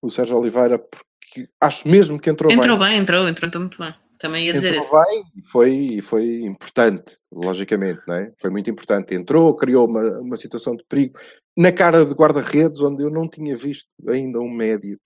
O 0.00 0.10
Sérgio 0.10 0.38
Oliveira, 0.38 0.78
porque 0.78 1.48
acho 1.60 1.86
mesmo 1.86 2.18
que 2.18 2.30
entrou, 2.30 2.50
Entrou 2.52 2.78
bem. 2.78 2.88
bem, 2.90 2.98
entrou, 2.98 3.28
entrou, 3.28 3.46
entrou 3.48 3.60
muito 3.62 3.78
bem. 3.78 3.94
Também 4.18 4.46
ia 4.46 4.52
dizer 4.52 4.68
entrou 4.74 4.84
isso. 4.84 5.04
bem 5.04 5.24
e 5.36 5.42
foi, 5.42 6.00
foi 6.00 6.42
importante, 6.42 7.16
logicamente, 7.30 8.00
não 8.06 8.14
é? 8.14 8.32
Foi 8.38 8.50
muito 8.50 8.70
importante. 8.70 9.14
Entrou, 9.14 9.54
criou 9.56 9.86
uma, 9.88 10.20
uma 10.20 10.36
situação 10.36 10.76
de 10.76 10.84
perigo 10.84 11.18
na 11.56 11.72
cara 11.72 12.06
de 12.06 12.14
guarda-redes, 12.14 12.80
onde 12.80 13.02
eu 13.02 13.10
não 13.10 13.28
tinha 13.28 13.56
visto 13.56 13.88
ainda 14.08 14.38
um 14.38 14.48
médio 14.48 14.98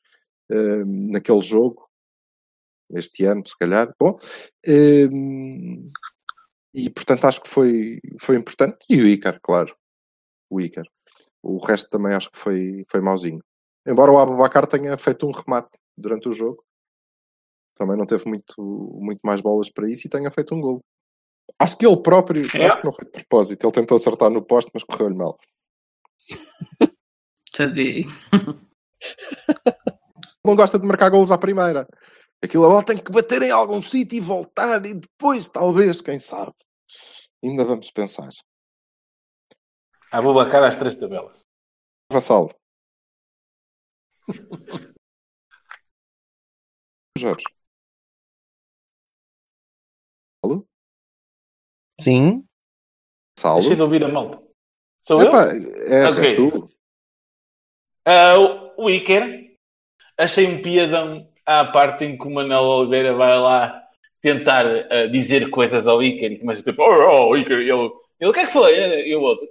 hum, 0.50 1.06
naquele 1.10 1.40
jogo, 1.40 1.85
este 2.90 3.24
ano, 3.24 3.42
se 3.46 3.56
calhar. 3.58 3.92
Bom, 3.98 4.18
hum, 4.66 5.90
e 6.74 6.90
portanto 6.90 7.24
acho 7.26 7.42
que 7.42 7.48
foi, 7.48 8.00
foi 8.20 8.36
importante. 8.36 8.78
E 8.90 9.00
o 9.00 9.06
Icar, 9.06 9.40
claro. 9.42 9.74
O 10.50 10.60
Icar. 10.60 10.84
O 11.42 11.58
resto 11.64 11.90
também 11.90 12.14
acho 12.14 12.30
que 12.30 12.38
foi, 12.38 12.84
foi 12.90 13.00
mauzinho. 13.00 13.40
Embora 13.86 14.10
o 14.12 14.18
Abubacar 14.18 14.66
tenha 14.66 14.96
feito 14.98 15.26
um 15.26 15.30
remate 15.32 15.78
durante 15.96 16.28
o 16.28 16.32
jogo, 16.32 16.64
também 17.76 17.96
não 17.96 18.06
teve 18.06 18.26
muito, 18.26 18.54
muito 19.00 19.20
mais 19.22 19.40
bolas 19.40 19.70
para 19.70 19.88
isso 19.88 20.06
e 20.06 20.10
tenha 20.10 20.30
feito 20.30 20.54
um 20.54 20.60
golo. 20.60 20.80
Acho 21.58 21.78
que 21.78 21.86
ele 21.86 22.02
próprio, 22.02 22.44
É? 22.54 22.66
acho 22.66 22.78
que 22.78 22.84
não 22.84 22.92
foi 22.92 23.04
de 23.04 23.12
propósito, 23.12 23.64
ele 23.64 23.72
tentou 23.72 23.96
acertar 23.96 24.30
no 24.30 24.42
poste, 24.44 24.70
mas 24.74 24.82
correu-lhe 24.82 25.14
mal. 25.14 25.38
Tadinho. 27.56 28.08
Não 30.44 30.56
gosta 30.56 30.78
de 30.78 30.86
marcar 30.86 31.10
golos 31.10 31.30
à 31.30 31.38
primeira. 31.38 31.86
Aquilo 32.42 32.66
a 32.66 32.68
bola 32.68 32.84
tem 32.84 32.98
que 32.98 33.10
bater 33.10 33.42
em 33.42 33.50
algum 33.50 33.80
sítio 33.82 34.16
e 34.16 34.20
voltar, 34.20 34.84
e 34.84 34.94
depois, 34.94 35.48
talvez, 35.48 36.00
quem 36.00 36.18
sabe. 36.18 36.52
Ainda 37.44 37.64
vamos 37.64 37.90
pensar. 37.90 38.28
Abubacar 40.10 40.62
às 40.64 40.76
três 40.76 40.96
tabelas. 40.96 41.36
Vassalo. 42.12 42.50
Jorge. 47.18 47.44
Alô? 50.44 50.66
Sim. 52.00 52.46
Saulo? 53.38 53.60
Deixei 53.60 53.76
de 53.76 53.82
ouvir 53.82 54.04
a 54.04 54.08
malta. 54.08 54.42
Sou 55.02 55.20
eu? 55.20 55.28
Epá, 55.28 55.46
és, 55.54 56.16
Ok. 56.16 56.24
és 56.24 56.36
tu? 56.36 56.70
Ah, 58.04 58.38
o- 58.38 58.84
o 58.84 58.90
Iker, 58.90 59.56
achei 60.18 60.46
um 60.46 60.62
piadão 60.62 61.32
à 61.46 61.64
parte 61.66 62.04
em 62.04 62.18
que 62.18 62.26
o 62.26 62.30
Manuel 62.30 62.62
Oliveira 62.64 63.14
vai 63.14 63.38
lá 63.38 63.82
tentar 64.20 64.66
ah, 64.66 65.06
dizer 65.06 65.48
coisas 65.50 65.86
ao 65.86 66.02
Iker 66.02 66.32
e 66.32 66.38
começa 66.38 66.62
tipo, 66.62 66.82
oh, 66.82 67.30
oh 67.30 67.36
Iker, 67.36 67.58
ele, 67.60 67.70
ele, 67.70 67.90
o 68.30 68.32
que 68.32 68.40
é 68.40 68.46
que 68.46 68.52
foi? 68.52 68.74
E 69.08 69.14
o 69.16 69.22
outro, 69.22 69.46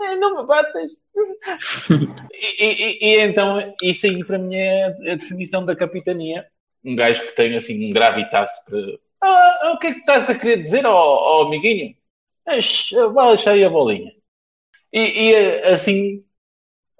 "Eh, 0.00 0.16
não 0.16 0.36
me 0.36 0.46
batas. 0.46 0.92
e, 2.32 2.64
e- 2.64 2.98
e 3.02 3.18
então, 3.20 3.74
isso 3.82 4.06
aí 4.06 4.24
para 4.24 4.38
mim 4.38 4.54
é 4.56 4.86
a 4.86 5.14
definição 5.16 5.64
da 5.64 5.76
capitania. 5.76 6.46
Um 6.84 6.96
gajo 6.96 7.22
que 7.26 7.32
tem 7.36 7.54
assim 7.56 7.86
um 7.86 7.90
gravitas 7.90 8.48
para. 8.66 8.78
Ah, 9.22 9.72
o 9.74 9.78
que 9.78 9.88
é 9.88 9.92
que 9.92 10.00
estás 10.00 10.30
a 10.30 10.34
querer 10.34 10.62
dizer, 10.62 10.86
ó 10.86 10.94
ó, 10.94 11.46
amiguinho? 11.46 11.94
Eish, 12.48 12.92
Baixa 13.14 13.50
aí 13.50 13.62
a 13.64 13.68
bolinha. 13.70 14.12
E, 14.92 15.30
e, 15.30 15.36
assim, 15.64 16.24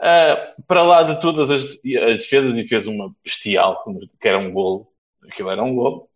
ah, 0.00 0.54
para 0.66 0.82
lá 0.82 1.02
de 1.02 1.20
todas 1.20 1.50
as, 1.50 1.62
as 1.62 2.18
defesas, 2.20 2.56
e 2.56 2.66
fez 2.66 2.86
uma 2.86 3.14
bestial, 3.24 3.84
que 4.20 4.28
era 4.28 4.38
um 4.38 4.52
golo, 4.52 4.88
aquilo 5.28 5.50
era 5.50 5.62
um 5.62 5.74
golo. 5.74 6.08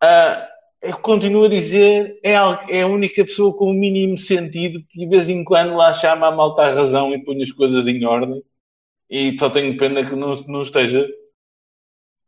Ah, 0.00 0.48
eu 0.82 0.98
continuo 0.98 1.44
a 1.44 1.48
dizer, 1.48 2.18
é, 2.22 2.32
é 2.32 2.82
a 2.82 2.86
única 2.86 3.24
pessoa 3.24 3.56
com 3.56 3.70
o 3.70 3.74
mínimo 3.74 4.18
sentido 4.18 4.82
que 4.88 5.00
de 5.00 5.06
vez 5.06 5.28
em 5.28 5.44
quando 5.44 5.74
lá 5.76 5.92
chama 5.94 6.28
a 6.28 6.32
malta 6.32 6.62
à 6.62 6.74
razão 6.74 7.12
e 7.12 7.24
põe 7.24 7.42
as 7.42 7.52
coisas 7.52 7.86
em 7.88 8.04
ordem. 8.04 8.42
E 9.10 9.38
só 9.38 9.50
tenho 9.50 9.76
pena 9.78 10.04
que 10.08 10.14
não, 10.16 10.34
não 10.48 10.62
esteja, 10.62 11.06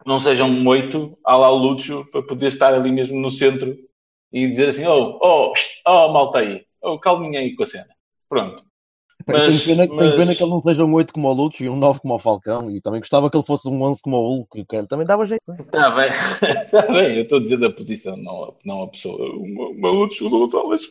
não 0.06 0.18
seja 0.18 0.44
um 0.44 0.66
oito 0.68 1.18
à 1.24 1.36
lá 1.36 1.48
Lúcio 1.50 2.04
para 2.10 2.22
poder 2.22 2.48
estar 2.48 2.74
ali 2.74 2.90
mesmo 2.92 3.18
no 3.20 3.30
centro 3.30 3.76
e 4.32 4.46
dizer 4.48 4.68
assim: 4.70 4.86
oh, 4.86 5.18
oh, 5.22 5.52
oh 5.86 6.12
malta 6.12 6.38
aí, 6.40 6.64
oh, 6.82 6.98
calminha 6.98 7.40
aí 7.40 7.54
com 7.56 7.62
a 7.62 7.66
cena. 7.66 7.88
Pronto. 8.28 8.67
Eu 9.28 9.42
tenho 9.42 9.52
Mas- 9.56 9.64
pena, 9.64 9.86
tenho 9.86 9.96
mas- 9.96 10.16
pena 10.16 10.34
que 10.34 10.42
ele 10.42 10.50
não 10.50 10.60
seja 10.60 10.84
um 10.84 10.94
8 10.94 11.12
como 11.12 11.28
o 11.28 11.32
Lúcio 11.32 11.64
e 11.64 11.68
um 11.68 11.76
9 11.76 12.00
como 12.00 12.14
o 12.14 12.18
Falcão. 12.18 12.70
E 12.70 12.80
também 12.80 13.00
gostava 13.00 13.30
que 13.30 13.36
ele 13.36 13.44
fosse 13.44 13.68
um 13.68 13.82
11 13.82 14.00
como 14.02 14.16
o 14.16 14.20
Hulk. 14.28 14.64
que 14.64 14.76
ele 14.76 14.86
também 14.86 15.06
dava 15.06 15.26
jeito. 15.26 15.42
não 15.46 15.54
é? 15.54 15.60
Está 15.60 15.90
bem, 15.90 16.10
está 16.64 16.82
bem, 16.92 17.16
eu 17.16 17.22
estou 17.22 17.38
a 17.38 17.42
dizer 17.42 17.58
da 17.58 17.70
posição, 17.70 18.16
não, 18.16 18.44
a- 18.44 18.52
não 18.64 18.82
a 18.84 18.88
pessoa. 18.88 19.16
O 19.36 19.78
maluco 19.80 20.14
do 20.18 20.30
Gonçalves, 20.30 20.82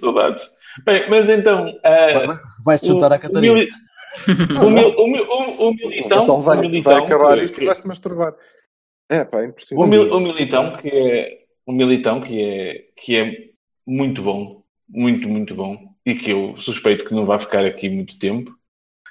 saudades. 0.00 0.44
Bem, 0.84 1.08
mas 1.08 1.28
então. 1.28 1.72
ah, 1.84 2.26
Vai- 2.26 2.38
Vais-te 2.64 2.86
juntar 2.88 3.10
o- 3.10 3.14
à 3.14 3.18
Catarina. 3.18 3.64
O, 4.60 4.66
o, 4.66 4.70
mil- 4.70 4.90
o, 4.90 5.06
mil- 5.06 5.26
o, 5.28 5.68
o 5.68 5.74
militão. 5.74 6.18
o 6.38 6.40
vai, 6.40 6.56
o 6.56 6.60
militão 6.62 6.92
vai 6.94 7.02
acabar 7.04 7.36
que- 7.38 7.44
isto 7.44 7.62
e 7.62 7.66
vai 7.66 7.74
se 7.76 7.86
masturbar. 7.86 8.34
É, 9.08 9.24
pá, 9.24 9.38
é 9.38 9.42
o, 9.42 9.48
impressionante. 9.50 9.88
mil- 9.90 10.12
o 10.12 10.18
militão 10.20 10.76
que 10.78 10.88
é 10.88 11.38
o 11.66 11.72
militão 11.72 12.20
que 12.22 12.40
é 12.42 12.84
que 12.96 13.14
é 13.16 13.32
muito 13.86 14.22
bom, 14.22 14.62
muito 14.88 15.28
muito 15.28 15.54
bom 15.54 15.76
e 16.08 16.14
que 16.14 16.30
eu 16.30 16.56
suspeito 16.56 17.04
que 17.04 17.14
não 17.14 17.26
vai 17.26 17.38
ficar 17.38 17.66
aqui 17.66 17.86
muito 17.90 18.18
tempo. 18.18 18.50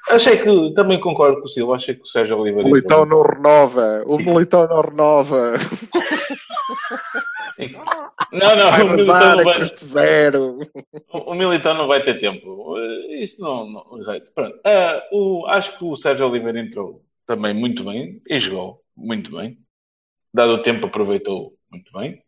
Achei 0.09 0.37
que 0.37 0.73
também 0.73 0.99
concordo 0.99 1.39
com 1.39 1.45
o 1.45 1.49
Silva, 1.49 1.75
achei 1.75 1.93
que 1.93 2.01
o 2.01 2.07
Sérgio 2.07 2.39
Oliveira 2.39 2.67
O 2.67 2.71
Militão 2.71 3.05
não 3.05 3.21
renova. 3.21 4.03
O 4.07 4.17
Militão 4.17 4.67
não 4.67 4.81
renova. 4.81 5.53
não, 8.31 8.55
não, 8.55 8.71
Vai 8.71 8.81
o 8.81 8.89
militão 8.89 9.35
não 9.35 9.43
vai, 9.43 9.61
zero. 9.61 10.59
O 11.11 11.35
Militão 11.35 11.73
não 11.75 11.87
vai 11.87 12.03
ter 12.03 12.19
tempo. 12.19 12.79
Eh, 12.79 13.23
Isto 13.23 13.41
não. 13.41 13.69
não. 13.69 13.83
Pronto. 14.33 14.59
Ah, 14.63 15.03
o, 15.11 15.45
acho 15.45 15.77
que 15.77 15.83
o 15.83 15.95
Sérgio 15.95 16.27
Oliveira 16.27 16.59
entrou 16.59 17.03
também 17.27 17.53
muito 17.53 17.83
bem 17.83 18.21
e 18.27 18.39
jogou 18.39 18.81
muito 18.95 19.35
bem. 19.35 19.59
Dado 20.33 20.53
o 20.53 20.61
tempo, 20.63 20.87
aproveitou 20.87 21.53
muito 21.69 21.91
bem. 21.91 22.23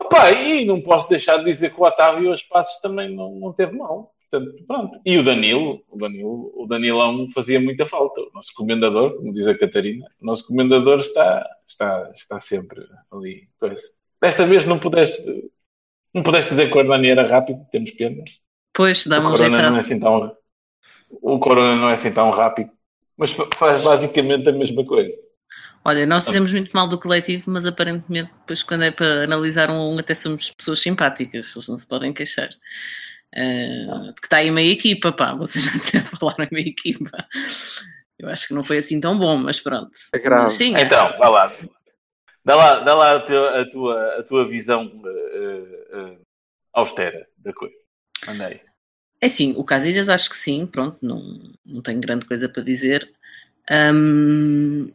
Opa, 0.00 0.30
e 0.30 0.64
não 0.64 0.80
posso 0.80 1.08
deixar 1.08 1.38
de 1.38 1.44
dizer 1.52 1.74
que 1.74 1.80
o 1.80 1.84
Otávio 1.84 2.32
os 2.32 2.42
passos 2.42 2.80
também 2.80 3.14
não, 3.14 3.34
não 3.34 3.52
teve 3.52 3.76
mal. 3.76 4.12
Portanto, 4.30 4.64
pronto. 4.66 5.00
E 5.06 5.16
o 5.16 5.24
Danilo, 5.24 5.82
o 5.88 5.96
Danilo, 5.96 6.52
o 6.54 6.66
Danilão 6.66 7.28
fazia 7.32 7.60
muita 7.60 7.86
falta. 7.86 8.20
O 8.20 8.30
nosso 8.34 8.52
comendador, 8.54 9.16
como 9.16 9.32
diz 9.32 9.46
a 9.46 9.56
Catarina, 9.56 10.06
o 10.20 10.26
nosso 10.26 10.46
comendador 10.46 10.98
está, 10.98 11.48
está, 11.66 12.10
está 12.14 12.40
sempre 12.40 12.84
ali. 13.10 13.48
Pois. 13.58 13.80
Desta 14.20 14.44
vez 14.46 14.64
não 14.66 14.78
pudeste, 14.78 15.50
não 16.12 16.22
pudeste 16.22 16.50
dizer 16.50 16.70
que 16.70 16.76
o 16.76 16.80
Hernani 16.80 17.10
era 17.10 17.26
rápido, 17.26 17.64
temos 17.70 17.92
pena. 17.92 18.24
Pois, 18.74 19.06
dá-me 19.06 19.26
um 19.26 19.30
Corona 19.30 19.70
não 19.70 19.76
é 19.76 19.80
assim 19.80 20.00
tão, 20.00 20.36
o 21.22 21.38
Corona 21.38 21.74
não 21.76 21.88
é 21.88 21.94
assim 21.94 22.12
tão 22.12 22.30
rápido, 22.30 22.70
mas 23.16 23.32
fa- 23.32 23.48
faz 23.54 23.84
basicamente 23.84 24.48
a 24.48 24.52
mesma 24.52 24.84
coisa. 24.84 25.16
Olha, 25.86 26.04
nós 26.04 26.24
dizemos 26.24 26.50
muito 26.50 26.72
mal 26.72 26.88
do 26.88 26.98
coletivo, 26.98 27.48
mas 27.48 27.64
aparentemente, 27.64 28.28
depois, 28.40 28.60
quando 28.64 28.82
é 28.82 28.90
para 28.90 29.22
analisar 29.22 29.70
um 29.70 29.74
a 29.74 29.88
um, 29.88 29.98
até 30.00 30.16
somos 30.16 30.50
pessoas 30.50 30.80
simpáticas, 30.80 31.54
eles 31.54 31.68
não 31.68 31.78
se 31.78 31.86
podem 31.86 32.12
queixar. 32.12 32.48
Ah, 33.32 34.10
que 34.20 34.26
está 34.26 34.38
aí 34.38 34.50
meia 34.50 34.72
equipa, 34.72 35.12
pá, 35.12 35.32
vocês 35.34 35.66
já 35.66 36.00
falaram 36.18 36.44
em 36.44 36.48
meia 36.50 36.68
equipa. 36.68 37.24
Eu 38.18 38.28
acho 38.28 38.48
que 38.48 38.54
não 38.54 38.64
foi 38.64 38.78
assim 38.78 39.00
tão 39.00 39.16
bom, 39.16 39.36
mas 39.36 39.60
pronto. 39.60 39.92
É 40.12 40.18
grave. 40.18 40.42
Mas 40.42 40.52
sim, 40.54 40.76
Então, 40.76 41.16
vá 41.18 41.28
lá. 41.28 41.52
Dá 42.44 42.56
lá, 42.56 42.80
dá 42.80 42.94
lá 42.96 43.14
a, 43.14 43.20
tua, 43.20 43.60
a, 43.60 43.70
tua, 43.70 44.18
a 44.18 44.22
tua 44.24 44.48
visão 44.48 44.86
uh, 44.86 45.98
uh, 46.00 46.18
austera 46.72 47.28
da 47.38 47.52
coisa. 47.52 47.78
Andei. 48.26 48.60
É 49.20 49.28
sim, 49.28 49.54
o 49.56 49.62
Casilhas 49.62 50.08
acho 50.08 50.30
que 50.30 50.36
sim, 50.36 50.66
pronto, 50.66 50.98
não, 51.00 51.22
não 51.64 51.80
tenho 51.80 52.00
grande 52.00 52.26
coisa 52.26 52.48
para 52.48 52.64
dizer. 52.64 53.08
Um, 53.70 54.90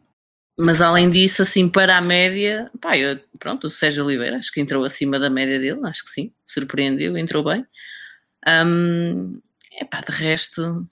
mas 0.58 0.82
além 0.82 1.08
disso, 1.08 1.42
assim, 1.42 1.68
para 1.68 1.96
a 1.96 2.00
média, 2.00 2.70
pá, 2.80 2.96
eu, 2.96 3.18
pronto, 3.38 3.66
o 3.66 3.70
Sérgio 3.70 4.04
Oliveira 4.04 4.36
acho 4.36 4.52
que 4.52 4.60
entrou 4.60 4.84
acima 4.84 5.18
da 5.18 5.30
média 5.30 5.58
dele, 5.58 5.80
acho 5.84 6.04
que 6.04 6.10
sim, 6.10 6.32
surpreendeu, 6.46 7.16
entrou 7.16 7.42
bem. 7.42 7.66
Um, 8.46 9.32
é 9.72 9.84
pá, 9.84 10.00
de 10.00 10.12
resto, 10.12 10.86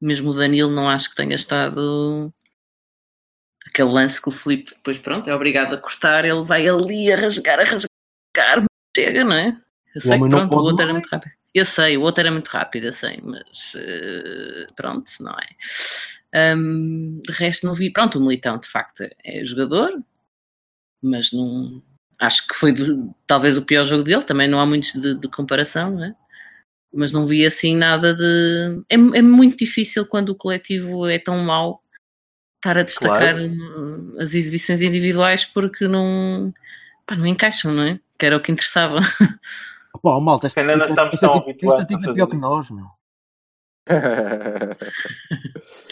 mesmo 0.00 0.30
o 0.30 0.34
Danilo 0.34 0.70
não 0.70 0.88
acho 0.88 1.10
que 1.10 1.16
tenha 1.16 1.34
estado 1.34 2.32
aquele 3.66 3.90
lance 3.90 4.20
que 4.20 4.28
o 4.28 4.32
Felipe 4.32 4.70
depois, 4.70 4.98
pronto, 4.98 5.28
é 5.28 5.34
obrigado 5.34 5.74
a 5.74 5.78
cortar, 5.78 6.24
ele 6.24 6.44
vai 6.44 6.66
ali 6.68 7.12
a 7.12 7.16
rasgar, 7.16 7.60
a 7.60 7.64
rasgar, 7.64 8.64
chega, 8.96 9.24
não 9.24 9.34
é? 9.34 9.56
Eu 9.94 10.00
sei 10.00 10.18
que 10.18 10.28
pronto, 10.28 10.54
o 10.54 10.58
outro 10.58 10.82
era 10.82 10.92
muito 10.92 11.08
rápido. 11.08 11.32
Eu 11.54 11.64
sei, 11.66 11.96
o 11.98 12.02
outro 12.02 12.22
era 12.22 12.32
muito 12.32 12.48
rápido, 12.48 12.86
eu 12.86 12.92
sei, 12.92 13.20
mas 13.22 13.74
uh, 13.74 14.74
pronto, 14.74 15.10
não 15.20 15.32
é? 15.32 15.46
Um, 16.34 17.20
de 17.20 17.32
resto 17.32 17.66
não 17.66 17.74
vi, 17.74 17.92
pronto, 17.92 18.18
o 18.18 18.22
Militão 18.22 18.58
de 18.58 18.66
facto 18.66 19.04
é 19.24 19.44
jogador, 19.44 19.90
mas 21.02 21.32
não 21.32 21.82
acho 22.18 22.46
que 22.46 22.54
foi 22.54 22.72
do, 22.72 23.14
talvez 23.26 23.58
o 23.58 23.62
pior 23.62 23.84
jogo 23.84 24.04
dele, 24.04 24.22
também 24.22 24.48
não 24.48 24.60
há 24.60 24.66
muitos 24.66 24.92
de, 24.92 25.20
de 25.20 25.28
comparação, 25.28 25.90
não 25.90 26.04
é? 26.04 26.14
mas 26.92 27.10
não 27.10 27.26
vi 27.26 27.44
assim 27.44 27.76
nada 27.76 28.14
de. 28.14 28.82
É, 28.88 28.94
é, 28.94 29.22
muito 29.22 29.58
difícil 29.58 30.06
quando 30.06 30.28
o 30.30 30.34
coletivo 30.34 31.08
é 31.08 31.18
tão 31.18 31.38
mau 31.38 31.82
estar 32.56 32.78
a 32.78 32.82
destacar 32.82 33.34
claro. 33.34 34.14
as 34.18 34.34
exibições 34.34 34.82
individuais 34.82 35.44
porque 35.44 35.88
não, 35.88 36.52
pá, 37.06 37.16
não 37.16 37.26
encaixam, 37.26 37.72
não 37.72 37.82
é? 37.82 38.00
Que 38.18 38.26
era 38.26 38.36
o 38.36 38.40
que 38.40 38.52
interessava. 38.52 39.00
Pô, 40.02 40.20
malta, 40.20 40.46
esta 40.46 40.62
tipo, 40.62 41.52
tipo, 41.52 41.72
esta 41.72 41.86
tipo 41.86 42.10
é 42.10 42.14
pior 42.14 42.26
que 42.26 42.36
nós, 42.36 42.70
meu. 42.70 42.86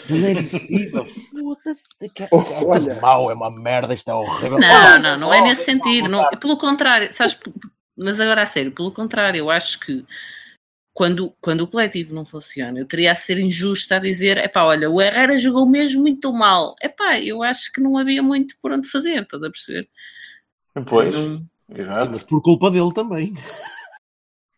Ele 0.09 0.27
é 0.27 0.31
agressiva, 0.31 1.05
foda-se. 1.05 2.09
Que, 2.09 2.27
oh, 2.31 2.41
é 2.73 2.99
mau, 3.01 3.29
é 3.29 3.33
uma 3.33 3.51
merda, 3.51 3.93
isto 3.93 4.09
é 4.09 4.13
horrível. 4.13 4.59
Não, 4.59 4.99
não, 4.99 5.17
não 5.17 5.33
é 5.33 5.41
nesse 5.41 5.65
sentido. 5.65 6.07
Não, 6.07 6.29
pelo 6.39 6.57
contrário, 6.57 7.11
sabes, 7.11 7.37
mas 8.01 8.19
agora 8.19 8.43
a 8.43 8.45
sério, 8.45 8.71
pelo 8.71 8.91
contrário, 8.91 9.39
eu 9.39 9.49
acho 9.49 9.79
que 9.79 10.05
quando, 10.93 11.33
quando 11.41 11.61
o 11.61 11.67
coletivo 11.67 12.13
não 12.13 12.25
funciona, 12.25 12.79
eu 12.79 12.85
teria 12.85 13.11
a 13.11 13.15
ser 13.15 13.39
injusta 13.39 13.97
a 13.97 13.99
dizer: 13.99 14.37
é 14.37 14.47
pá, 14.47 14.63
olha, 14.63 14.89
o 14.89 15.01
Herrera 15.01 15.37
jogou 15.37 15.65
mesmo 15.65 16.01
muito 16.01 16.31
mal. 16.31 16.75
É 16.81 16.87
pá, 16.87 17.19
eu 17.19 17.43
acho 17.43 17.71
que 17.73 17.81
não 17.81 17.97
havia 17.97 18.23
muito 18.23 18.55
por 18.61 18.71
onde 18.71 18.87
fazer, 18.87 19.21
estás 19.21 19.43
a 19.43 19.49
perceber? 19.49 19.89
Pois, 20.87 21.13
Sim, 21.13 22.09
mas 22.09 22.23
por 22.23 22.41
culpa 22.41 22.71
dele 22.71 22.93
também. 22.93 23.33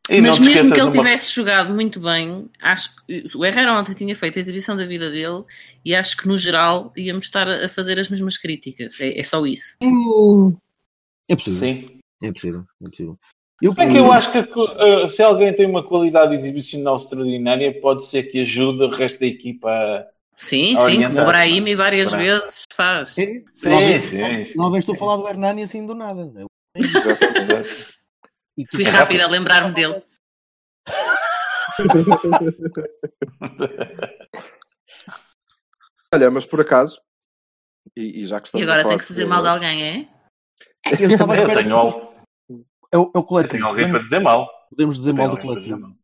E 0.10 0.22
mas 0.22 0.38
mesmo 0.38 0.74
que 0.74 0.82
ele 0.82 0.92
tivesse 0.92 1.34
jogado 1.34 1.74
muito 1.74 1.98
bem, 2.00 2.50
acho 2.62 2.94
que 2.96 3.26
o 3.36 3.46
Herrera 3.46 3.80
ontem 3.80 3.94
tinha 3.94 4.14
feito 4.16 4.38
a 4.38 4.42
exibição 4.42 4.76
da 4.76 4.86
vida 4.86 5.10
dele 5.10 5.44
e 5.86 5.96
acho 5.96 6.18
que 6.18 6.28
no 6.28 6.38
geral 6.38 6.92
íamos 6.98 7.26
estar 7.26 7.48
a 7.48 7.70
fazer 7.70 7.98
as 7.98 8.10
mesmas 8.10 8.38
críticas. 8.38 9.00
É, 9.00 9.18
é 9.18 9.24
só 9.24 9.46
isso. 9.46 9.78
É 11.30 11.36
possível. 11.36 11.60
Sim. 11.60 12.00
É 12.22 12.32
possível. 12.34 12.64
É 12.82 12.90
possível. 12.90 13.18
Eu, 13.62 13.72
é 13.78 13.90
que 13.90 13.98
eu 13.98 14.12
acho 14.12 14.30
que 14.30 14.40
uh, 14.40 15.10
se 15.10 15.24
alguém 15.24 15.56
tem 15.56 15.66
uma 15.66 15.88
qualidade 15.88 16.36
exibicional 16.36 16.98
extraordinária, 16.98 17.80
pode 17.80 18.06
ser 18.06 18.24
que 18.24 18.42
ajude 18.42 18.84
o 18.84 18.90
resto 18.90 19.22
da 19.22 19.26
equipa 19.26 19.70
a. 19.70 20.06
Sim, 20.36 20.76
a 20.76 20.90
sim, 20.90 21.04
como 21.04 21.22
o 21.22 21.26
Brahim 21.26 21.76
várias 21.76 22.10
Brahim. 22.10 22.26
vezes 22.26 22.64
faz. 22.76 23.18
É 23.18 23.24
isso. 23.24 23.50
Sim, 23.54 23.70
sim, 23.70 24.08
sim, 24.10 24.44
sim. 24.44 24.58
Não 24.58 24.70
vês 24.70 24.84
tu 24.84 24.96
falar 24.96 25.16
do 25.16 25.30
Hernani 25.30 25.62
assim 25.62 25.86
do 25.86 25.96
nada. 25.96 26.30
Fui 28.72 28.84
rápida 28.84 29.26
a 29.26 29.28
lembrar-me 29.28 29.74
dele. 29.74 30.00
Olha, 36.14 36.30
mas 36.30 36.46
por 36.46 36.62
acaso, 36.62 37.02
e, 37.96 38.22
e 38.22 38.26
já 38.26 38.40
que 38.40 38.48
estamos 38.48 38.66
E 38.66 38.70
agora 38.70 38.88
tem 38.88 38.98
que 38.98 39.06
se 39.06 39.14
dizer 39.14 39.26
mal 39.26 39.42
de 39.42 39.48
alguém, 39.48 39.84
é? 39.84 40.08
Eu 41.00 41.10
estava 41.10 41.34
a 41.34 41.36
esperar. 41.38 41.58
Eu 41.58 41.64
tenho 41.64 41.76
algo. 41.76 42.14
É 42.92 42.98
o, 42.98 43.12
é 43.16 43.18
o 43.18 43.24
coletivo. 43.24 43.64
Tem 43.64 43.64
alguém 43.64 43.90
para 43.90 44.04
dizer 44.04 44.20
mal. 44.20 44.48
Podemos 44.70 44.98
dizer 44.98 45.14
mal 45.14 45.30
do 45.30 45.40
coletivo. 45.40 45.96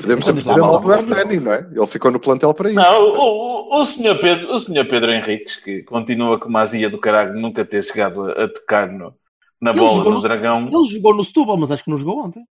Podemos 0.00 0.24
sempre 0.24 0.42
dizer 0.42 0.60
mal 0.60 0.80
do 0.80 0.92
Hernani, 0.92 1.40
não 1.40 1.52
é? 1.52 1.58
Ele 1.58 1.86
ficou 1.86 2.10
no 2.10 2.20
plantel 2.20 2.54
para 2.54 2.70
isso. 2.70 2.80
Não, 2.80 3.02
o, 3.02 3.18
o, 3.18 3.80
o, 3.80 3.84
senhor 3.84 4.18
Pedro, 4.20 4.54
o 4.54 4.60
senhor 4.60 4.86
Pedro 4.86 5.10
Henriques, 5.10 5.56
que 5.56 5.82
continua 5.82 6.38
com 6.38 6.48
uma 6.48 6.60
azia 6.60 6.88
do 6.88 7.00
caralho 7.00 7.34
nunca 7.34 7.64
ter 7.64 7.82
chegado 7.82 8.30
a, 8.30 8.44
a 8.44 8.48
tocar 8.48 8.92
no, 8.92 9.12
na 9.60 9.70
ele 9.70 9.80
bola 9.80 10.04
do 10.04 10.10
no, 10.10 10.20
Dragão. 10.20 10.68
Ele 10.72 10.94
jogou 10.94 11.14
no 11.14 11.24
Setúbal, 11.24 11.56
mas 11.56 11.70
acho 11.70 11.84
que 11.84 11.90
não 11.90 11.96
jogou 11.96 12.24
ontem. 12.24 12.44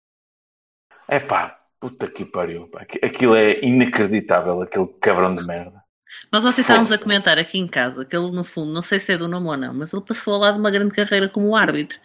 É 1.07 1.19
pá, 1.19 1.59
puta 1.79 2.07
que 2.07 2.25
pariu. 2.25 2.67
Pá. 2.67 2.85
Aquilo 3.03 3.35
é 3.35 3.63
inacreditável, 3.63 4.61
aquele 4.61 4.87
cabrão 5.01 5.33
de 5.33 5.45
merda. 5.45 5.83
Nós 6.31 6.43
ontem 6.43 6.61
estávamos 6.61 6.91
a 6.91 6.97
comentar 6.97 7.37
aqui 7.37 7.57
em 7.57 7.67
casa 7.67 8.03
que 8.03 8.15
ele, 8.15 8.31
no 8.31 8.43
fundo, 8.43 8.73
não 8.73 8.81
sei 8.81 8.99
se 8.99 9.13
é 9.13 9.17
do 9.17 9.27
nome 9.27 9.47
ou 9.47 9.57
não, 9.57 9.73
mas 9.73 9.93
ele 9.93 10.01
passou 10.01 10.33
ao 10.33 10.39
lado 10.39 10.55
de 10.55 10.59
uma 10.59 10.71
grande 10.71 10.91
carreira 10.91 11.29
como 11.29 11.55
árbitro. 11.55 11.97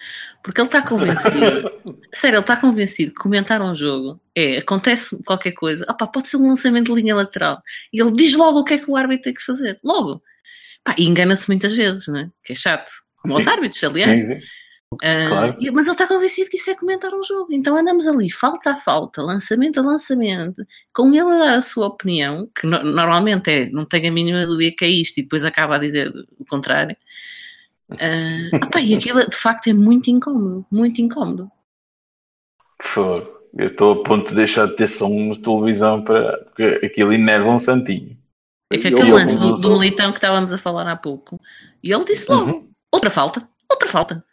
Porque 0.43 0.61
ele 0.61 0.69
está 0.69 0.83
convencido, 0.83 1.73
sério, 2.15 2.37
ele 2.37 2.43
está 2.43 2.57
convencido 2.57 3.13
que 3.13 3.19
comentar 3.19 3.61
um 3.61 3.75
jogo 3.75 4.21
é, 4.35 4.59
acontece 4.59 5.23
qualquer 5.25 5.53
coisa, 5.53 5.85
opa, 5.89 6.07
pode 6.07 6.29
ser 6.29 6.37
um 6.37 6.49
lançamento 6.49 6.87
de 6.87 7.01
linha 7.01 7.15
lateral. 7.15 7.63
E 7.93 8.01
ele 8.01 8.13
diz 8.13 8.35
logo 8.35 8.61
o 8.61 8.65
que 8.65 8.75
é 8.75 8.79
que 8.79 8.91
o 8.91 8.97
árbitro 8.97 9.25
tem 9.25 9.35
que 9.35 9.45
fazer. 9.45 9.79
Logo. 9.83 10.23
Pá, 10.85 10.95
e 10.99 11.05
engana-se 11.05 11.49
muitas 11.49 11.73
vezes, 11.73 12.09
né? 12.09 12.31
Que 12.45 12.53
é 12.53 12.57
chato. 12.57 12.91
Como 13.19 13.37
os 13.37 13.47
árbitros, 13.47 13.83
aliás. 13.85 14.21
Sim, 14.21 14.27
sim. 14.27 14.41
Uh, 14.95 15.29
claro. 15.29 15.57
Mas 15.73 15.87
ele 15.87 15.95
está 15.95 16.07
convencido 16.07 16.51
que 16.51 16.57
isso 16.57 16.71
é 16.71 16.75
comentar 16.75 17.13
um 17.13 17.23
jogo. 17.23 17.53
Então 17.53 17.77
andamos 17.77 18.07
ali, 18.07 18.31
falta 18.31 18.73
a 18.73 18.77
falta, 18.77 19.23
lançamento 19.23 19.81
a 19.81 19.83
lançamento, 19.83 20.65
com 20.93 21.09
ele 21.13 21.31
a 21.31 21.39
dar 21.39 21.55
a 21.55 21.61
sua 21.61 21.87
opinião, 21.87 22.49
que 22.55 22.67
no, 22.67 22.83
normalmente 22.83 23.51
é, 23.51 23.71
não 23.71 23.85
tenho 23.85 24.09
a 24.09 24.13
mínima 24.13 24.47
dúvida 24.47 24.75
que 24.77 24.85
é 24.85 24.89
isto, 24.89 25.19
e 25.19 25.23
depois 25.23 25.45
acaba 25.45 25.77
a 25.77 25.79
dizer 25.79 26.13
o 26.39 26.45
contrário. 26.45 26.97
Uh, 27.93 28.57
opa, 28.57 28.81
e 28.81 28.95
aquilo 28.95 29.21
de 29.29 29.37
facto 29.37 29.67
é 29.67 29.75
muito 29.75 30.09
incómodo, 30.09 30.65
muito 30.71 31.03
incómodo. 31.03 31.51
Eu 33.55 33.67
estou 33.67 34.01
a 34.01 34.03
ponto 34.03 34.31
de 34.31 34.35
deixar 34.35 34.67
de 34.67 34.77
ter 34.77 34.87
som 34.87 35.11
na 35.11 35.35
televisão 35.35 36.03
para 36.03 36.39
porque 36.39 36.87
aquilo 36.87 37.13
enerva 37.13 37.51
um 37.51 37.59
santinho. 37.59 38.17
É 38.71 38.79
que 38.79 38.89
aquele 38.89 39.13
lance 39.13 39.37
do, 39.37 39.57
do 39.57 39.79
militão 39.79 40.11
que 40.11 40.17
estávamos 40.17 40.53
a 40.53 40.59
falar 40.59 40.91
há 40.91 40.97
pouco, 40.97 41.39
e 41.83 41.93
ele 41.93 42.05
disse 42.07 42.31
logo: 42.31 42.51
uhum. 42.51 42.69
outra 42.91 43.11
falta, 43.11 43.47
outra 43.71 43.89
falta. 43.89 44.25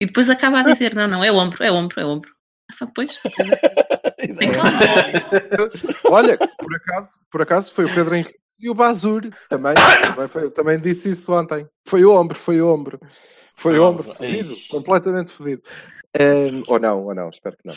E 0.00 0.06
depois 0.06 0.30
acaba 0.30 0.60
a 0.60 0.64
dizer: 0.64 0.94
não, 0.94 1.06
não, 1.06 1.22
é 1.22 1.30
ombro, 1.30 1.62
é 1.62 1.70
ombro, 1.70 2.00
é 2.00 2.04
ombro. 2.04 2.34
Ah, 2.80 2.86
pois. 2.94 3.20
Olha, 6.10 6.38
por 6.38 6.74
acaso, 6.74 7.20
por 7.30 7.42
acaso 7.42 7.72
foi 7.72 7.84
o 7.84 7.94
Pedro 7.94 8.14
Henrique 8.14 8.40
e 8.62 8.70
o 8.70 8.74
Basur 8.74 9.22
também, 9.48 9.74
também, 9.74 10.50
também, 10.50 10.80
disse 10.80 11.10
isso 11.10 11.32
ontem. 11.32 11.66
Foi 11.86 12.04
o 12.04 12.14
ombro, 12.14 12.38
foi 12.38 12.60
o 12.60 12.72
ombro. 12.72 13.00
Foi 13.54 13.78
o 13.78 13.84
ombro 13.84 14.04
fodido, 14.04 14.56
completamente 14.70 15.32
fodido. 15.32 15.62
Um, 16.18 16.62
ou 16.66 16.78
não, 16.78 17.04
ou 17.04 17.14
não, 17.14 17.28
espero 17.28 17.56
que 17.56 17.66
não. 17.66 17.74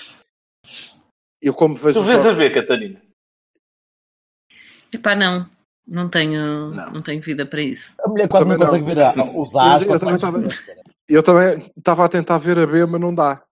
Eu 1.42 1.54
como 1.54 1.76
vejo. 1.76 2.00
Tu 2.00 2.06
vês 2.06 2.18
jogos... 2.18 2.36
a 2.36 2.38
ver, 2.38 2.54
Catarina? 2.54 3.02
Epá, 4.94 5.16
não. 5.16 5.50
Não 5.86 6.08
tenho, 6.08 6.72
não. 6.72 6.92
não 6.92 7.02
tenho 7.02 7.22
vida 7.22 7.46
para 7.46 7.62
isso. 7.62 7.96
A 8.00 8.08
mulher 8.08 8.30
quase 8.30 8.48
não 8.48 8.58
consegue 8.58 8.86
ver 8.86 8.98
os 9.36 9.56
asas. 9.56 9.86
Eu, 9.86 9.94
eu, 9.94 10.00
também 10.00 10.16
eu 11.08 11.24
também 11.24 11.72
estava 11.78 12.06
a 12.06 12.10
tentar 12.10 12.38
ver 12.38 12.58
a 12.60 12.68
B, 12.68 12.86
mas 12.86 13.02
não 13.02 13.14
dá. 13.14 13.44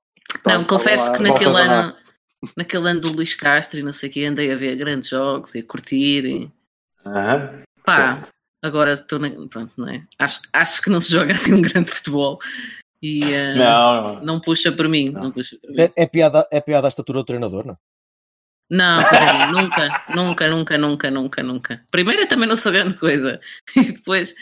Não, 0.46 0.64
confesso 0.64 1.12
que 1.14 1.22
naquele 1.22 1.60
ano, 1.60 1.96
naquele 2.56 2.90
ano 2.90 3.02
do 3.02 3.12
Luís 3.12 3.34
Castro 3.34 3.80
e 3.80 3.84
não 3.84 3.92
sei 3.92 4.10
o 4.10 4.12
que, 4.12 4.26
andei 4.26 4.52
a 4.52 4.56
ver 4.56 4.76
grandes 4.76 5.10
jogos 5.10 5.54
e 5.56 5.60
a 5.60 5.64
curtir. 5.64 6.26
E... 6.26 6.52
Uhum. 7.06 7.64
Pá, 7.84 8.24
agora 8.64 8.94
estou 8.94 9.20
na. 9.20 9.30
Pronto, 9.50 9.72
não 9.78 9.90
é? 9.90 10.04
Acho, 10.18 10.40
acho 10.54 10.82
que 10.82 10.90
não 10.90 11.02
se 11.02 11.12
joga 11.12 11.34
assim 11.36 11.54
um 11.54 11.62
grande 11.62 11.92
futebol. 11.92 12.40
E 13.02 13.24
uh, 13.24 13.58
não, 13.58 14.04
não. 14.04 14.24
não 14.24 14.40
puxa 14.40 14.72
por 14.72 14.88
mim. 14.88 15.10
Não. 15.10 15.24
não 15.24 15.32
puxa 15.32 15.58
por 15.60 15.70
mim. 15.70 15.82
É, 15.82 15.92
é, 15.96 16.08
piada, 16.08 16.48
é 16.52 16.62
piada 16.62 16.88
a 16.88 16.90
estatura 16.90 17.20
do 17.20 17.26
treinador, 17.26 17.66
não? 17.66 17.78
Não, 18.70 19.02
nunca, 19.52 20.06
nunca, 20.16 20.48
nunca, 20.48 20.78
nunca, 20.78 21.12
nunca, 21.12 21.44
nunca. 21.44 21.86
Primeiro 21.92 22.22
eu 22.22 22.28
também 22.28 22.48
não 22.48 22.56
sou 22.56 22.72
grande 22.72 22.94
coisa. 22.94 23.40
E 23.76 23.92
depois 23.92 24.34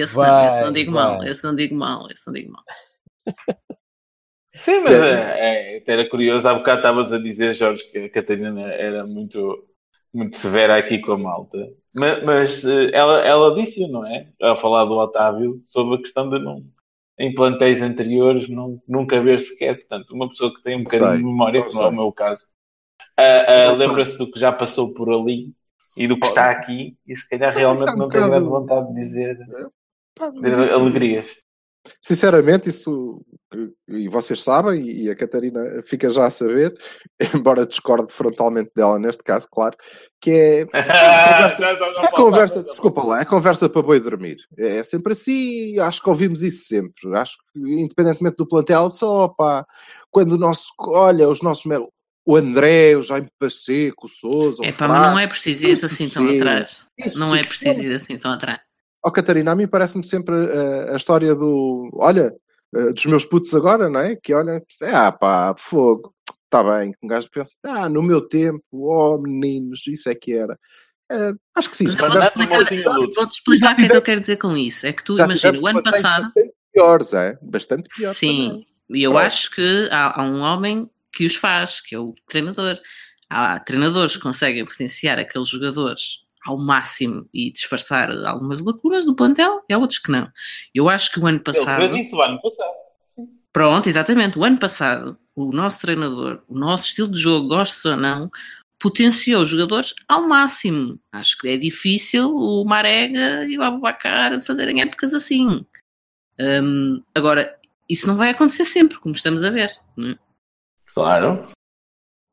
esse, 0.00 0.16
vai, 0.16 0.30
não, 0.30 0.48
esse 0.48 0.60
não 0.60 0.72
digo 0.72 0.92
vai. 0.92 1.04
mal, 1.04 1.24
esse 1.24 1.44
não 1.44 1.54
digo 1.54 1.74
mal, 1.74 2.10
esse 2.10 2.26
não 2.26 2.34
digo 2.34 2.52
mal. 2.52 2.64
Sim, 4.52 4.80
mas 4.80 4.92
é, 4.94 5.76
é, 5.76 5.82
era 5.86 6.08
curioso, 6.08 6.48
há 6.48 6.54
bocado 6.54 6.78
estavas 6.78 7.12
a 7.12 7.18
dizer, 7.18 7.54
Jorge, 7.54 7.84
que 7.90 7.98
a 7.98 8.10
Catarina 8.10 8.72
era 8.72 9.04
muito, 9.04 9.66
muito 10.12 10.38
severa 10.38 10.76
aqui 10.76 10.98
com 10.98 11.12
a 11.12 11.18
malta. 11.18 11.58
Mas, 11.98 12.22
mas 12.22 12.64
eh, 12.64 12.90
ela, 12.92 13.20
ela 13.20 13.54
disse, 13.54 13.86
não 13.88 14.06
é? 14.06 14.28
A 14.42 14.56
falar 14.56 14.84
do 14.84 14.94
Otávio 14.94 15.62
sobre 15.68 15.96
a 15.96 15.98
questão 15.98 16.30
de 16.30 16.38
não, 16.38 16.64
em 17.18 17.34
plantéis 17.34 17.82
anteriores 17.82 18.48
não, 18.48 18.80
nunca 18.86 19.20
ver 19.20 19.40
sequer. 19.40 19.76
Portanto, 19.76 20.10
uma 20.12 20.28
pessoa 20.28 20.54
que 20.54 20.62
tem 20.62 20.76
um 20.76 20.84
bocadinho 20.84 21.10
sei, 21.10 21.18
de 21.18 21.24
memória, 21.24 21.62
que 21.62 21.74
não 21.74 21.82
é 21.82 21.88
o 21.88 21.92
meu 21.92 22.12
caso, 22.12 22.44
uh, 23.18 23.72
uh, 23.72 23.76
lembra-se 23.76 24.18
do 24.18 24.30
que 24.30 24.38
já 24.38 24.52
passou 24.52 24.92
por 24.92 25.12
ali 25.12 25.52
e 25.96 26.06
do 26.06 26.18
que 26.18 26.26
está 26.26 26.50
aqui, 26.50 26.96
e 27.06 27.16
se 27.16 27.28
calhar 27.28 27.54
realmente 27.54 27.96
não 27.96 28.08
tem 28.08 28.20
grande 28.20 28.48
vontade 28.48 28.88
de 28.88 28.94
dizer. 28.94 29.38
Pá, 30.14 30.32
isso, 30.42 30.74
alegrias. 30.74 31.26
Sinceramente, 32.00 32.68
isso, 32.70 33.20
e 33.88 34.08
vocês 34.08 34.42
sabem, 34.42 34.88
e 34.88 35.10
a 35.10 35.16
Catarina 35.16 35.82
fica 35.84 36.08
já 36.08 36.26
a 36.26 36.30
saber, 36.30 36.74
embora 37.34 37.66
discorde 37.66 38.10
frontalmente 38.10 38.70
dela 38.74 38.98
neste 38.98 39.22
caso, 39.22 39.48
claro, 39.50 39.76
que 40.20 40.30
é. 40.30 40.66
É 42.04 42.10
conversa, 42.10 42.62
desculpa 42.62 43.02
lá, 43.02 43.20
é 43.20 43.24
conversa 43.24 43.68
para 43.68 43.82
boi 43.82 44.00
dormir. 44.00 44.38
É 44.56 44.82
sempre 44.82 45.12
assim, 45.12 45.78
acho 45.78 46.02
que 46.02 46.08
ouvimos 46.08 46.42
isso 46.42 46.66
sempre. 46.66 47.14
Acho 47.16 47.36
que, 47.52 47.60
independentemente 47.60 48.36
do 48.36 48.48
plantel, 48.48 48.88
só 48.88 49.28
pá, 49.28 49.66
quando 50.10 50.32
o 50.32 50.38
nosso, 50.38 50.72
olha, 50.78 51.28
os 51.28 51.42
nossos 51.42 51.64
o 52.26 52.36
André, 52.36 52.96
o 52.96 53.02
Jaime 53.02 53.28
Pacheco, 53.38 54.06
o 54.06 54.08
Souza. 54.08 54.64
É 54.64 54.72
pá, 54.72 54.88
mas 54.88 55.10
não 55.10 55.18
é 55.18 55.26
preciso 55.26 55.66
ir 55.66 55.84
assim 55.84 56.08
tão 56.08 56.28
atrás. 56.34 56.86
Não 57.14 57.36
é 57.36 57.44
preciso 57.44 57.82
ir 57.82 57.92
assim 57.92 58.16
tão 58.16 58.32
atrás. 58.32 58.60
Ó 59.04 59.08
oh, 59.08 59.12
Catarina, 59.12 59.52
a 59.52 59.54
mim 59.54 59.68
parece-me 59.68 60.02
sempre 60.02 60.34
uh, 60.34 60.92
a 60.92 60.96
história 60.96 61.34
do. 61.34 61.90
Olha, 61.92 62.34
uh, 62.74 62.94
dos 62.94 63.04
meus 63.04 63.26
putos 63.26 63.54
agora, 63.54 63.90
não 63.90 64.00
é? 64.00 64.16
Que 64.16 64.32
olham 64.32 64.56
e 64.56 64.84
ah 64.86 65.12
pá, 65.12 65.54
fogo, 65.58 66.14
está 66.44 66.64
bem. 66.64 66.94
Um 67.02 67.08
gajo 67.08 67.28
pensa, 67.30 67.54
ah, 67.66 67.86
no 67.86 68.02
meu 68.02 68.22
tempo, 68.22 68.64
oh 68.72 69.18
meninos, 69.18 69.86
isso 69.86 70.08
é 70.08 70.14
que 70.14 70.32
era. 70.32 70.58
Uh, 71.12 71.38
acho 71.54 71.68
que 71.68 71.76
sim. 71.76 71.84
Mas 71.84 71.96
vou-te 73.14 73.34
explicar, 73.34 73.74
o 73.74 73.76
que 73.76 73.82
é 73.82 73.88
que 73.88 73.96
eu 73.96 74.00
quero 74.00 74.20
dizer 74.20 74.38
com 74.38 74.56
isso. 74.56 74.86
É 74.86 74.92
que 74.94 75.04
tu, 75.04 75.18
imagina, 75.18 75.60
o 75.60 75.66
ano 75.66 75.82
passado. 75.82 76.22
Bastante 76.22 76.54
piores, 76.72 77.12
é? 77.12 77.38
Bastante 77.42 77.88
piores. 77.94 78.16
Sim, 78.16 78.64
e 78.88 79.02
eu 79.02 79.12
Pronto. 79.12 79.26
acho 79.26 79.50
que 79.50 79.88
há, 79.90 80.18
há 80.18 80.24
um 80.24 80.40
homem 80.40 80.88
que 81.12 81.26
os 81.26 81.36
faz, 81.36 81.78
que 81.82 81.94
é 81.94 81.98
o 81.98 82.14
treinador. 82.26 82.78
Há 83.28 83.60
treinadores 83.60 84.16
que 84.16 84.22
conseguem 84.22 84.64
potenciar 84.64 85.18
aqueles 85.18 85.48
jogadores 85.48 86.23
ao 86.44 86.58
máximo 86.58 87.28
e 87.32 87.50
disfarçar 87.50 88.10
algumas 88.26 88.62
lacunas 88.62 89.06
do 89.06 89.16
plantel, 89.16 89.62
e 89.68 89.72
há 89.72 89.78
outros 89.78 89.98
que 89.98 90.10
não. 90.10 90.30
Eu 90.74 90.88
acho 90.88 91.10
que 91.12 91.20
o 91.20 91.26
ano 91.26 91.40
passado. 91.40 91.82
Ele 91.82 91.94
fez 91.94 92.06
isso 92.06 92.16
o 92.16 92.22
ano 92.22 92.40
passado. 92.40 92.74
Pronto, 93.52 93.88
exatamente. 93.88 94.38
O 94.38 94.44
ano 94.44 94.58
passado, 94.58 95.16
o 95.34 95.52
nosso 95.52 95.80
treinador, 95.80 96.42
o 96.48 96.58
nosso 96.58 96.88
estilo 96.88 97.08
de 97.08 97.18
jogo, 97.18 97.48
gosto 97.48 97.88
ou 97.88 97.96
não, 97.96 98.30
potenciou 98.78 99.42
os 99.42 99.48
jogadores 99.48 99.94
ao 100.08 100.28
máximo. 100.28 100.98
Acho 101.12 101.38
que 101.38 101.48
é 101.48 101.56
difícil 101.56 102.34
o 102.34 102.64
Marega 102.64 103.46
e 103.46 103.56
o 103.56 103.62
Abubacar 103.62 104.40
fazerem 104.42 104.82
épocas 104.82 105.14
assim. 105.14 105.64
Um, 106.38 107.02
agora, 107.14 107.56
isso 107.88 108.06
não 108.06 108.16
vai 108.16 108.30
acontecer 108.30 108.64
sempre, 108.64 108.98
como 108.98 109.14
estamos 109.14 109.44
a 109.44 109.50
ver. 109.50 109.70
É? 109.98 110.18
Claro. 110.92 111.48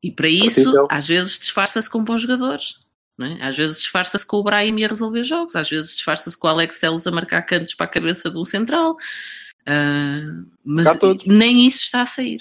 E 0.02 0.10
para 0.10 0.28
isso, 0.28 0.68
então. 0.68 0.88
às 0.90 1.06
vezes 1.06 1.38
disfarça-se 1.38 1.88
com 1.88 2.02
bons 2.02 2.20
jogadores. 2.20 2.80
É? 3.20 3.44
Às 3.44 3.56
vezes 3.56 3.78
disfarça-se 3.78 4.26
com 4.26 4.38
o 4.38 4.42
Brahim 4.42 4.82
a 4.82 4.88
resolver 4.88 5.22
jogos, 5.22 5.54
às 5.54 5.68
vezes 5.68 5.92
disfarça-se 5.92 6.36
com 6.36 6.46
o 6.46 6.50
Alex 6.50 6.78
Telles 6.78 7.06
a 7.06 7.10
marcar 7.10 7.42
cantos 7.42 7.74
para 7.74 7.86
a 7.86 7.90
cabeça 7.90 8.30
do 8.30 8.44
central, 8.44 8.92
uh, 8.92 10.50
mas 10.64 10.88
nem 11.26 11.66
isso 11.66 11.80
está 11.80 12.02
a 12.02 12.06
sair. 12.06 12.40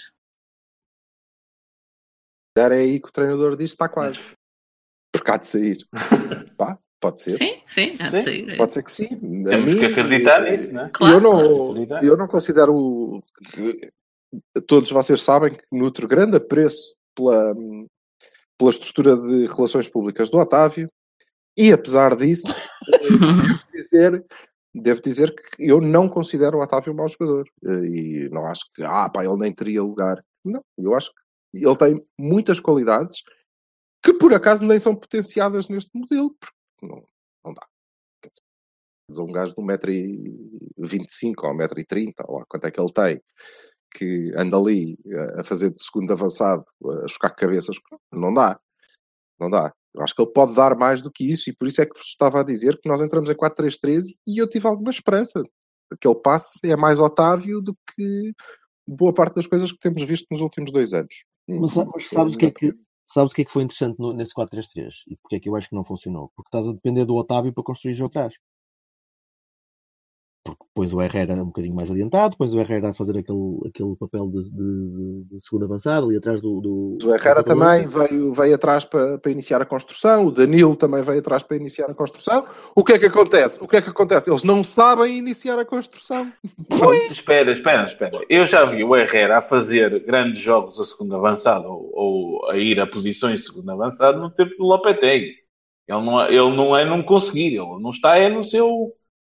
Era 2.57 2.75
aí 2.75 2.99
que 2.99 3.07
o 3.07 3.11
treinador 3.11 3.55
diz 3.55 3.71
está 3.71 3.87
quase. 3.87 4.19
Porque 5.11 5.31
há 5.31 5.37
de 5.37 5.47
sair. 5.47 5.87
Pá, 6.57 6.79
pode 6.99 7.21
ser. 7.21 7.33
Sim, 7.33 7.61
sim, 7.65 7.97
há 7.99 8.09
de 8.09 8.21
sair. 8.21 8.49
É. 8.49 8.55
Pode 8.57 8.73
ser 8.73 8.83
que 8.83 8.91
sim. 8.91 9.07
Temos 9.07 9.73
mim, 9.73 9.79
que 9.79 9.85
acreditar 9.85 10.41
nisso, 10.43 10.73
não 10.73 10.85
é? 10.85 10.89
Claro. 10.89 11.15
Eu 11.15 11.21
não, 11.21 12.01
eu 12.01 12.17
não 12.17 12.27
considero. 12.27 13.23
Todos 14.67 14.89
vocês 14.89 15.21
sabem 15.21 15.53
que 15.53 15.63
nutro 15.71 16.07
grande 16.07 16.37
apreço 16.37 16.95
pela, 17.15 17.53
pela 18.61 18.69
estrutura 18.69 19.17
de 19.17 19.47
relações 19.47 19.89
públicas 19.89 20.29
do 20.29 20.37
Otávio, 20.37 20.87
e 21.57 21.73
apesar 21.73 22.15
disso, 22.15 22.47
devo 23.49 23.71
dizer, 23.73 24.25
devo 24.73 25.01
dizer 25.01 25.33
que 25.33 25.67
eu 25.67 25.81
não 25.81 26.07
considero 26.07 26.59
o 26.59 26.61
Otávio 26.61 26.93
um 26.93 26.95
mau 26.95 27.07
jogador. 27.07 27.49
E 27.83 28.29
não 28.31 28.45
acho 28.45 28.71
que, 28.73 28.83
ah, 28.83 29.09
pá, 29.09 29.25
ele 29.25 29.37
nem 29.37 29.51
teria 29.51 29.81
lugar. 29.81 30.23
Não, 30.45 30.61
eu 30.77 30.93
acho 30.93 31.11
que 31.11 31.65
ele 31.65 31.75
tem 31.75 32.05
muitas 32.19 32.59
qualidades 32.59 33.23
que 34.03 34.13
por 34.13 34.31
acaso 34.31 34.63
nem 34.63 34.79
são 34.79 34.95
potenciadas 34.95 35.67
neste 35.67 35.91
modelo, 35.97 36.35
porque 36.39 36.55
não, 36.83 37.03
não 37.43 37.53
dá. 37.53 37.65
Quer 38.21 38.29
dizer, 38.29 39.21
um 39.21 39.31
gajo 39.31 39.55
de 39.55 39.61
1,25m 39.61 41.33
ou 41.43 41.53
1,30m, 41.55 42.13
ou 42.27 42.45
quanto 42.47 42.67
é 42.67 42.71
que 42.71 42.79
ele 42.79 42.93
tem, 42.93 43.21
que 43.93 44.31
anda 44.35 44.57
ali 44.57 44.97
a 45.37 45.43
fazer 45.43 45.71
de 45.71 45.83
segundo 45.83 46.11
avançado, 46.11 46.63
a 47.03 47.07
chocar 47.07 47.35
cabeças, 47.35 47.77
não 48.11 48.33
dá. 48.33 48.59
Não 49.39 49.49
dá. 49.49 49.73
Eu 49.93 50.01
acho 50.01 50.15
que 50.15 50.21
ele 50.21 50.31
pode 50.31 50.53
dar 50.53 50.75
mais 50.77 51.01
do 51.01 51.11
que 51.11 51.29
isso 51.29 51.49
e 51.49 51.53
por 51.53 51.67
isso 51.67 51.81
é 51.81 51.85
que 51.85 51.97
vos 51.97 52.07
estava 52.07 52.39
a 52.39 52.43
dizer 52.43 52.79
que 52.79 52.87
nós 52.87 53.01
entramos 53.01 53.29
em 53.29 53.35
4-3-3 53.35 54.03
e 54.27 54.41
eu 54.41 54.47
tive 54.47 54.67
alguma 54.67 54.89
esperança. 54.89 55.43
Aquele 55.91 56.15
passe 56.15 56.71
é 56.71 56.75
mais 56.75 56.99
Otávio 56.99 57.61
do 57.61 57.75
que 57.93 58.33
boa 58.87 59.13
parte 59.13 59.35
das 59.35 59.47
coisas 59.47 59.71
que 59.71 59.79
temos 59.79 60.03
visto 60.03 60.27
nos 60.31 60.41
últimos 60.41 60.71
dois 60.71 60.93
anos. 60.93 61.25
Mas, 61.47 61.75
mas 61.75 62.07
sabes 62.07 62.35
o 62.35 62.37
que 62.37 62.45
é 62.45 62.51
que 62.51 62.73
sabes 63.05 63.33
o 63.33 63.35
que 63.35 63.41
é 63.41 63.45
que 63.45 63.51
foi 63.51 63.63
interessante 63.63 63.99
no, 63.99 64.13
nesse 64.13 64.33
4-3-3 64.33 64.89
e 65.09 65.17
porque 65.17 65.35
é 65.35 65.39
que 65.39 65.49
eu 65.49 65.55
acho 65.55 65.67
que 65.67 65.75
não 65.75 65.83
funcionou? 65.83 66.31
Porque 66.33 66.47
estás 66.47 66.67
a 66.67 66.73
depender 66.73 67.03
do 67.03 67.15
Otávio 67.15 67.51
para 67.51 67.63
construir 67.63 67.93
jogo 67.93 68.07
atrás 68.07 68.35
porque 70.43 70.63
pões 70.73 70.93
o 70.93 71.01
Herrera 71.01 71.33
um 71.33 71.45
bocadinho 71.45 71.75
mais 71.75 71.91
adiantado, 71.91 72.35
pões 72.35 72.53
o 72.53 72.59
Herrera 72.59 72.89
a 72.89 72.93
fazer 72.93 73.17
aquele, 73.17 73.59
aquele 73.67 73.95
papel 73.95 74.27
de, 74.27 74.49
de, 74.49 75.23
de 75.25 75.39
segundo 75.39 75.65
avançado 75.65 76.07
ali 76.07 76.17
atrás 76.17 76.41
do. 76.41 76.59
do 76.59 76.97
o 77.03 77.13
Herrera 77.13 77.43
também 77.43 77.87
veio, 77.87 78.33
veio 78.33 78.55
atrás 78.55 78.83
para, 78.83 79.19
para 79.19 79.31
iniciar 79.31 79.61
a 79.61 79.65
construção, 79.65 80.25
o 80.25 80.31
Danilo 80.31 80.75
também 80.75 81.03
veio 81.03 81.19
atrás 81.19 81.43
para 81.43 81.57
iniciar 81.57 81.89
a 81.89 81.93
construção. 81.93 82.45
O 82.75 82.83
que 82.83 82.93
é 82.93 82.99
que 82.99 83.05
acontece? 83.05 83.63
O 83.63 83.67
que 83.67 83.75
é 83.75 83.81
que 83.81 83.89
acontece? 83.89 84.31
Eles 84.31 84.43
não 84.43 84.63
sabem 84.63 85.17
iniciar 85.17 85.59
a 85.59 85.65
construção. 85.65 86.31
Pois. 86.67 87.11
Espera, 87.11 87.51
espera, 87.51 87.87
espera. 87.87 88.19
Eu 88.27 88.47
já 88.47 88.65
vi 88.65 88.83
o 88.83 88.95
Herrera 88.95 89.39
a 89.39 89.41
fazer 89.41 90.03
grandes 90.05 90.41
jogos 90.41 90.79
a 90.79 90.85
segundo 90.85 91.15
avançado 91.15 91.67
ou, 91.67 91.91
ou 91.93 92.49
a 92.49 92.57
ir 92.57 92.79
a 92.79 92.87
posições 92.87 93.41
de 93.41 93.45
segundo 93.45 93.69
avançado 93.69 94.19
no 94.19 94.31
tempo 94.31 94.55
do 94.57 94.63
Lopetegui. 94.63 95.35
Ele 95.87 96.05
não, 96.05 96.21
é, 96.21 96.29
ele 96.29 96.55
não 96.55 96.75
é 96.75 96.85
não 96.85 97.03
conseguir, 97.03 97.57
ele 97.57 97.79
não 97.79 97.91
está 97.91 98.17
é 98.17 98.29
no 98.29 98.43
seu 98.43 98.93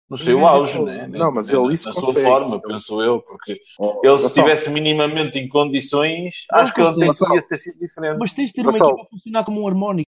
no 0.09 0.17
seu 0.17 0.47
auge, 0.47 0.81
né? 0.83 1.07
Não, 1.07 1.31
mas 1.31 1.49
ele 1.49 1.73
isso 1.73 1.89
na 1.89 1.95
consegue, 1.95 2.21
sua 2.21 2.23
forma, 2.23 2.55
então. 2.57 2.71
penso 2.71 3.01
eu, 3.01 3.21
porque 3.21 3.59
oh, 3.79 4.01
ele 4.03 4.17
se 4.17 4.25
estivesse 4.27 4.69
minimamente 4.69 5.39
em 5.39 5.47
condições, 5.47 6.45
não 6.51 6.59
acho 6.59 6.73
que 6.73 6.81
ele 6.81 7.13
teria 7.13 7.41
ter 7.41 7.57
sido 7.57 7.79
diferente. 7.79 8.17
Mas 8.19 8.33
tens 8.33 8.47
de 8.49 8.53
ter 8.53 8.61
uma 8.61 8.77
equipa 8.77 9.01
a 9.01 9.09
funcionar 9.09 9.43
como 9.43 9.61
um 9.61 9.67
harmónico. 9.67 10.09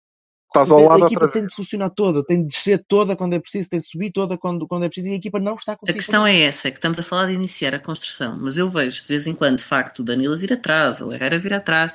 Estás 0.47 0.71
ao 0.71 0.81
lado 0.81 1.03
a 1.03 1.05
equipa 1.07 1.27
tem 1.27 1.45
de 1.45 1.53
funcionar 1.53 1.89
toda, 1.89 2.23
tem 2.23 2.41
de 2.41 2.47
descer 2.47 2.83
toda 2.87 3.15
quando 3.15 3.33
é 3.33 3.39
preciso, 3.39 3.69
tem 3.69 3.79
de 3.79 3.85
subir 3.85 4.11
toda 4.11 4.37
quando, 4.37 4.65
quando 4.65 4.85
é 4.85 4.87
preciso 4.87 5.09
e 5.09 5.13
a 5.13 5.17
equipa 5.17 5.39
não 5.39 5.55
está 5.55 5.75
conseguindo. 5.75 5.97
A 5.97 6.01
questão 6.01 6.25
é 6.25 6.39
essa, 6.39 6.69
é 6.69 6.71
que 6.71 6.77
estamos 6.77 6.97
a 6.99 7.03
falar 7.03 7.27
de 7.27 7.33
iniciar 7.33 7.75
a 7.75 7.79
construção, 7.79 8.37
mas 8.39 8.57
eu 8.57 8.69
vejo 8.69 9.01
de 9.01 9.07
vez 9.07 9.27
em 9.27 9.35
quando, 9.35 9.57
de 9.57 9.63
facto, 9.63 9.99
o 9.99 10.03
Danilo 10.03 10.37
vir 10.37 10.53
atrás, 10.53 11.01
o 11.01 11.11
Herrera 11.11 11.37
vir 11.37 11.53
atrás, 11.53 11.91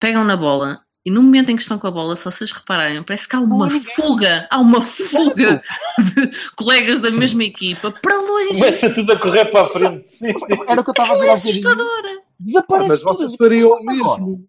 pegam 0.00 0.24
na 0.24 0.36
bola 0.36 0.80
e 1.08 1.10
no 1.10 1.22
momento 1.22 1.48
em 1.48 1.56
que 1.56 1.62
estão 1.62 1.78
com 1.78 1.86
a 1.86 1.90
bola, 1.90 2.14
se 2.14 2.22
vocês 2.22 2.52
repararem, 2.52 3.02
parece 3.02 3.26
que 3.26 3.34
há 3.34 3.40
uma 3.40 3.70
fuga, 3.70 4.46
há 4.50 4.58
uma 4.58 4.82
fuga 4.82 5.62
de 5.98 6.30
colegas 6.54 7.00
da 7.00 7.10
mesma 7.10 7.44
equipa 7.44 7.90
para 7.90 8.14
longe. 8.14 8.58
Começa 8.58 8.94
tudo 8.94 9.12
a 9.12 9.18
correr 9.18 9.46
para 9.46 9.62
a 9.62 9.70
frente. 9.70 10.06
Era 10.68 10.82
o 10.82 10.84
que 10.84 10.90
eu 10.90 10.92
estava 10.92 11.14
a 11.14 11.16
dizer. 11.16 11.28
É 11.28 11.32
assustadora. 11.32 12.22
Desaparece. 12.38 12.84
Ah, 12.84 12.88
mas 12.90 13.02
vocês 13.02 13.34
fariam 13.36 13.70
o 13.70 13.86
mesmo. 13.86 14.48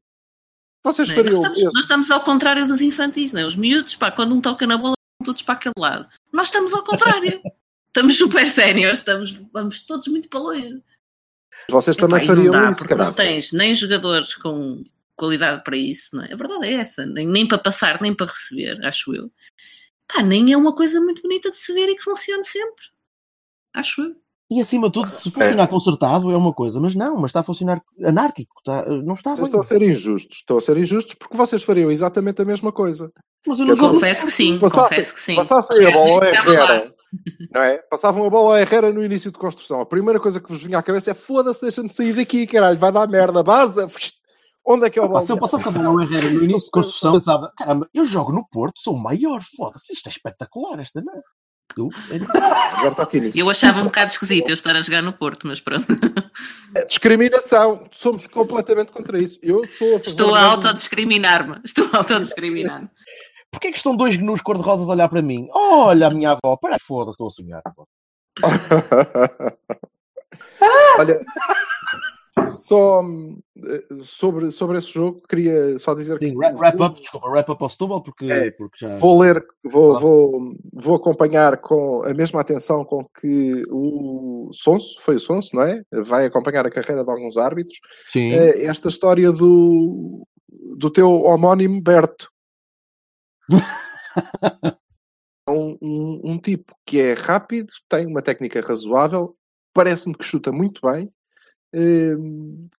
Vocês 0.83 1.09
fariam 1.09 1.39
o 1.39 1.43
mesmo. 1.43 1.71
Nós 1.73 1.85
estamos 1.85 2.11
ao 2.11 2.25
contrário 2.25 2.67
dos 2.67 2.81
infantis, 2.81 3.31
não 3.31 3.39
é? 3.39 3.45
Os 3.45 3.55
miúdos, 3.55 3.95
pá, 3.95 4.11
quando 4.11 4.35
um 4.35 4.41
toca 4.41 4.67
na 4.67 4.75
bola, 4.75 4.95
todos 5.23 5.41
para 5.41 5.55
aquele 5.55 5.75
lado. 5.77 6.07
Nós 6.33 6.47
estamos 6.47 6.73
ao 6.73 6.83
contrário. 6.83 7.39
estamos 7.87 8.17
super 8.17 8.49
séniores, 8.49 8.99
estamos, 8.99 9.31
vamos 9.53 9.85
todos 9.85 10.09
muito 10.09 10.27
para 10.27 10.41
longe. 10.41 10.83
Vocês 11.69 11.95
também 11.95 12.25
fariam 12.25 12.51
não 12.51 12.63
dá, 12.63 12.69
isso. 12.69 12.97
Não 12.97 13.11
tens 13.13 13.53
nem 13.53 13.73
jogadores 13.73 14.35
com 14.35 14.83
qualidade 15.19 15.63
para 15.63 15.77
isso, 15.77 16.15
não 16.15 16.23
é? 16.23 16.33
A 16.33 16.37
verdade 16.37 16.65
é 16.65 16.75
essa, 16.75 17.05
nem, 17.05 17.27
nem 17.27 17.47
para 17.47 17.59
passar, 17.59 18.01
nem 18.01 18.15
para 18.15 18.27
receber, 18.27 18.79
acho 18.85 19.13
eu. 19.13 19.29
Pá, 20.07 20.23
nem 20.23 20.51
é 20.51 20.57
uma 20.57 20.75
coisa 20.75 20.99
muito 21.01 21.21
bonita 21.21 21.51
de 21.51 21.57
se 21.57 21.73
ver 21.73 21.89
e 21.89 21.95
que 21.95 22.03
funcione 22.03 22.43
sempre. 22.43 22.85
Acho 23.75 24.01
eu. 24.01 24.15
E 24.51 24.59
acima 24.59 24.87
de 24.87 24.93
tudo, 24.93 25.09
se 25.11 25.29
funcionar 25.29 25.65
é. 25.65 25.67
consertado 25.67 26.31
é 26.31 26.35
uma 26.35 26.51
coisa, 26.51 26.79
mas 26.79 26.95
não, 26.95 27.17
mas 27.17 27.29
está 27.29 27.41
a 27.41 27.43
funcionar 27.43 27.79
anárquico, 28.03 28.55
está, 28.57 28.83
não 28.83 29.13
está 29.13 29.35
vocês 29.35 29.47
estão 29.47 29.61
a 29.61 29.63
ser 29.63 29.79
injustos, 29.83 30.37
estão 30.37 30.57
a 30.57 30.61
ser 30.61 30.75
injustos 30.75 31.13
porque 31.13 31.37
vocês 31.37 31.61
fariam 31.61 31.91
exatamente 31.91 32.41
a 32.41 32.45
mesma 32.45 32.71
coisa. 32.71 33.11
Mas 33.45 33.59
eu 33.59 33.67
não 33.67 33.77
confesso 33.77 34.25
que 34.25 34.31
sim, 34.31 34.57
passassem, 34.57 34.89
confesso 34.89 35.13
que 35.13 35.19
sim. 35.19 35.35
Passassem 35.35 35.85
a 35.85 35.91
bola 35.91 36.13
ao 36.13 36.23
Herrera, 36.23 36.95
não 37.53 37.61
é? 37.61 37.77
Passavam 37.91 38.25
a 38.25 38.29
bola 38.31 38.55
ao 38.55 38.57
Herrera 38.57 38.91
no 38.91 39.05
início 39.05 39.31
de 39.31 39.37
construção. 39.37 39.81
A 39.81 39.85
primeira 39.85 40.19
coisa 40.19 40.39
que 40.39 40.49
vos 40.49 40.63
vinha 40.63 40.79
à 40.79 40.83
cabeça 40.83 41.11
é 41.11 41.13
foda-se, 41.13 41.61
deixa-me 41.61 41.93
sair 41.93 42.13
daqui, 42.13 42.47
caralho, 42.47 42.79
vai 42.79 42.91
dar 42.91 43.07
merda, 43.07 43.43
baza, 43.43 43.87
Onde 44.65 44.85
é 44.85 44.89
que 44.89 44.99
é 44.99 45.01
o 45.01 45.05
Opa, 45.05 45.21
Se 45.21 45.31
eu 45.31 45.37
passasse 45.37 45.67
a 45.67 45.71
bola 45.71 45.89
ao 45.89 46.01
Herrera 46.01 46.29
no 46.29 46.43
início 46.43 46.65
de 46.65 46.71
construção, 46.71 47.13
pensava: 47.13 47.51
caramba, 47.57 47.87
eu 47.93 48.05
jogo 48.05 48.31
no 48.31 48.47
Porto, 48.47 48.79
sou 48.79 48.95
o 48.95 49.01
maior, 49.01 49.41
foda-se, 49.55 49.93
isto 49.93 50.07
é 50.07 50.09
espetacular, 50.09 50.79
esta 50.79 51.01
merda. 51.01 51.23
Eu, 51.77 51.89
eu 53.35 53.49
achava 53.49 53.81
um 53.81 53.85
bocado 53.85 54.11
esquisito 54.11 54.49
eu 54.49 54.53
estar 54.53 54.75
a 54.75 54.81
jogar 54.81 55.03
no 55.03 55.13
Porto, 55.13 55.45
mas 55.45 55.61
pronto. 55.61 55.85
É 56.75 56.85
discriminação, 56.85 57.87
somos 57.91 58.27
completamente 58.27 58.91
contra 58.91 59.19
isso. 59.19 59.39
Eu 59.41 59.67
sou 59.67 59.95
a 59.95 59.97
Estou 59.97 60.35
a 60.35 60.43
autodiscriminar-me. 60.43 61.59
Estou 61.63 61.89
a 61.93 61.97
autodiscriminar-me. 61.97 62.89
Porquê 63.51 63.71
que 63.71 63.77
estão 63.77 63.95
dois 63.95 64.17
gnus 64.17 64.41
cor-de-rosas 64.41 64.89
a 64.89 64.93
olhar 64.93 65.09
para 65.09 65.21
mim? 65.21 65.47
Olha 65.51 66.07
a 66.07 66.09
minha 66.09 66.31
avó, 66.31 66.57
para 66.57 66.79
foda-se, 66.79 67.13
estou 67.13 67.27
a 67.27 67.31
sonhar. 67.31 67.61
Olha, 70.99 71.25
só 72.47 73.03
eh, 73.65 73.87
sobre, 74.03 74.51
sobre 74.51 74.77
esse 74.77 74.89
jogo, 74.89 75.21
queria 75.27 75.77
só 75.79 75.93
dizer 75.93 76.17
Sim, 76.19 76.31
que 76.31 76.37
wrap, 76.37 76.79
up, 76.81 76.99
desculpa, 76.99 77.29
wrap 77.29 77.49
up 77.49 77.61
ao 77.63 77.69
Setúbal, 77.69 78.01
porque, 78.03 78.25
É, 78.31 78.51
porque 78.51 78.77
já. 78.85 78.95
vou 78.97 79.19
ler, 79.21 79.43
vou, 79.63 79.95
Ah. 79.95 79.99
vou, 79.99 80.55
vou 80.73 80.95
acompanhar 80.95 81.57
com 81.61 82.03
a 82.03 82.13
mesma 82.13 82.41
atenção 82.41 82.83
com 82.85 83.05
que 83.19 83.61
o 83.69 84.49
Sonso, 84.53 84.99
foi 85.01 85.15
o 85.15 85.19
Sonso, 85.19 85.55
não 85.55 85.63
é? 85.63 85.81
Vai 85.91 86.25
acompanhar 86.25 86.65
a 86.65 86.71
carreira 86.71 87.03
de 87.03 87.11
alguns 87.11 87.37
árbitros. 87.37 87.79
Sim. 88.07 88.31
Eh, 88.31 88.65
esta 88.65 88.87
história 88.87 89.31
do, 89.31 90.25
do 90.77 90.89
teu 90.89 91.09
homónimo 91.23 91.81
Berto. 91.81 92.29
É 95.47 95.51
um, 95.51 95.75
um, 95.81 96.21
um 96.25 96.37
tipo 96.37 96.75
que 96.85 96.99
é 96.99 97.13
rápido, 97.13 97.69
tem 97.89 98.05
uma 98.05 98.21
técnica 98.21 98.61
razoável, 98.61 99.35
parece-me 99.73 100.13
que 100.15 100.23
chuta 100.23 100.51
muito 100.51 100.79
bem. 100.87 101.11
Eh, 101.73 102.15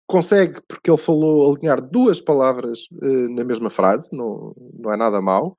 consegue, 0.06 0.60
porque 0.66 0.90
ele 0.90 0.98
falou, 0.98 1.54
alinhar 1.54 1.80
duas 1.80 2.20
palavras 2.20 2.88
eh, 3.02 3.28
na 3.28 3.44
mesma 3.44 3.70
frase, 3.70 4.14
não, 4.14 4.54
não 4.78 4.92
é 4.92 4.96
nada 4.96 5.20
mau. 5.20 5.56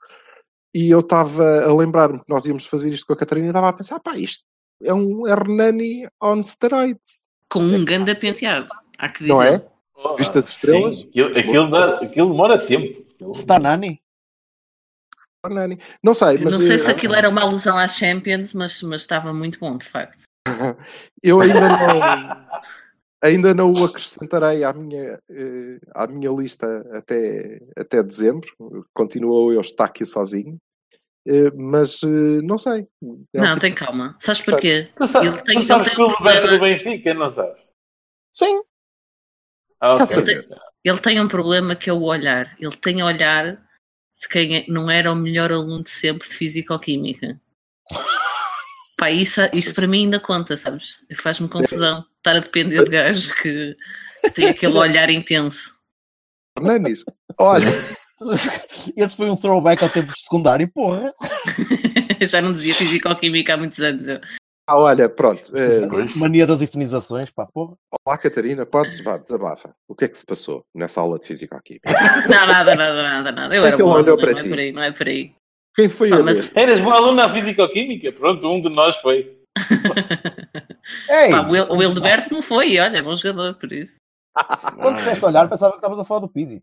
E 0.74 0.90
eu 0.90 1.02
estava 1.02 1.64
a 1.66 1.74
lembrar-me 1.74 2.20
que 2.20 2.30
nós 2.30 2.46
íamos 2.46 2.66
fazer 2.66 2.92
isto 2.92 3.06
com 3.06 3.14
a 3.14 3.18
Catarina 3.18 3.48
e 3.48 3.50
estava 3.50 3.70
a 3.70 3.74
pensar, 3.74 4.00
pá, 4.00 4.16
isto 4.18 4.44
é 4.84 4.94
um 4.94 5.28
Hernani 5.28 6.08
on 6.22 6.44
steroids, 6.44 7.26
Com 7.50 7.60
um 7.62 7.84
ganda 7.86 8.16
penteado, 8.16 8.72
há 8.98 9.10
que 9.10 9.20
dizer. 9.20 9.34
não 9.34 9.44
é? 9.44 9.66
Viste 10.18 10.38
as 10.38 10.48
estrelas? 10.48 10.96
Sim, 10.96 11.08
aquilo, 11.10 11.30
aquilo, 11.30 11.72
dá- 11.72 11.96
aquilo 11.98 12.30
demora 12.32 12.58
tempo. 12.58 13.06
Star 13.34 13.60
Nani? 13.62 14.02
Não 16.04 16.14
sei, 16.14 16.38
Eu 16.38 16.44
mas 16.44 16.54
não 16.54 16.62
sei 16.62 16.76
eh, 16.76 16.80
se 16.80 16.92
aquilo 16.92 17.16
era 17.16 17.28
uma 17.28 17.42
alusão 17.42 17.78
às 17.78 17.96
Champions, 17.96 18.54
mas, 18.54 18.82
mas 18.84 19.02
estava 19.02 19.34
muito 19.34 19.60
bom, 19.60 19.76
de 19.78 19.86
facto. 19.86 20.24
Eu 21.22 21.42
ainda 21.42 21.68
não, 21.70 22.48
ainda 23.22 23.54
não 23.54 23.72
o 23.72 23.86
acrescentarei 23.86 24.64
à 24.64 24.74
minha, 24.74 25.20
eh, 25.30 25.80
à 25.94 26.08
minha 26.08 26.30
lista 26.32 26.66
até, 26.98 27.62
até 27.78 28.02
dezembro. 28.04 28.50
Continuou 28.94 29.54
eu 29.54 29.62
estáquio 29.62 30.06
sozinho. 30.06 30.58
Eh, 31.28 31.52
mas 31.52 32.02
eh, 32.04 32.42
não 32.44 32.58
sei. 32.58 32.88
É 33.34 33.40
não, 33.40 33.50
tipo- 33.50 33.60
tem 33.62 33.74
calma. 33.76 34.16
Sabes 34.20 34.42
porquê? 34.42 34.90
Tu, 34.96 35.08
sa- 35.08 35.24
Ele 35.24 35.42
tem- 35.44 35.60
tu 35.60 35.66
sabes 35.66 35.88
ele 35.88 35.96
que 35.96 36.02
o 36.02 36.06
tem 36.08 36.14
um 36.14 36.18
Roberto 36.18 36.42
do 36.42 36.50
problema- 36.50 36.66
Benfica, 36.78 37.14
não 37.14 37.34
sabes? 37.34 37.62
Sim, 38.36 38.62
Ah, 39.80 39.98
Quer 39.98 40.04
ok. 40.04 40.08
saber? 40.16 40.48
Ele 40.84 41.00
tem 41.00 41.20
um 41.22 41.28
problema 41.28 41.76
que 41.76 41.90
é 41.90 41.94
o 41.94 42.02
olhar. 42.04 42.56
Ele 42.60 42.76
tem 42.78 43.02
olhar 43.04 43.54
de 43.56 44.28
quem 44.30 44.58
é- 44.58 44.66
não 44.68 44.90
era 44.90 45.12
o 45.12 45.16
melhor 45.16 45.52
aluno 45.52 45.82
de 45.82 45.90
sempre 45.90 46.28
de 46.28 46.34
Físico-Química. 46.36 47.40
Pá, 49.02 49.10
isso, 49.10 49.42
isso 49.52 49.74
para 49.74 49.88
mim 49.88 50.04
ainda 50.04 50.20
conta, 50.20 50.56
sabes? 50.56 51.04
Faz-me 51.16 51.50
confusão 51.50 52.06
estar 52.18 52.36
a 52.36 52.40
depender 52.40 52.84
de 52.84 52.92
gajos 52.92 53.32
que 53.32 53.76
têm 54.36 54.50
aquele 54.50 54.78
olhar 54.78 55.10
intenso. 55.10 55.72
Hernanis. 56.56 57.04
Olha, 57.40 57.66
Esse 58.96 59.18
foi 59.18 59.28
um 59.32 59.36
throwback 59.36 59.84
ao 59.84 59.90
tempo 59.90 60.14
de 60.14 60.22
secundário, 60.22 60.72
porra. 60.72 61.12
Já 62.22 62.44
não 62.44 62.54
dizia 62.54 62.76
Físico-Química 62.76 63.56
há 63.56 63.58
muitos 63.58 63.80
anos. 63.80 64.08
eu. 64.08 64.22
ah, 64.68 64.78
olha, 64.78 65.10
pronto. 65.10 65.50
Pois. 65.50 66.14
Mania 66.16 66.46
das 66.46 66.62
infinizações, 66.62 67.32
pá, 67.32 67.48
porra. 67.52 67.74
olá, 68.06 68.20
Catarina, 68.20 68.68
podes, 68.68 69.00
vá, 69.00 69.18
desabafa. 69.18 69.74
O 69.88 69.96
que 69.96 70.06
é 70.06 70.10
que 70.10 70.18
se 70.20 70.28
passou 70.28 70.64
nessa 70.76 71.02
aula 71.02 71.18
de 71.18 71.26
física 71.26 71.58
aqui? 71.58 71.80
Não, 72.30 72.46
nada, 72.46 72.76
nada, 72.76 73.02
nada, 73.02 73.32
nada. 73.32 73.56
Eu 73.56 73.66
É 73.66 73.70
era 73.70 73.78
para 73.78 73.84
não 73.84 73.98
é 73.98 74.44
por 74.44 74.60
aí, 74.60 74.72
não 74.72 74.84
é 74.84 74.92
por 74.92 75.08
aí. 75.08 75.34
Quem 75.76 75.90
foi 75.90 76.10
Pá, 76.10 76.18
a 76.18 76.24
mas-? 76.24 76.52
Eras 76.56 76.82
boa 76.82 76.96
aluna 76.96 77.28
na 77.28 77.34
Físico-Química? 77.34 78.12
Pronto, 78.14 78.46
um 78.48 78.62
de 78.62 78.70
nós 78.70 78.96
foi. 78.98 79.38
Ei! 81.10 81.32
Pá, 81.32 81.48
o 81.50 81.56
Il- 81.56 81.72
o 81.72 81.82
Hildeberto 81.82 82.34
não 82.34 82.42
foi, 82.42 82.78
olha, 82.80 82.98
é 82.98 83.02
bom 83.02 83.16
jogador, 83.16 83.56
por 83.56 83.72
isso. 83.72 83.96
Quando 84.82 84.96
disseste 84.98 85.24
olhar, 85.26 85.48
pensava 85.50 85.72
que 85.72 85.78
estavas 85.78 86.00
a 86.00 86.06
falar 86.06 86.22
do 86.22 86.30
Pizzi. 86.30 86.62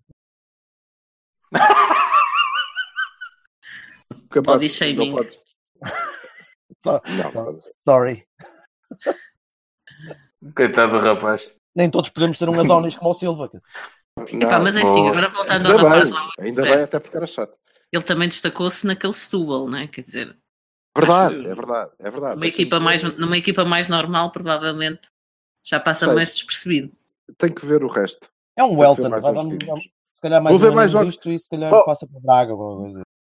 Body 4.42 4.68
shaming. 4.68 5.10
Não, 5.10 5.16
podes- 5.16 5.36
So- 6.84 7.00
não, 7.08 7.32
so-. 7.32 7.60
Sorry. 7.86 8.24
Coitado 10.54 10.92
do 10.92 10.98
rapaz. 10.98 11.56
Nem 11.74 11.90
todos 11.90 12.10
podemos 12.10 12.38
ser 12.38 12.48
um 12.48 12.60
Adonis 12.60 12.96
como 12.96 13.10
o 13.10 13.14
Silva. 13.14 13.48
dizer. 13.52 14.44
Epá, 14.44 14.58
mas 14.58 14.76
é 14.76 14.82
assim, 14.82 15.08
agora 15.08 15.28
voltando 15.28 15.66
ao 15.66 15.72
Ainda 15.78 15.88
rapaz 15.88 16.10
bem, 16.10 16.20
lá, 16.20 16.30
ainda 16.40 16.68
É. 16.68 16.74
bem, 16.76 16.84
até 16.84 16.98
porque 16.98 17.16
era 17.16 17.26
chato. 17.26 17.56
Ele 17.92 18.02
também 18.02 18.28
destacou-se 18.28 18.86
naquele 18.86 19.12
Setúbal, 19.12 19.68
né? 19.68 19.86
Quer 19.88 20.02
dizer, 20.02 20.36
Verdade, 20.96 21.36
é 21.46 21.54
verdade, 21.54 21.90
é 21.98 22.10
verdade. 22.10 22.34
uma 22.34 22.40
Deixa-me 22.40 22.62
equipa 22.64 22.80
mais, 22.80 23.02
numa 23.02 23.38
equipa 23.38 23.64
mais 23.64 23.88
normal, 23.88 24.32
provavelmente 24.32 25.08
já 25.64 25.78
passa 25.78 26.06
Sei. 26.06 26.14
mais 26.14 26.30
despercebido. 26.34 26.92
Tenho 27.36 27.54
que 27.54 27.64
ver 27.66 27.84
o 27.84 27.88
resto. 27.88 28.28
É 28.56 28.64
um 28.64 28.70
Tem 28.70 28.78
Welton. 28.78 29.10
se 30.12 30.20
calhar 30.22 30.42
mais 30.42 30.56
Vou 30.58 30.68
ver 30.68 30.74
mais 30.74 30.90
jogos. 30.90 31.08
disto 31.14 31.30
e 31.30 31.38
se 31.38 31.48
calhar 31.48 31.72
Oh. 31.72 31.84
passa 31.84 32.06
para 32.06 32.18
Braga. 32.20 32.52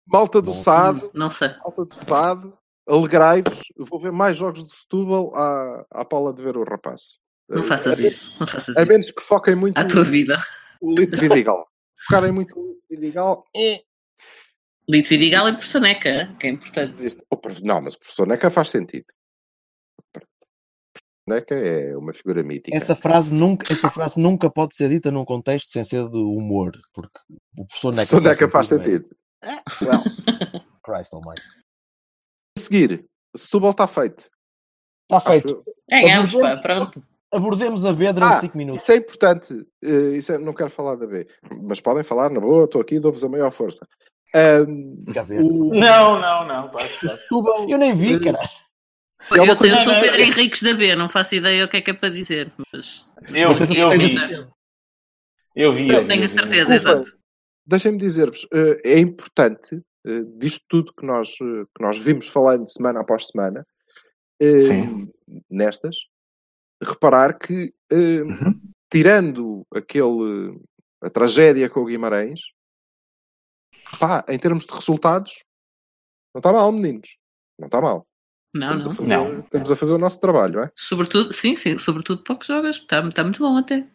Malta 0.05 0.41
do. 0.41 0.53
Sado, 0.53 1.09
Não 1.15 1.29
sei. 1.29 1.49
malta 1.63 1.85
do 1.85 1.95
Sado, 2.05 2.57
alegrai-vos. 2.87 3.61
Vou 3.77 3.99
ver 3.99 4.11
mais 4.11 4.37
jogos 4.37 4.65
de 4.67 4.73
Setúbal 4.75 5.33
à, 5.35 5.85
à 5.91 6.05
Paula 6.05 6.33
de 6.33 6.43
ver 6.43 6.55
o 6.57 6.63
rapaz. 6.63 7.19
Não 7.49 7.59
Eh, 7.61 7.63
faças 7.63 7.99
a 7.99 8.03
isso. 8.07 8.35
Não 8.39 8.45
faças 8.45 8.75
A 8.77 8.81
isso. 8.81 8.91
menos 8.91 9.09
que 9.11 9.21
foquem 9.23 9.55
muito 9.55 9.77
À 9.79 9.85
tua 9.87 10.03
vida. 10.03 10.37
o 10.81 10.93
Lito 10.93 11.17
Vidigal. 11.17 11.65
Focarem 12.05 12.31
muito 12.31 12.59
o 12.59 12.67
Lito 12.67 12.81
Vidigal, 12.91 13.45
é, 13.55 13.81
Lito 14.89 15.09
Vidigal 15.09 15.47
e 15.49 15.53
por 15.53 15.65
Soneca, 15.65 16.35
que 16.39 16.47
é 16.47 16.49
importante. 16.49 16.97
Não, 17.63 17.81
mas 17.81 17.95
o 17.95 17.99
professor 17.99 18.27
Neca 18.27 18.49
faz 18.49 18.69
sentido. 18.69 19.05
Professor 20.11 20.27
Neca 21.27 21.55
é 21.55 21.95
uma 21.95 22.13
figura 22.13 22.43
mítica. 22.43 22.75
Essa 22.75 22.95
frase, 22.95 23.33
nunca, 23.33 23.71
essa 23.71 23.89
frase 23.89 24.19
nunca 24.19 24.49
pode 24.49 24.75
ser 24.75 24.89
dita 24.89 25.09
num 25.09 25.23
contexto 25.23 25.69
sem 25.71 25.83
ser 25.83 26.09
de 26.09 26.17
humor. 26.17 26.71
Porque 26.93 27.17
o 27.57 27.65
professor 27.65 27.89
O 27.93 27.95
Neca 27.95 28.09
professor 28.09 28.21
Neca 28.45 28.49
faz 28.49 28.71
é- 28.71 28.77
sentido. 28.77 29.09
Well, 29.81 30.03
Christ 30.83 31.13
Almighty. 31.13 31.41
A 32.57 32.61
seguir, 32.61 33.05
Setúbal 33.35 33.71
está 33.71 33.87
feito. 33.87 34.29
Está 35.09 35.21
feito. 35.21 35.63
Ganhamos, 35.89 36.31
pá, 36.33 36.37
Abordemos- 36.37 36.61
pronto. 36.61 37.07
Abordemos 37.33 37.85
a 37.85 37.93
B 37.93 38.13
durante 38.13 38.33
Ah, 38.35 38.39
5 38.41 38.55
minutos. 38.57 38.83
Isso 38.83 38.91
é 38.91 38.95
importante. 38.97 39.65
Eh, 39.83 40.17
isso 40.17 40.31
é- 40.33 40.37
não 40.37 40.53
quero 40.53 40.69
falar 40.69 40.95
da 40.95 41.07
B. 41.07 41.27
Mas 41.63 41.81
podem 41.81 42.03
falar, 42.03 42.29
na 42.29 42.39
boa, 42.39 42.65
estou 42.65 42.79
aqui, 42.79 42.99
dou-vos 42.99 43.23
a 43.23 43.29
maior 43.29 43.49
força. 43.51 43.87
Ver? 44.33 45.39
o 45.41 45.73
Não, 45.73 46.19
não, 46.19 46.47
não. 46.47 46.71
Setúbal, 46.79 47.69
Eu 47.69 47.77
nem 47.77 47.95
vi, 47.95 48.15
eh, 48.15 48.19
cara. 48.19 48.39
É 49.31 49.39
Eu, 49.39 49.45
eu 49.45 49.77
sou 49.77 49.93
Pedro 50.01 50.21
é- 50.21 50.25
Henriques 50.25 50.61
da 50.63 50.73
B, 50.73 50.95
não 50.95 51.07
faço 51.07 51.35
ideia 51.35 51.65
o 51.65 51.69
que 51.69 51.77
é 51.77 51.81
que 51.81 51.91
é 51.91 51.93
para 51.93 52.09
dizer, 52.09 52.51
mas 52.73 53.05
Eu, 53.29 53.49
Mas 53.49 53.61
eu 53.61 53.89
vi, 53.91 54.15
eu 55.55 55.71
vi. 55.71 55.87
eu 55.89 56.07
tenho 56.07 56.21
eu 56.23 56.25
a 56.25 56.29
certeza, 56.29 56.75
exato. 56.75 57.07
Deixem-me 57.65 57.97
dizer-vos, 57.97 58.45
eh, 58.53 58.81
é 58.83 58.99
importante, 58.99 59.79
eh, 60.05 60.23
disto 60.37 60.65
tudo 60.67 60.93
que 60.93 61.05
nós, 61.05 61.29
que 61.37 61.79
nós 61.81 61.97
vimos 61.97 62.27
falando 62.27 62.67
semana 62.67 62.99
após 63.01 63.27
semana, 63.27 63.65
Sim. 64.41 65.09
nestas, 65.49 65.95
reparar 66.83 67.37
que, 67.39 67.73
Uhum. 67.91 68.59
tirando 68.91 69.65
aquele, 69.73 70.59
a 71.01 71.09
tragédia 71.09 71.69
com 71.69 71.79
o 71.81 71.85
Guimarães, 71.85 72.41
pá, 73.99 74.23
em 74.27 74.37
termos 74.39 74.65
de 74.65 74.73
resultados, 74.73 75.43
não 76.33 76.39
está 76.39 76.51
mal, 76.51 76.71
meninos. 76.71 77.17
Não 77.59 77.67
está 77.67 77.79
mal. 77.81 78.05
Não, 78.55 78.77
Estamos, 78.77 78.85
não. 78.85 78.91
A 78.91 78.95
fazer, 78.95 79.15
Não. 79.33 79.39
estamos 79.39 79.71
a 79.71 79.75
fazer 79.75 79.93
o 79.93 79.97
nosso 79.97 80.19
trabalho, 80.19 80.53
não 80.53 80.63
é? 80.63 80.71
Sobretudo, 80.75 81.33
sim, 81.33 81.55
sim, 81.55 81.77
sobretudo 81.77 82.23
poucos 82.23 82.45
jogas. 82.47 82.75
Está, 82.75 82.99
está 83.07 83.23
muito 83.23 83.39
bom 83.39 83.57
até. 83.57 83.85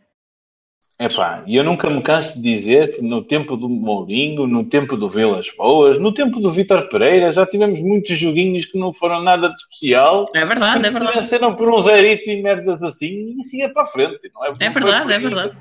Epá, 1.01 1.45
e 1.47 1.55
eu 1.55 1.63
nunca 1.63 1.89
me 1.89 2.03
canso 2.03 2.35
de 2.35 2.43
dizer 2.43 2.97
que 2.97 3.03
no 3.03 3.23
tempo 3.23 3.57
do 3.57 3.69
Mourinho, 3.69 4.49
no 4.49 4.65
tempo 4.69 4.97
do 4.97 5.09
Vilas 5.09 5.49
Boas, 5.57 5.97
no 5.97 6.13
tempo 6.13 6.41
do 6.41 6.51
Vítor 6.51 6.89
Pereira, 6.89 7.31
já 7.31 7.47
tivemos 7.47 7.81
muitos 7.81 8.19
joguinhos 8.19 8.67
que 8.67 8.77
não 8.77 8.93
foram 8.93 9.23
nada 9.23 9.49
de 9.49 9.55
especial. 9.55 10.27
É 10.35 10.45
verdade, 10.45 10.81
é 10.81 10.89
que 10.89 10.93
se 10.93 10.99
verdade. 10.99 11.21
venceram 11.21 11.55
por 11.55 11.73
um 11.73 11.81
zerito 11.85 12.29
e 12.29 12.43
merdas 12.43 12.83
assim 12.83 13.37
e 13.41 13.45
siga 13.45 13.69
para 13.69 13.85
a 13.85 13.87
frente. 13.87 14.29
Não 14.35 14.45
é, 14.45 14.53
É 14.59 14.71
verdade, 14.71 15.13
é 15.13 15.19
verdade. 15.21 15.57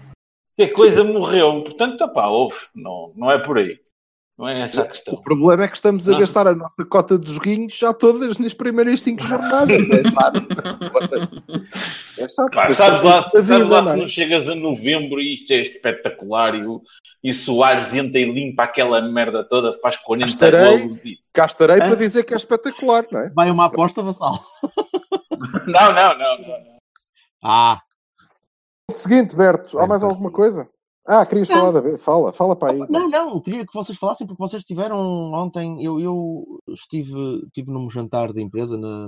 Que 0.55 0.63
a 0.63 0.73
coisa 0.73 1.03
morreu. 1.03 1.61
Portanto, 1.61 2.01
opá, 2.03 2.25
ouve, 2.29 2.57
não, 2.73 3.13
não 3.15 3.29
é 3.31 3.37
por 3.37 3.59
aí. 3.59 3.77
Não 4.37 4.47
é 4.47 4.61
essa 4.61 4.83
a 4.83 4.85
O 4.85 4.89
questão. 4.89 5.15
problema 5.21 5.63
é 5.63 5.67
que 5.67 5.75
estamos 5.75 6.07
a 6.07 6.11
Não. 6.11 6.19
gastar 6.19 6.47
a 6.47 6.53
nossa 6.53 6.85
cota 6.85 7.17
de 7.17 7.31
joguinhos 7.33 7.75
já 7.75 7.91
todas 7.91 8.37
nas 8.37 8.53
primeiras 8.53 9.01
cinco 9.01 9.23
jornadas. 9.23 9.79
É 9.89 10.03
chato. 10.03 10.47
É 12.19 12.27
chato. 12.27 12.51
Pá, 12.53 12.65
Mas 12.69 12.77
sabes 12.77 13.01
lá, 13.03 13.21
da 13.33 13.41
vida, 13.41 13.53
sabes 13.57 13.69
lá 13.69 13.81
não 13.81 13.89
é? 13.89 13.93
se 13.95 13.99
não 14.01 14.07
chegas 14.07 14.47
a 14.47 14.55
novembro 14.55 15.19
e 15.19 15.35
isto 15.35 15.51
é 15.51 15.61
espetacular 15.61 16.53
e 16.55 16.65
o 16.65 16.81
e 17.23 17.33
Soares 17.33 17.93
entra 17.95 18.19
e 18.19 18.31
limpa 18.31 18.63
aquela 18.63 19.01
merda 19.01 19.43
toda, 19.43 19.73
faz 19.79 19.97
40 19.97 20.29
Estarei. 20.29 20.79
golos 20.79 21.03
e... 21.03 21.17
Cá 21.33 21.45
estarei 21.47 21.77
Hã? 21.77 21.79
para 21.79 21.95
dizer 21.95 22.23
que 22.23 22.33
é 22.33 22.37
espetacular, 22.37 23.05
não 23.11 23.19
é? 23.21 23.29
Vai 23.31 23.49
uma 23.49 23.65
aposta, 23.65 24.03
Vassal. 24.03 24.39
Não, 25.65 25.91
não, 25.93 26.17
não, 26.17 26.37
não. 26.37 26.47
não. 26.47 26.77
Ah, 27.43 27.81
Seguinte, 28.93 29.35
Berto, 29.35 29.77
há 29.79 29.87
mais 29.87 30.03
alguma 30.03 30.31
coisa? 30.31 30.69
Ah, 31.07 31.25
querias 31.25 31.47
falar 31.47 31.71
da 31.71 31.81
B? 31.81 31.97
Fala, 31.97 32.33
fala 32.33 32.55
para 32.55 32.73
aí. 32.73 32.79
não, 32.89 33.09
não, 33.09 33.39
queria 33.39 33.65
que 33.65 33.73
vocês 33.73 33.97
falassem, 33.97 34.27
porque 34.27 34.41
vocês 34.41 34.61
estiveram 34.61 34.99
ontem. 35.33 35.81
Eu, 35.83 35.99
eu 36.01 36.59
estive, 36.69 37.17
estive 37.45 37.71
num 37.71 37.89
jantar 37.89 38.33
da 38.33 38.41
empresa 38.41 38.77
na, 38.77 39.07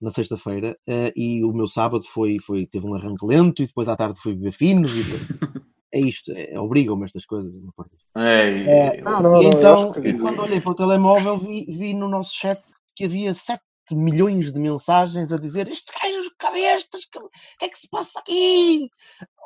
na 0.00 0.10
sexta-feira 0.10 0.76
eh, 0.86 1.12
e 1.16 1.42
o 1.44 1.52
meu 1.52 1.66
sábado 1.66 2.04
foi, 2.04 2.36
foi, 2.38 2.66
teve 2.66 2.86
um 2.86 2.94
arranque 2.94 3.26
lento 3.26 3.62
e 3.62 3.66
depois 3.66 3.88
à 3.88 3.96
tarde 3.96 4.20
fui 4.20 4.34
beber 4.34 4.52
finos 4.52 4.92
e 4.92 5.02
é 5.92 6.00
isto, 6.00 6.30
é, 6.32 6.58
obrigam-me 6.60 7.04
estas 7.04 7.24
coisas. 7.26 7.52
não 7.60 7.72
paro 7.76 7.90
disto. 7.92 8.06
É, 8.16 8.96
É, 8.98 9.00
Não, 9.02 9.20
não, 9.22 9.40
e 9.40 9.44
não, 9.44 9.52
eu 9.52 9.58
então, 9.58 9.74
acho 9.74 9.92
que- 10.00 10.08
e 10.08 10.18
quando 10.18 10.40
olhei 10.40 10.60
para 10.60 10.70
o 10.70 10.74
telemóvel, 10.76 11.36
vi, 11.38 11.64
vi 11.64 11.94
no 11.94 12.08
nosso 12.08 12.32
chat 12.36 12.60
que 12.94 13.04
havia 13.04 13.34
7 13.34 13.60
milhões 13.94 14.52
de 14.52 14.58
mensagens 14.58 15.32
a 15.32 15.36
dizer 15.38 15.68
este 15.68 15.92
gajo 15.92 16.30
cabestas, 16.38 17.04
que- 17.06 17.18
o 17.18 17.28
que 17.58 17.64
é 17.64 17.68
que 17.68 17.78
se 17.78 17.88
passa 17.88 18.18
aqui? 18.20 18.88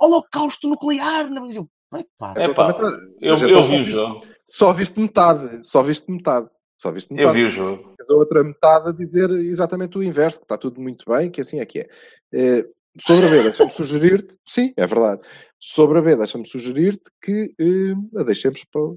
Holocausto 0.00 0.68
nuclear! 0.68 1.28
Eu, 1.52 1.68
"Epá, 1.98 2.34
É 2.36 2.48
pá, 2.54 2.72
também 2.72 2.76
tá- 2.76 2.98
eu, 3.20 3.30
mas 3.32 3.42
eu 3.42 3.48
então 3.48 3.62
vi 3.62 3.68
só 3.68 3.74
o 3.74 3.78
viste- 3.78 3.92
jogo. 3.92 4.26
Só 4.48 4.72
viste 4.72 5.00
metade, 5.00 5.60
só 5.68 5.82
viste 5.82 6.10
metade. 6.10 6.48
Só 6.76 6.90
viste 6.90 7.10
Eu 7.12 7.16
metade. 7.18 7.36
vi 7.38 7.44
o 7.44 7.50
jogo. 7.50 7.94
Tens 7.98 8.08
a 8.08 8.14
outra 8.14 8.42
metade 8.42 8.88
a 8.88 8.92
dizer 8.92 9.30
exatamente 9.30 9.98
o 9.98 10.02
inverso, 10.02 10.38
que 10.38 10.44
está 10.46 10.56
tudo 10.56 10.80
muito 10.80 11.04
bem, 11.06 11.30
que 11.30 11.42
assim 11.42 11.60
é 11.60 11.66
que 11.66 11.80
é. 11.80 11.88
Eh, 12.32 12.64
sobre 12.98 13.26
a 13.26 13.28
B, 13.28 13.42
deixa-me 13.42 13.70
sugerir-te, 13.70 14.38
sim, 14.48 14.72
é 14.76 14.86
verdade. 14.86 15.20
Sobre 15.58 15.98
a 15.98 16.02
B, 16.02 16.16
deixa-me 16.16 16.46
sugerir-te 16.46 17.10
que 17.22 17.54
eh, 17.60 18.18
a 18.18 18.22
deixemos 18.24 18.64
para, 18.64 18.80
o- 18.80 18.96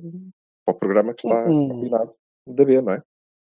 para 0.66 0.76
o 0.76 0.80
programa 0.80 1.14
que 1.14 1.28
está 1.28 1.46
Hum. 1.50 1.68
combinado 1.68 2.14
da 2.48 2.64
B, 2.66 2.82
não 2.82 2.94
é? 2.94 3.02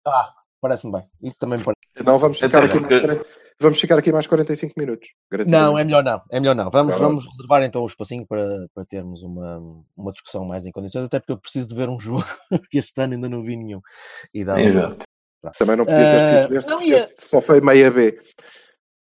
Ah, 0.05 0.31
parece-me 0.67 0.91
bem. 0.93 1.03
Isso 1.23 1.39
também 1.39 1.57
me 1.59 1.63
parece. 1.65 1.77
Senão 1.97 2.19
vamos 2.19 2.37
Até 2.37 2.47
ficar, 2.47 2.63
aqui 2.65 2.79
mais 2.79 2.93
40, 3.01 3.25
vamos 3.59 3.79
ficar 3.81 3.97
aqui 3.99 4.11
mais 4.11 4.27
45 4.27 4.73
minutos. 4.77 5.09
Não, 5.47 5.77
é 5.77 5.83
melhor 5.83 6.03
não. 6.03 6.21
É 6.31 6.39
melhor 6.39 6.55
não. 6.55 6.69
Vamos, 6.69 6.93
Tá 6.93 6.99
bem. 6.99 7.07
vamos 7.07 7.25
reservar 7.25 7.63
então 7.63 7.81
o 7.81 7.87
espacinho 7.87 8.25
para, 8.27 8.67
para 8.73 8.85
termos 8.85 9.23
uma, 9.23 9.57
uma 9.95 10.11
discussão 10.11 10.45
mais 10.45 10.65
em 10.65 10.71
condições, 10.71 11.05
até 11.05 11.19
porque 11.19 11.31
eu 11.31 11.39
preciso 11.39 11.69
de 11.69 11.75
ver 11.75 11.89
um 11.89 11.97
jogo 11.99 12.25
que 12.69 12.77
este 12.77 12.99
ano 13.01 13.13
ainda 13.13 13.27
não 13.29 13.41
vi 13.43 13.55
nenhum. 13.57 13.81
E 14.33 14.43
dá 14.45 14.61
Exato. 14.61 14.97
Também 15.57 15.75
não 15.77 15.85
podia 15.85 16.05
ter 16.09 16.21
sido 16.21 16.53
Eh, 16.53 16.57
este, 16.57 16.69
não, 16.69 16.77
porque 16.77 16.91
e 16.91 16.93
a- 16.95 16.97
este 16.97 17.25
só 17.27 17.39
foi 17.41 17.61
meia 17.61 17.89
B. 17.89 18.19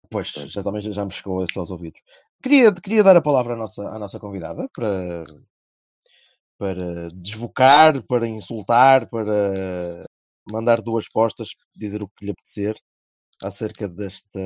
Pois, 0.10 0.28
já 0.30 0.64
também 0.64 0.82
já, 0.82 0.92
já 0.92 1.04
me 1.04 1.12
chegou 1.12 1.44
isso 1.44 1.60
aos 1.60 1.72
ouvidos. 1.72 2.00
Queria, 2.42 2.72
queria 2.74 3.04
dar 3.04 3.18
a 3.18 3.22
palavra 3.22 3.54
à 3.54 3.58
nossa, 3.58 3.82
à 3.90 3.98
nossa 4.00 4.20
convidada 4.20 4.70
para, 4.74 5.24
para 6.58 7.10
desbocar, 7.14 8.02
para 8.04 8.28
insultar, 8.28 9.10
para 9.10 10.06
mandar 10.52 10.82
duas 10.82 11.08
postas, 11.10 11.50
dizer 11.76 12.02
o 12.04 12.08
que 12.10 12.26
lhe 12.26 12.32
apetecer 12.32 12.76
acerca 13.44 13.88
desta 13.88 14.40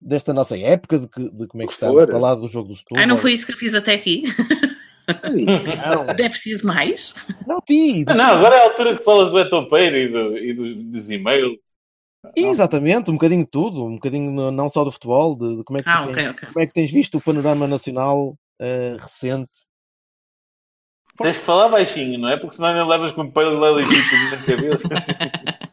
desta 0.00 0.32
nossa 0.32 0.58
época, 0.58 0.98
de, 0.98 1.08
que- 1.08 1.30
de 1.30 1.46
como 1.46 1.62
é 1.62 1.66
que 1.66 1.72
estamos, 1.72 2.04
para 2.06 2.18
lá 2.18 2.34
do 2.34 2.48
jogo 2.48 2.68
do 2.68 2.76
Setúbal. 2.76 3.02
Ah, 3.04 3.06
não 3.06 3.16
foi 3.16 3.32
isso 3.32 3.46
que 3.46 3.52
eu 3.52 3.56
fiz 3.56 3.74
até 3.74 3.94
aqui. 3.94 4.24
Não, 5.24 6.06
É 6.18 6.28
preciso 6.28 6.66
mais? 6.66 7.14
não, 7.46 7.60
ti, 7.60 8.04
Ah, 8.08 8.14
Não, 8.14 8.24
agora 8.36 8.56
é 8.56 8.60
a 8.60 8.64
altura 8.64 8.96
que 8.98 9.04
falas 9.04 9.30
do 9.30 9.38
etopeiro 9.38 9.96
e, 9.96 10.08
do, 10.08 10.38
e 10.38 10.54
do, 10.54 10.74
dos 10.92 11.10
e-mails. 11.10 11.56
Exatamente, 12.36 13.10
um 13.10 13.14
bocadinho 13.14 13.44
de 13.44 13.50
tudo, 13.50 13.84
um 13.84 13.94
bocadinho 13.94 14.50
não 14.50 14.68
só 14.68 14.84
do 14.84 14.92
futebol, 14.92 15.36
de, 15.36 15.56
de 15.58 15.64
como, 15.64 15.78
é 15.78 15.82
que 15.82 15.88
Ah, 15.88 16.02
tens, 16.04 16.12
ok, 16.12 16.28
ok. 16.28 16.48
como 16.48 16.62
é 16.62 16.66
que 16.66 16.72
tens 16.72 16.90
visto 16.90 17.18
o 17.18 17.20
panorama 17.20 17.66
nacional 17.66 18.36
eh, 18.60 18.96
recente. 18.98 19.50
Tens 21.16 21.38
que 21.38 21.44
falar 21.44 21.68
baixinho, 21.68 22.18
não 22.18 22.28
é? 22.28 22.36
Porque 22.36 22.56
senão 22.56 22.68
ainda 22.68 22.86
levas 22.86 23.12
com 23.12 23.22
o 23.22 23.32
paralelo 23.32 23.78
na 23.78 24.36
cabeça. 24.44 24.88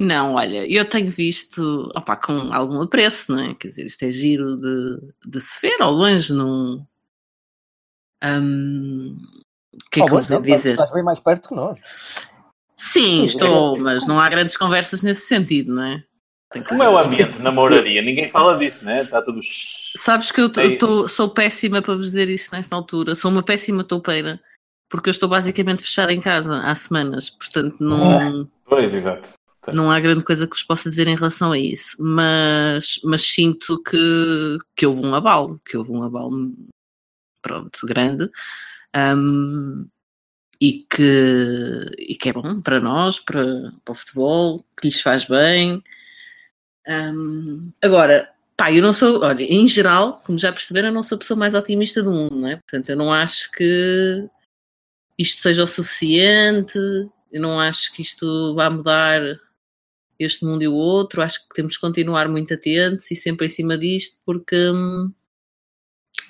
Não, 0.00 0.34
olha, 0.34 0.64
eu 0.72 0.88
tenho 0.88 1.08
visto 1.08 1.90
opa, 1.96 2.16
com 2.16 2.52
algum 2.52 2.80
apreço, 2.80 3.32
não 3.32 3.42
é? 3.42 3.54
Quer 3.54 3.68
dizer, 3.68 3.86
isto 3.86 4.04
é 4.04 4.12
giro 4.12 4.56
de, 4.56 5.12
de 5.26 5.40
se 5.40 5.60
ver 5.60 5.82
ao 5.82 5.90
longe, 5.90 6.32
não. 6.32 6.86
Hum, 8.22 9.18
O 9.74 9.90
que 9.90 10.00
é 10.00 10.04
que 10.04 10.08
eu 10.08 10.22
vou 10.22 10.30
não, 10.30 10.40
dizer? 10.40 10.70
Estás 10.70 10.92
bem 10.92 11.02
mais 11.02 11.18
perto 11.18 11.48
que 11.48 11.54
nós. 11.56 11.80
Sim, 12.76 13.22
é 13.22 13.24
estou, 13.24 13.76
mas 13.76 14.06
não 14.06 14.20
há 14.20 14.28
grandes 14.28 14.56
conversas 14.56 15.02
nesse 15.02 15.26
sentido, 15.26 15.74
não 15.74 15.82
é? 15.82 16.04
Como 16.66 16.82
é 16.82 16.88
o 16.88 16.96
ambiente 16.96 17.38
na 17.40 17.52
moradia? 17.52 18.00
Ninguém 18.00 18.28
fala 18.28 18.56
disso, 18.56 18.84
né? 18.84 19.02
Está 19.02 19.20
tudo. 19.20 19.40
Sabes 19.96 20.32
que 20.32 20.40
eu 20.40 20.50
É 20.56 20.76
tô- 20.76 21.06
sou 21.06 21.28
péssima 21.28 21.82
para 21.82 21.94
vos 21.94 22.06
dizer 22.06 22.30
isto 22.30 22.52
nesta 22.54 22.74
altura. 22.74 23.14
Sou 23.14 23.30
uma 23.30 23.42
péssima 23.42 23.84
toupeira. 23.84 24.40
Porque 24.90 25.10
eu 25.10 25.12
estou 25.12 25.28
basicamente 25.28 25.82
fechada 25.82 26.10
em 26.12 26.20
casa 26.20 26.62
há 26.62 26.74
semanas. 26.74 27.28
Portanto, 27.28 27.76
não, 27.80 28.48
Pois, 28.64 28.94
exato. 28.94 29.28
não 29.70 29.90
há 29.92 30.00
grande 30.00 30.24
coisa 30.24 30.46
que 30.46 30.54
vos 30.56 30.62
possa 30.64 30.88
dizer 30.88 31.06
em 31.06 31.14
relação 31.16 31.52
a 31.52 31.58
isso. 31.58 31.94
Mas, 32.02 32.98
mas 33.04 33.20
sinto 33.22 33.82
que, 33.82 34.58
que 34.74 34.86
houve 34.86 35.04
um 35.04 35.14
abalo. 35.14 35.60
Que 35.68 35.76
houve 35.76 35.92
um 35.92 36.02
abalo, 36.02 36.54
pronto, 37.42 37.78
grande. 37.84 38.30
Ahm, 38.94 39.84
e, 40.58 40.86
que, 40.90 41.84
e 41.98 42.16
que 42.16 42.30
é 42.30 42.32
bom 42.32 42.62
para 42.62 42.80
nós, 42.80 43.20
para, 43.20 43.44
para 43.84 43.92
o 43.92 43.94
futebol, 43.94 44.64
que 44.80 44.88
lhes 44.88 45.02
faz 45.02 45.26
bem. 45.26 45.82
Ahm, 46.88 47.70
agora, 47.82 48.32
pá, 48.56 48.72
eu 48.72 48.82
não 48.82 48.92
sou, 48.94 49.22
olha, 49.22 49.42
em 49.42 49.66
geral, 49.66 50.22
como 50.24 50.38
já 50.38 50.50
perceberam, 50.52 50.88
eu 50.88 50.94
não 50.94 51.02
sou 51.02 51.16
a 51.16 51.18
pessoa 51.18 51.38
mais 51.38 51.54
otimista 51.54 52.02
do 52.02 52.10
mundo, 52.10 52.34
não 52.36 52.48
é? 52.48 52.56
Portanto, 52.56 52.88
eu 52.88 52.96
não 52.96 53.12
acho 53.12 53.52
que 53.52 54.26
isto 55.18 55.42
seja 55.42 55.64
o 55.64 55.66
suficiente, 55.66 56.78
eu 57.30 57.40
não 57.42 57.60
acho 57.60 57.92
que 57.92 58.02
isto 58.02 58.54
vá 58.54 58.70
mudar 58.70 59.20
este 60.18 60.44
mundo 60.44 60.62
e 60.62 60.68
o 60.68 60.74
outro, 60.74 61.22
acho 61.22 61.46
que 61.48 61.54
temos 61.54 61.74
que 61.76 61.80
continuar 61.80 62.28
muito 62.28 62.54
atentos 62.54 63.10
e 63.10 63.16
sempre 63.16 63.46
em 63.46 63.50
cima 63.50 63.76
disto, 63.76 64.18
porque 64.24 64.56
hum, 64.70 65.12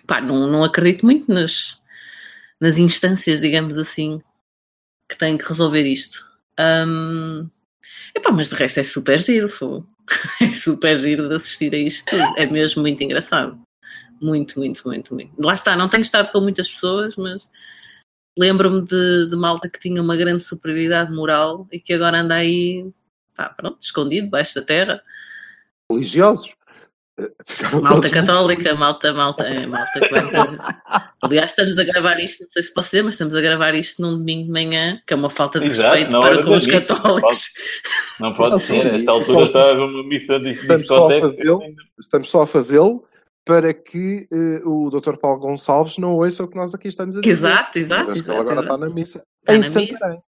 pá, 0.06 0.20
não, 0.20 0.46
não 0.48 0.64
acredito 0.64 1.06
muito 1.06 1.32
nas, 1.32 1.80
nas 2.60 2.78
instâncias, 2.78 3.40
digamos 3.40 3.78
assim, 3.78 4.20
que 5.08 5.16
têm 5.16 5.38
que 5.38 5.46
resolver 5.46 5.86
isto. 5.86 6.28
Hum, 6.58 7.48
epá, 8.14 8.30
mas 8.32 8.48
de 8.48 8.54
resto 8.54 8.80
é 8.80 8.84
super 8.84 9.18
giro, 9.18 9.48
fogo. 9.48 9.86
é 10.40 10.52
super 10.52 10.96
giro 10.96 11.28
de 11.28 11.34
assistir 11.34 11.74
a 11.74 11.78
isto 11.78 12.10
tudo. 12.10 12.22
É 12.38 12.46
mesmo 12.46 12.82
muito 12.82 13.02
engraçado. 13.02 13.60
Muito, 14.20 14.58
muito, 14.58 14.82
muito, 14.86 15.14
muito. 15.14 15.32
Lá 15.38 15.54
está, 15.54 15.76
não 15.76 15.88
tenho 15.88 16.02
estado 16.02 16.32
com 16.32 16.40
muitas 16.40 16.68
pessoas, 16.68 17.16
mas 17.16 17.48
lembro-me 18.38 18.82
de, 18.82 19.28
de 19.28 19.36
malta 19.36 19.68
que 19.68 19.78
tinha 19.78 20.02
uma 20.02 20.16
grande 20.16 20.42
superioridade 20.42 21.12
moral 21.12 21.66
e 21.72 21.80
que 21.80 21.92
agora 21.92 22.20
anda 22.20 22.34
aí, 22.34 22.90
pá, 23.34 23.50
pronto, 23.50 23.80
escondido, 23.80 24.26
debaixo 24.26 24.54
da 24.54 24.62
terra. 24.62 25.02
religiosos. 25.90 26.57
Ficaram 27.46 27.80
Malta 27.80 27.94
todos 27.96 28.10
católica, 28.12 28.74
malta, 28.76 29.12
malta, 29.12 29.44
é, 29.44 29.66
malta 29.66 30.00
que 30.00 30.08
vai 30.08 30.30
ter- 30.30 30.58
Aliás, 31.22 31.50
estamos 31.50 31.76
a 31.78 31.84
gravar 31.84 32.20
isto, 32.20 32.44
não 32.44 32.50
sei 32.50 32.62
se 32.62 32.72
posso 32.72 32.90
dizer, 32.90 33.02
mas 33.02 33.14
estamos 33.14 33.34
a 33.34 33.40
gravar 33.40 33.74
isto 33.74 34.00
num 34.00 34.16
domingo 34.16 34.44
de 34.46 34.50
manhã, 34.52 35.02
que 35.06 35.12
é 35.12 35.16
uma 35.16 35.28
falta 35.28 35.58
de 35.58 35.66
Exato, 35.66 35.94
respeito 35.96 36.20
para 36.20 36.42
com 36.44 36.54
os 36.56 36.66
missa, 36.66 36.80
católicos. 36.80 37.44
Não 38.20 38.34
pode 38.34 38.52
Não, 38.52 38.58
ser. 38.60 38.82
sim, 38.82 38.96
Esta 38.96 38.98
e 38.98 39.08
altura 39.08 39.38
só- 39.38 39.42
está 39.44 39.72
uma 39.72 40.04
missa 40.04 40.38
de 40.38 40.50
Estamos 40.50 40.86
só 40.86 41.06
a 41.10 41.20
fazê-lo. 41.20 41.60
Estamos 41.98 42.28
só 42.30 42.42
a 42.42 42.46
fazê-lo 42.46 43.04
para 43.44 43.72
que 43.74 44.28
eh, 44.32 44.62
o 44.64 44.88
Dr. 44.90 45.16
Paulo 45.16 45.40
Gonçalves 45.40 45.98
não 45.98 46.14
ouça 46.16 46.44
o 46.44 46.48
que 46.48 46.56
nós 46.56 46.74
aqui 46.74 46.86
estamos 46.88 47.16
a 47.16 47.20
dizer. 47.20 47.30
Exato, 47.32 47.78
exato, 47.78 48.06
Mas 48.08 48.18
exato, 48.18 48.32
ele 48.32 48.40
agora 48.50 48.60
exato. 48.60 48.74
está 48.74 48.86
na 48.88 48.94
missa. 48.94 49.22
Está 49.40 49.54
em 49.54 49.58
na 49.58 49.64
missa. 49.66 49.80
Santarém. 49.98 50.22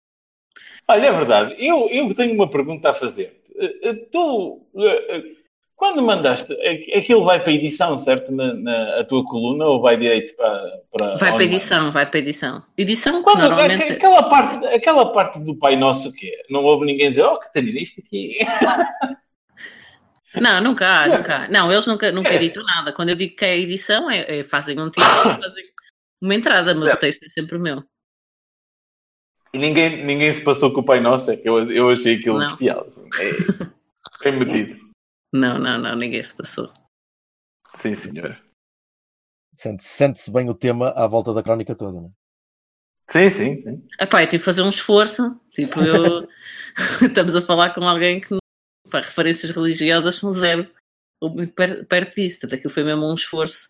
Olha, 0.87 1.05
é 1.07 1.11
verdade. 1.11 1.55
Eu, 1.59 1.89
eu 1.91 2.13
tenho 2.13 2.33
uma 2.33 2.49
pergunta 2.49 2.89
a 2.91 2.93
fazer. 2.93 3.41
Eh, 3.59 3.89
eh, 3.89 3.93
Tu, 4.11 4.61
eh, 4.77 5.21
quando 5.77 6.01
mandaste, 6.01 6.51
eh, 6.59 6.97
aquilo 6.97 7.23
vai 7.23 7.41
para 7.41 7.53
edição, 7.53 7.97
certo? 7.99 8.31
Na, 8.31 8.51
na- 8.55 8.99
a 8.99 9.03
tua 9.05 9.23
coluna 9.23 9.63
ou 9.65 9.79
vai 9.79 9.95
direito 9.95 10.35
para. 10.35 10.81
para 10.91 11.15
Vai 11.17 11.31
para 11.35 11.43
edição, 11.43 11.91
vai 11.91 12.09
para 12.09 12.19
edição. 12.19 12.63
Edição 12.75 13.21
Quando, 13.21 13.41
normalmente. 13.41 13.83
aque- 13.83 13.93
aquela, 13.93 14.23
parte, 14.23 14.65
aquela 14.65 15.11
parte 15.13 15.39
do 15.39 15.55
Pai 15.55 15.75
Nosso 15.75 16.11
que 16.11 16.27
é, 16.27 16.43
não 16.49 16.63
houve 16.63 16.85
ninguém 16.85 17.09
dizer, 17.11 17.23
oh, 17.23 17.37
Catarina, 17.39 17.79
isto 17.79 18.01
aqui. 18.01 18.37
Não, 20.35 20.61
nunca 20.61 20.85
há, 20.87 21.07
nunca 21.17 21.35
há. 21.35 21.47
Não, 21.47 21.71
eles 21.71 21.87
nunca, 21.87 22.11
nunca 22.11 22.29
É. 22.29 22.35
editam 22.35 22.63
nada. 22.63 22.91
Quando 22.93 23.09
eu 23.09 23.15
digo 23.15 23.35
que 23.35 23.45
é 23.45 23.57
edição, 23.57 24.09
é, 24.11 24.39
é- 24.39 24.43
fazem 24.43 24.79
um 24.79 24.89
título, 24.89 25.07
fazem 25.41 25.63
uma 26.21 26.35
entrada, 26.35 26.75
mas 26.75 26.89
Não. 26.89 26.93
o 26.95 26.97
texto 26.97 27.23
é 27.23 27.29
sempre 27.29 27.57
meu. 27.57 27.81
E 29.53 29.57
ninguém, 29.57 30.03
ninguém 30.05 30.33
se 30.33 30.41
passou 30.41 30.71
com 30.71 30.81
o 30.81 30.85
Pai 30.85 30.99
Nosso, 30.99 31.31
é 31.31 31.37
que 31.37 31.47
eu, 31.47 31.71
eu 31.71 31.89
achei 31.89 32.15
aquilo 32.17 32.37
Não. 32.37 32.47
bestial. 32.49 32.85
assim. 32.87 33.09
É, 33.19 33.29
bem 34.31 34.39
metido. 34.39 34.86
Não, 35.37 35.59
não, 35.59 35.77
não, 35.77 35.95
ninguém 35.95 36.21
se 36.23 36.35
passou. 36.35 36.71
Sim, 37.81 37.95
senhor. 37.95 38.41
Sente- 39.55 39.83
Sente-se 39.83 40.31
bem 40.31 40.49
o 40.49 40.53
tema 40.53 40.89
à 40.91 41.07
volta 41.07 41.33
da 41.33 41.43
crónica 41.43 41.75
toda, 41.75 41.93
não 42.01 42.07
é? 42.07 42.11
Sim, 43.09 43.29
sim, 43.29 43.61
sim. 43.63 43.87
Epá, 43.99 44.21
eu 44.21 44.27
tive 44.27 44.39
que 44.39 44.45
fazer 44.45 44.61
um 44.61 44.69
esforço. 44.69 45.39
Tipo, 45.51 45.79
eu. 45.81 46.27
Estamos 47.01 47.35
a 47.35 47.41
falar 47.41 47.73
com 47.73 47.81
alguém 47.87 48.19
que. 48.19 48.37
Pá, 48.89 48.99
referências 48.99 49.51
religiosas 49.51 50.15
são 50.15 50.33
zero. 50.33 50.69
Ou 51.21 51.29
muito 51.29 51.53
per- 51.53 51.85
perto 51.87 52.15
disso. 52.15 52.41
Portanto, 52.41 52.59
aquilo 52.59 52.73
foi 52.73 52.83
mesmo 52.83 53.05
um 53.09 53.13
esforço. 53.15 53.69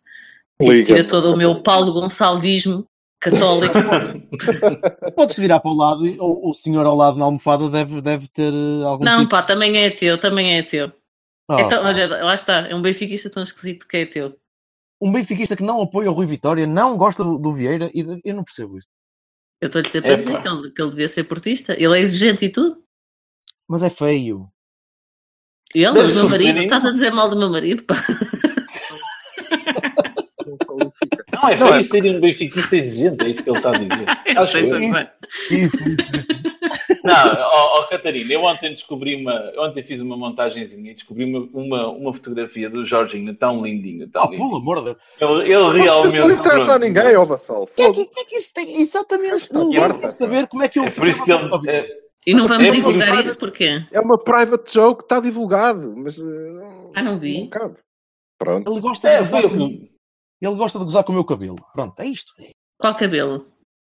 Tive 0.59 0.83
que 0.85 0.91
ir 0.91 0.95
a 0.95 0.97
Liga. 0.97 1.07
todo 1.09 1.33
o 1.33 1.37
meu 1.37 1.61
Paulo 1.61 1.93
Gonçalvismo 1.93 2.85
católico. 3.21 3.73
Podes 5.15 5.37
virar 5.37 5.59
para 5.59 5.71
o 5.71 5.75
lado 5.77 6.05
e 6.07 6.17
o, 6.19 6.49
o 6.49 6.53
senhor 6.53 6.85
ao 6.85 6.95
lado 6.95 7.17
na 7.17 7.25
almofada 7.25 7.69
deve, 7.69 8.01
deve 8.01 8.27
ter 8.27 8.51
eh, 8.53 8.83
algum 8.83 9.05
Não, 9.05 9.19
tipo... 9.19 9.31
pá, 9.31 9.43
também 9.43 9.77
é 9.77 9.89
teu, 9.91 10.19
também 10.19 10.57
é 10.57 10.63
teu. 10.63 10.91
Então, 11.49 11.83
olha, 11.85 12.07
lá 12.23 12.35
está, 12.35 12.67
é 12.67 12.75
um 12.75 12.81
benfiquista 12.81 13.29
tão 13.29 13.41
esquisito 13.43 13.87
que 13.87 13.97
é 13.97 14.05
teu. 14.05 14.37
Um 15.01 15.11
benfiquista 15.13 15.55
que 15.55 15.63
não 15.63 15.81
apoia 15.81 16.09
o 16.09 16.13
Rui 16.13 16.25
Vitória, 16.25 16.65
não 16.67 16.97
gosta 16.97 17.23
do, 17.23 17.37
do 17.37 17.53
Vieira, 17.53 17.89
e 17.93 18.03
de- 18.03 18.19
eu 18.25 18.35
não 18.35 18.43
percebo 18.43 18.77
isso. 18.77 18.87
Eu 19.61 19.67
estou-lhe 19.67 19.87
sempre 19.89 20.09
a 20.11 20.13
Epá. 20.13 20.21
dizer 20.23 20.41
que 20.41 20.47
ele, 20.49 20.71
que 20.71 20.81
ele 20.81 20.89
devia 20.91 21.07
ser 21.07 21.23
portista. 21.23 21.73
Ele 21.73 21.97
é 21.97 22.01
exigente 22.01 22.45
e 22.45 22.49
tudo. 22.49 22.83
Mas 23.69 23.81
é 23.83 23.89
feio. 23.89 24.49
Ele, 25.73 25.93
Deve 25.93 26.11
o 26.11 26.15
meu 26.15 26.29
marido, 26.29 26.59
estás 26.61 26.85
a 26.85 26.91
dizer 26.91 27.11
mal 27.11 27.29
do 27.29 27.35
meu 27.37 27.49
marido? 27.49 27.83
pá. 27.83 27.95
Não. 30.45 30.77
Não, 31.33 31.49
é 31.49 31.55
Não, 31.57 31.67
feio 31.67 31.79
é- 31.79 31.83
ser 31.83 32.05
um 32.15 32.19
benfiquista 32.19 32.75
exigente, 32.75 33.23
é 33.25 33.29
isso 33.29 33.43
que 33.43 33.49
ele 33.49 33.57
está 33.57 33.69
a 33.71 33.77
dizer. 33.77 34.05
Eu 34.25 34.41
Acho 34.41 34.53
bem. 34.53 34.89
Isso, 34.89 35.09
isso, 35.51 35.83
isso. 35.83 36.56
Não, 37.07 37.41
ó, 37.41 37.79
ó, 37.79 37.83
Catarina, 37.87 38.33
eu 38.33 38.43
ontem 38.43 38.71
descobri 38.71 39.15
uma. 39.15 39.31
eu 39.53 39.61
Ontem 39.63 39.83
fiz 39.83 40.01
uma 40.01 40.15
montagenzinha 40.17 40.91
e 40.91 40.93
descobri 40.95 41.25
uma, 41.25 41.47
uma, 41.53 41.87
uma 41.89 42.13
fotografia 42.13 42.69
do 42.69 42.85
Jorginho 42.85 43.33
tão 43.35 43.63
lindinho, 43.63 44.07
tão 44.09 44.23
Oh, 44.23 44.29
lindinho. 44.29 44.49
pelo 44.49 44.61
amor 44.61 44.77
de 44.79 44.83
Deus. 44.85 44.97
Ele, 45.19 45.53
ele 45.53 45.83
realmente. 45.83 46.17
não 46.17 46.31
interessa 46.31 46.73
a 46.73 46.79
ninguém, 46.79 47.15
ó 47.15 47.25
Vassal. 47.25 47.63
O 47.63 47.67
que, 47.67 47.81
é 47.81 47.91
que, 47.93 48.05
que 48.05 48.19
é 48.19 48.25
que 48.25 48.35
isso 48.37 48.53
tem? 48.53 48.81
Exatamente. 48.81 49.53
Ninguém 49.53 49.97
quer 49.97 50.09
saber 50.11 50.47
como 50.47 50.63
é 50.63 50.67
que 50.69 50.79
eu 50.79 50.83
É 50.85 50.89
por 50.91 51.07
isso 51.07 51.23
que 51.23 51.31
ele. 51.31 51.69
é- 51.69 51.87
E 52.25 52.33
não 52.33 52.47
vamos 52.47 52.67
É 52.67 52.71
divulgar 52.71 53.13
isso- 53.21 53.23
isso 53.31 53.39
porquê? 53.39 53.85
É 53.91 53.99
uma 54.01 54.17
private 54.21 54.73
joke 54.73 54.99
que 54.99 55.05
está 55.05 55.19
divulgado, 55.19 55.93
mas. 55.95 56.19
eh, 56.19 56.89
Ah, 56.95 57.01
não 57.01 57.17
vi. 57.17 57.41
Não 57.41 57.49
cabe. 57.49 57.75
Pronto. 58.37 58.71
Ele 58.71 58.81
gosta, 58.81 59.07
é, 59.09 59.21
de 59.21 59.29
gozar 59.29 59.43
com... 59.49 59.67
que. 59.69 59.91
ele 60.41 60.55
gosta 60.55 60.77
de 60.79 60.85
gozar 60.85 61.03
com 61.03 61.11
o 61.11 61.15
meu 61.15 61.23
cabelo. 61.25 61.55
Pronto, 61.73 61.99
é 61.99 62.05
isto. 62.05 62.33
Qual 62.79 62.93
cabelo? 62.95 63.47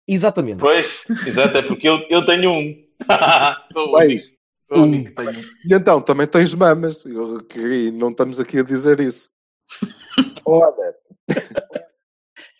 Exatamente. 0.08 0.60
Pois, 0.60 1.04
exato, 1.26 1.58
é 1.58 1.62
porque 1.64 1.88
eu, 1.90 1.98
eu 2.10 2.24
tenho 2.26 2.52
um. 2.52 2.85
Sou 3.74 3.98
Bem, 3.98 4.08
único. 4.08 4.26
Sou 4.68 4.78
o 4.80 4.82
único 4.84 5.10
que 5.10 5.16
tenho 5.16 5.30
um. 5.32 5.44
E 5.70 5.74
então, 5.74 6.02
também 6.02 6.28
tens 6.28 6.54
mamas. 6.54 7.06
Eu, 7.06 7.44
que 7.46 7.92
não 7.92 8.10
estamos 8.10 8.40
aqui 8.40 8.60
a 8.60 8.64
dizer 8.64 9.00
isso. 9.00 9.30
Olha. 10.46 10.96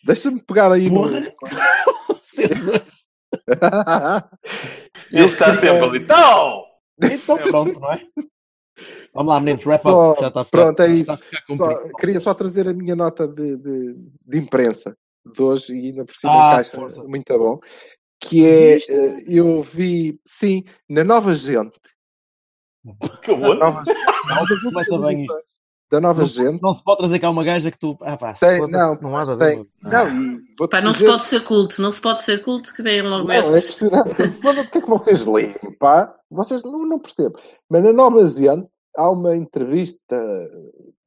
Deixa-me 0.06 0.42
pegar 0.42 0.72
aí 0.72 0.90
no. 0.90 1.02
Porra. 1.02 1.20
Ele 5.12 5.26
está 5.26 5.54
sempre 5.54 5.70
ali. 5.70 6.00
Não! 6.06 6.64
então 7.02 7.38
pronto, 7.38 7.80
não 7.80 7.92
é? 7.92 8.02
Vamos 9.14 9.34
lá, 9.34 9.40
meninos, 9.40 9.66
wrap 9.66 9.82
Só- 9.82 10.12
up. 10.12 10.22
Já 10.22 10.28
está 10.28 10.42
a 10.42 10.46
ficar, 10.46 10.58
pronto, 10.64 10.82
é 10.82 10.88
isso. 10.90 11.18
Só- 11.56 11.90
queria 12.00 12.20
só 12.20 12.34
trazer 12.34 12.68
a 12.68 12.74
minha 12.74 12.96
nota 12.96 13.28
de, 13.28 13.58
de, 13.58 13.96
de 14.26 14.38
imprensa 14.38 14.96
de 15.26 15.42
hoje 15.42 15.74
e 15.76 15.88
ainda 15.88 16.06
por 16.06 16.16
cima 16.16 16.34
Ah, 16.34 16.54
encaixa 16.54 16.72
força. 16.72 17.04
muito 17.04 17.38
bom. 17.38 17.60
Que 18.20 18.46
é, 18.46 18.76
Viste? 18.76 18.92
eh, 18.92 19.24
eu 19.28 19.62
vi, 19.62 20.20
sim, 20.26 20.64
na 20.90 21.04
Nova 21.04 21.34
Gente. 21.36 21.80
Que 23.24 23.32
horror! 23.32 23.56
Nova, 23.58 23.84
começa 24.64 25.00
bem 25.00 25.22
isto. 25.26 25.36
da 25.92 26.00
Nova 26.00 26.20
Não, 26.22 26.28
Gente. 26.28 26.62
não 26.62 26.74
se 26.74 26.84
pode 26.84 27.00
trazer 27.00 27.20
cá 27.20 27.30
uma 27.30 27.44
gaja 27.44 27.70
que 27.72 27.78
tu. 27.80 27.98
Ah, 28.02 28.16
pá, 28.18 28.34
Tem- 28.34 28.68
não, 28.68 28.96
não 29.02 29.18
há 29.18 29.38
tem-. 29.38 29.66
Não, 29.82 30.12
e 30.14 30.40
vou 30.58 30.68
Pá, 30.68 30.82
não 30.82 30.94
se 30.94 31.06
pode 31.06 31.26
ser 31.26 31.44
culto, 31.44 31.82
não 31.82 31.92
se 31.92 32.02
pode 32.02 32.24
ser 32.24 32.44
culto 32.44 32.74
que 32.74 32.82
vem 32.84 33.02
logo 33.02 33.28
Não, 33.28 33.34
é 33.34 33.40
o 33.40 33.44
que 34.72 34.78
é 34.78 34.82
que 34.82 34.90
vocês 34.90 35.26
leem, 35.26 35.54
pá? 35.80 36.14
Vocês 36.30 36.64
não, 36.64 36.86
não 36.86 37.00
percebo. 37.00 37.38
Mas 37.70 37.84
na 37.84 37.92
Nova 37.94 38.26
Zelândia 38.26 38.68
há 38.96 39.10
uma 39.12 39.36
entrevista 39.36 40.50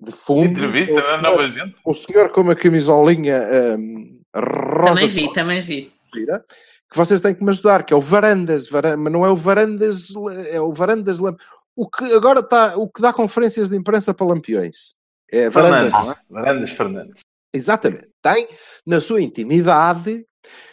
de 0.00 0.12
fundo. 0.12 0.44
Entrevista 0.50 0.94
na 0.94 1.02
senhor- 1.02 1.22
nova 1.22 1.48
gente. 1.48 1.74
O 1.84 1.94
senhor 1.94 2.30
com 2.32 2.40
uma 2.42 2.54
camisolinha 2.56 3.40
hum, 3.78 4.20
rosa 4.34 4.94
Também 4.94 5.06
vi, 5.08 5.32
também 5.32 5.62
vi. 5.62 5.92
gira, 6.14 6.44
que 6.90 6.96
vocês 6.96 7.20
têm 7.20 7.34
que 7.34 7.42
me 7.44 7.50
ajudar, 7.50 7.84
que 7.84 7.92
é 7.92 7.96
o 7.96 8.00
Varandas, 8.00 8.68
Varan- 8.68 8.96
mas 8.96 9.12
não 9.12 9.24
é 9.24 9.30
o 9.30 9.36
Varandas, 9.36 10.08
é 10.50 10.60
o 10.60 10.72
Varandas 10.72 11.18
o 11.76 11.88
que 11.88 12.04
agora 12.12 12.40
está, 12.40 12.76
o 12.76 12.88
que 12.88 13.00
dá 13.00 13.12
conferências 13.12 13.70
de 13.70 13.76
imprensa 13.76 14.12
para 14.12 14.26
lampiões. 14.26 14.96
É 15.30 15.48
Varandas, 15.48 15.92
Fernandes. 15.92 16.18
é? 16.18 16.32
Varandas 16.32 16.70
Fernandes. 16.70 17.20
Exatamente. 17.54 18.08
Tem 18.22 18.48
na 18.86 19.00
sua 19.00 19.22
intimidade, 19.22 20.26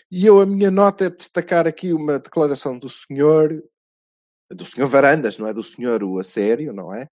e 0.09 0.25
eu 0.25 0.41
a 0.41 0.45
minha 0.45 0.71
nota 0.71 1.05
é 1.05 1.09
destacar 1.09 1.67
aqui 1.67 1.93
uma 1.93 2.17
declaração 2.19 2.79
do 2.79 2.89
senhor, 2.89 3.63
do 4.51 4.65
senhor 4.65 4.87
Varandas, 4.87 5.37
não 5.37 5.47
é 5.47 5.53
do 5.53 5.63
senhor 5.63 6.03
o 6.03 6.17
a 6.17 6.23
sério, 6.23 6.73
não 6.73 6.93
é? 6.93 7.07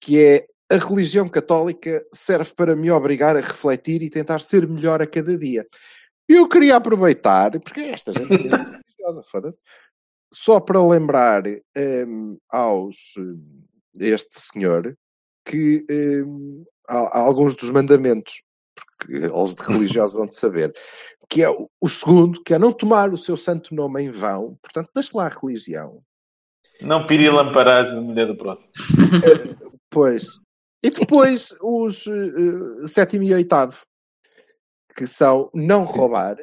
Que 0.00 0.20
é 0.20 0.46
a 0.70 0.76
religião 0.76 1.28
católica 1.28 2.04
serve 2.12 2.52
para 2.54 2.76
me 2.76 2.90
obrigar 2.90 3.36
a 3.36 3.40
refletir 3.40 4.02
e 4.02 4.10
tentar 4.10 4.40
ser 4.40 4.68
melhor 4.68 5.02
a 5.02 5.06
cada 5.06 5.36
dia. 5.36 5.66
Eu 6.32 6.48
queria 6.48 6.76
aproveitar, 6.76 7.58
porque 7.60 7.80
esta 7.80 8.12
gente 8.12 8.32
é 8.32 8.36
religiosa, 9.00 9.22
foda-se, 9.30 9.60
só 10.32 10.60
para 10.60 10.80
lembrar 10.86 11.42
hum, 12.06 12.38
aos 12.48 13.14
hum, 13.18 13.64
este 13.98 14.40
senhor 14.40 14.96
que 15.44 15.84
hum, 15.90 16.64
há, 16.88 17.18
há 17.18 17.18
alguns 17.18 17.56
dos 17.56 17.70
mandamentos 17.70 18.42
porque 18.74 19.14
eles 19.14 19.54
de 19.54 19.62
religiosos 19.62 20.16
vão 20.16 20.26
de 20.26 20.34
saber, 20.34 20.72
que 21.28 21.42
é 21.42 21.50
o, 21.50 21.68
o 21.80 21.88
segundo, 21.88 22.42
que 22.42 22.54
é 22.54 22.58
não 22.58 22.72
tomar 22.72 23.12
o 23.12 23.18
seu 23.18 23.36
santo 23.36 23.74
nome 23.74 24.02
em 24.02 24.10
vão, 24.10 24.56
portanto, 24.62 24.90
deixe 24.94 25.16
lá 25.16 25.26
a 25.26 25.28
religião. 25.28 26.02
Não 26.80 27.06
pire 27.06 27.28
lamparás 27.28 27.90
da 27.90 28.00
mulher 28.00 28.26
do 28.26 28.36
próximo. 28.36 28.70
Pois. 29.92 30.38
E 30.84 30.88
depois 30.90 31.52
os 31.60 32.06
eh, 32.06 32.86
sétimo 32.86 33.24
e 33.24 33.34
oitavo, 33.34 33.82
que 34.96 35.06
são 35.06 35.50
não 35.54 35.82
roubar 35.82 36.36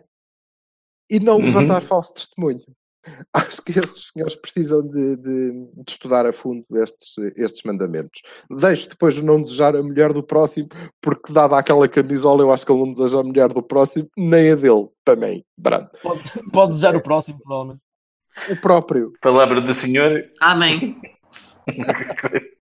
e 1.10 1.20
não 1.20 1.38
Uhum. 1.38 1.46
levantar 1.46 1.82
falso 1.82 2.14
testemunho. 2.14 2.62
Acho 3.34 3.62
que 3.62 3.80
estes 3.80 4.10
senhores 4.12 4.36
precisam 4.36 4.82
de, 4.86 5.16
de- 5.16 5.52
de 5.52 5.84
estudar 5.92 6.26
a 6.26 6.34
fundo 6.34 6.66
estes, 6.74 7.18
estes 7.38 7.64
mandamentos. 7.64 8.22
Deixo 8.60 8.90
depois 8.90 9.18
o 9.18 9.24
não 9.24 9.42
desejar 9.42 9.76
a 9.78 9.82
mulher 9.84 10.12
do 10.12 10.22
próximo, 10.22 10.68
porque 11.02 11.32
dada 11.32 11.58
aquela 11.58 11.88
camisola, 11.88 12.42
eu 12.44 12.52
acho 12.52 12.66
que 12.66 12.72
ele 12.74 12.82
não 12.84 12.92
deseja 12.92 13.20
a 13.20 13.24
mulher 13.24 13.48
do 13.54 13.64
próximo, 13.64 14.10
nem 14.18 14.52
a 14.52 14.56
dele 14.56 14.90
também. 15.06 15.46
Brando. 15.58 15.90
Pode, 16.04 16.22
pode 16.52 16.72
desejar 16.72 16.96
o 16.98 17.02
próximo, 17.02 17.40
provavelmente. 17.42 17.82
O 18.50 18.56
próprio. 18.60 19.14
Palavra 19.22 19.62
do 19.62 19.74
Senhor. 19.74 20.24
Amém. 20.42 21.00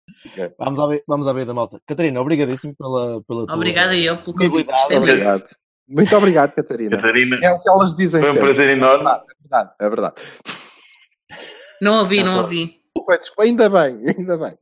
Vamos 0.58 0.80
à, 0.80 0.86
vamos 1.06 1.28
à 1.28 1.32
beira 1.32 1.46
da 1.46 1.54
malta. 1.54 1.80
Catarina, 1.86 2.20
obrigadíssimo 2.20 2.74
pela, 2.76 3.22
pela 3.22 3.46
tua. 3.46 3.54
Obrigada 3.54 3.96
eu 3.96 4.16
pelo 4.22 4.34
convite. 4.36 4.68
Obrigado, 4.92 5.44
muito. 5.88 6.16
Obrigado. 6.16 6.54
Catarina. 6.54 6.96
Catarina, 6.96 7.38
É 7.42 7.50
o 7.52 7.60
que 7.60 7.68
elas 7.68 7.94
dizem 7.94 8.20
foi 8.20 8.30
um 8.30 8.34
sempre. 8.34 8.48
prazer 8.48 8.68
enorme. 8.70 9.08
É 9.08 9.20
verdade, 9.42 9.70
é 9.80 9.88
verdade. 9.88 10.14
Não 11.82 11.98
ouvi, 12.00 12.22
não 12.22 12.32
Então. 12.32 12.42
ouvi. 12.42 12.80
Desculpa, 12.94 13.18
desculpa, 13.18 13.42
ainda 13.42 13.68
bem, 13.68 14.02
ainda 14.16 14.38
bem. 14.38 14.54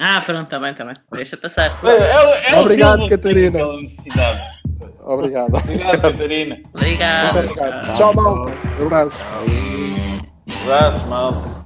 Ah, 0.00 0.20
pronto, 0.24 0.44
está 0.44 0.58
bem, 0.58 0.72
está 0.72 0.84
bem. 0.84 0.94
Deixa 1.12 1.36
passar. 1.36 1.78
É, 1.84 1.90
é, 1.90 2.54
é 2.54 2.58
Obrigado, 2.60 3.06
Catarina. 3.08 3.58
Obrigado. 5.04 5.54
Obrigado, 5.56 6.00
Catarina. 6.02 6.56
Obrigado. 6.74 7.54
Tchau. 7.54 7.96
Tchau, 7.96 8.14
malta. 8.14 8.52
Um 8.80 8.86
abraço. 8.86 9.16
Um 9.46 10.62
abraço, 10.64 11.06
malta. 11.06 11.61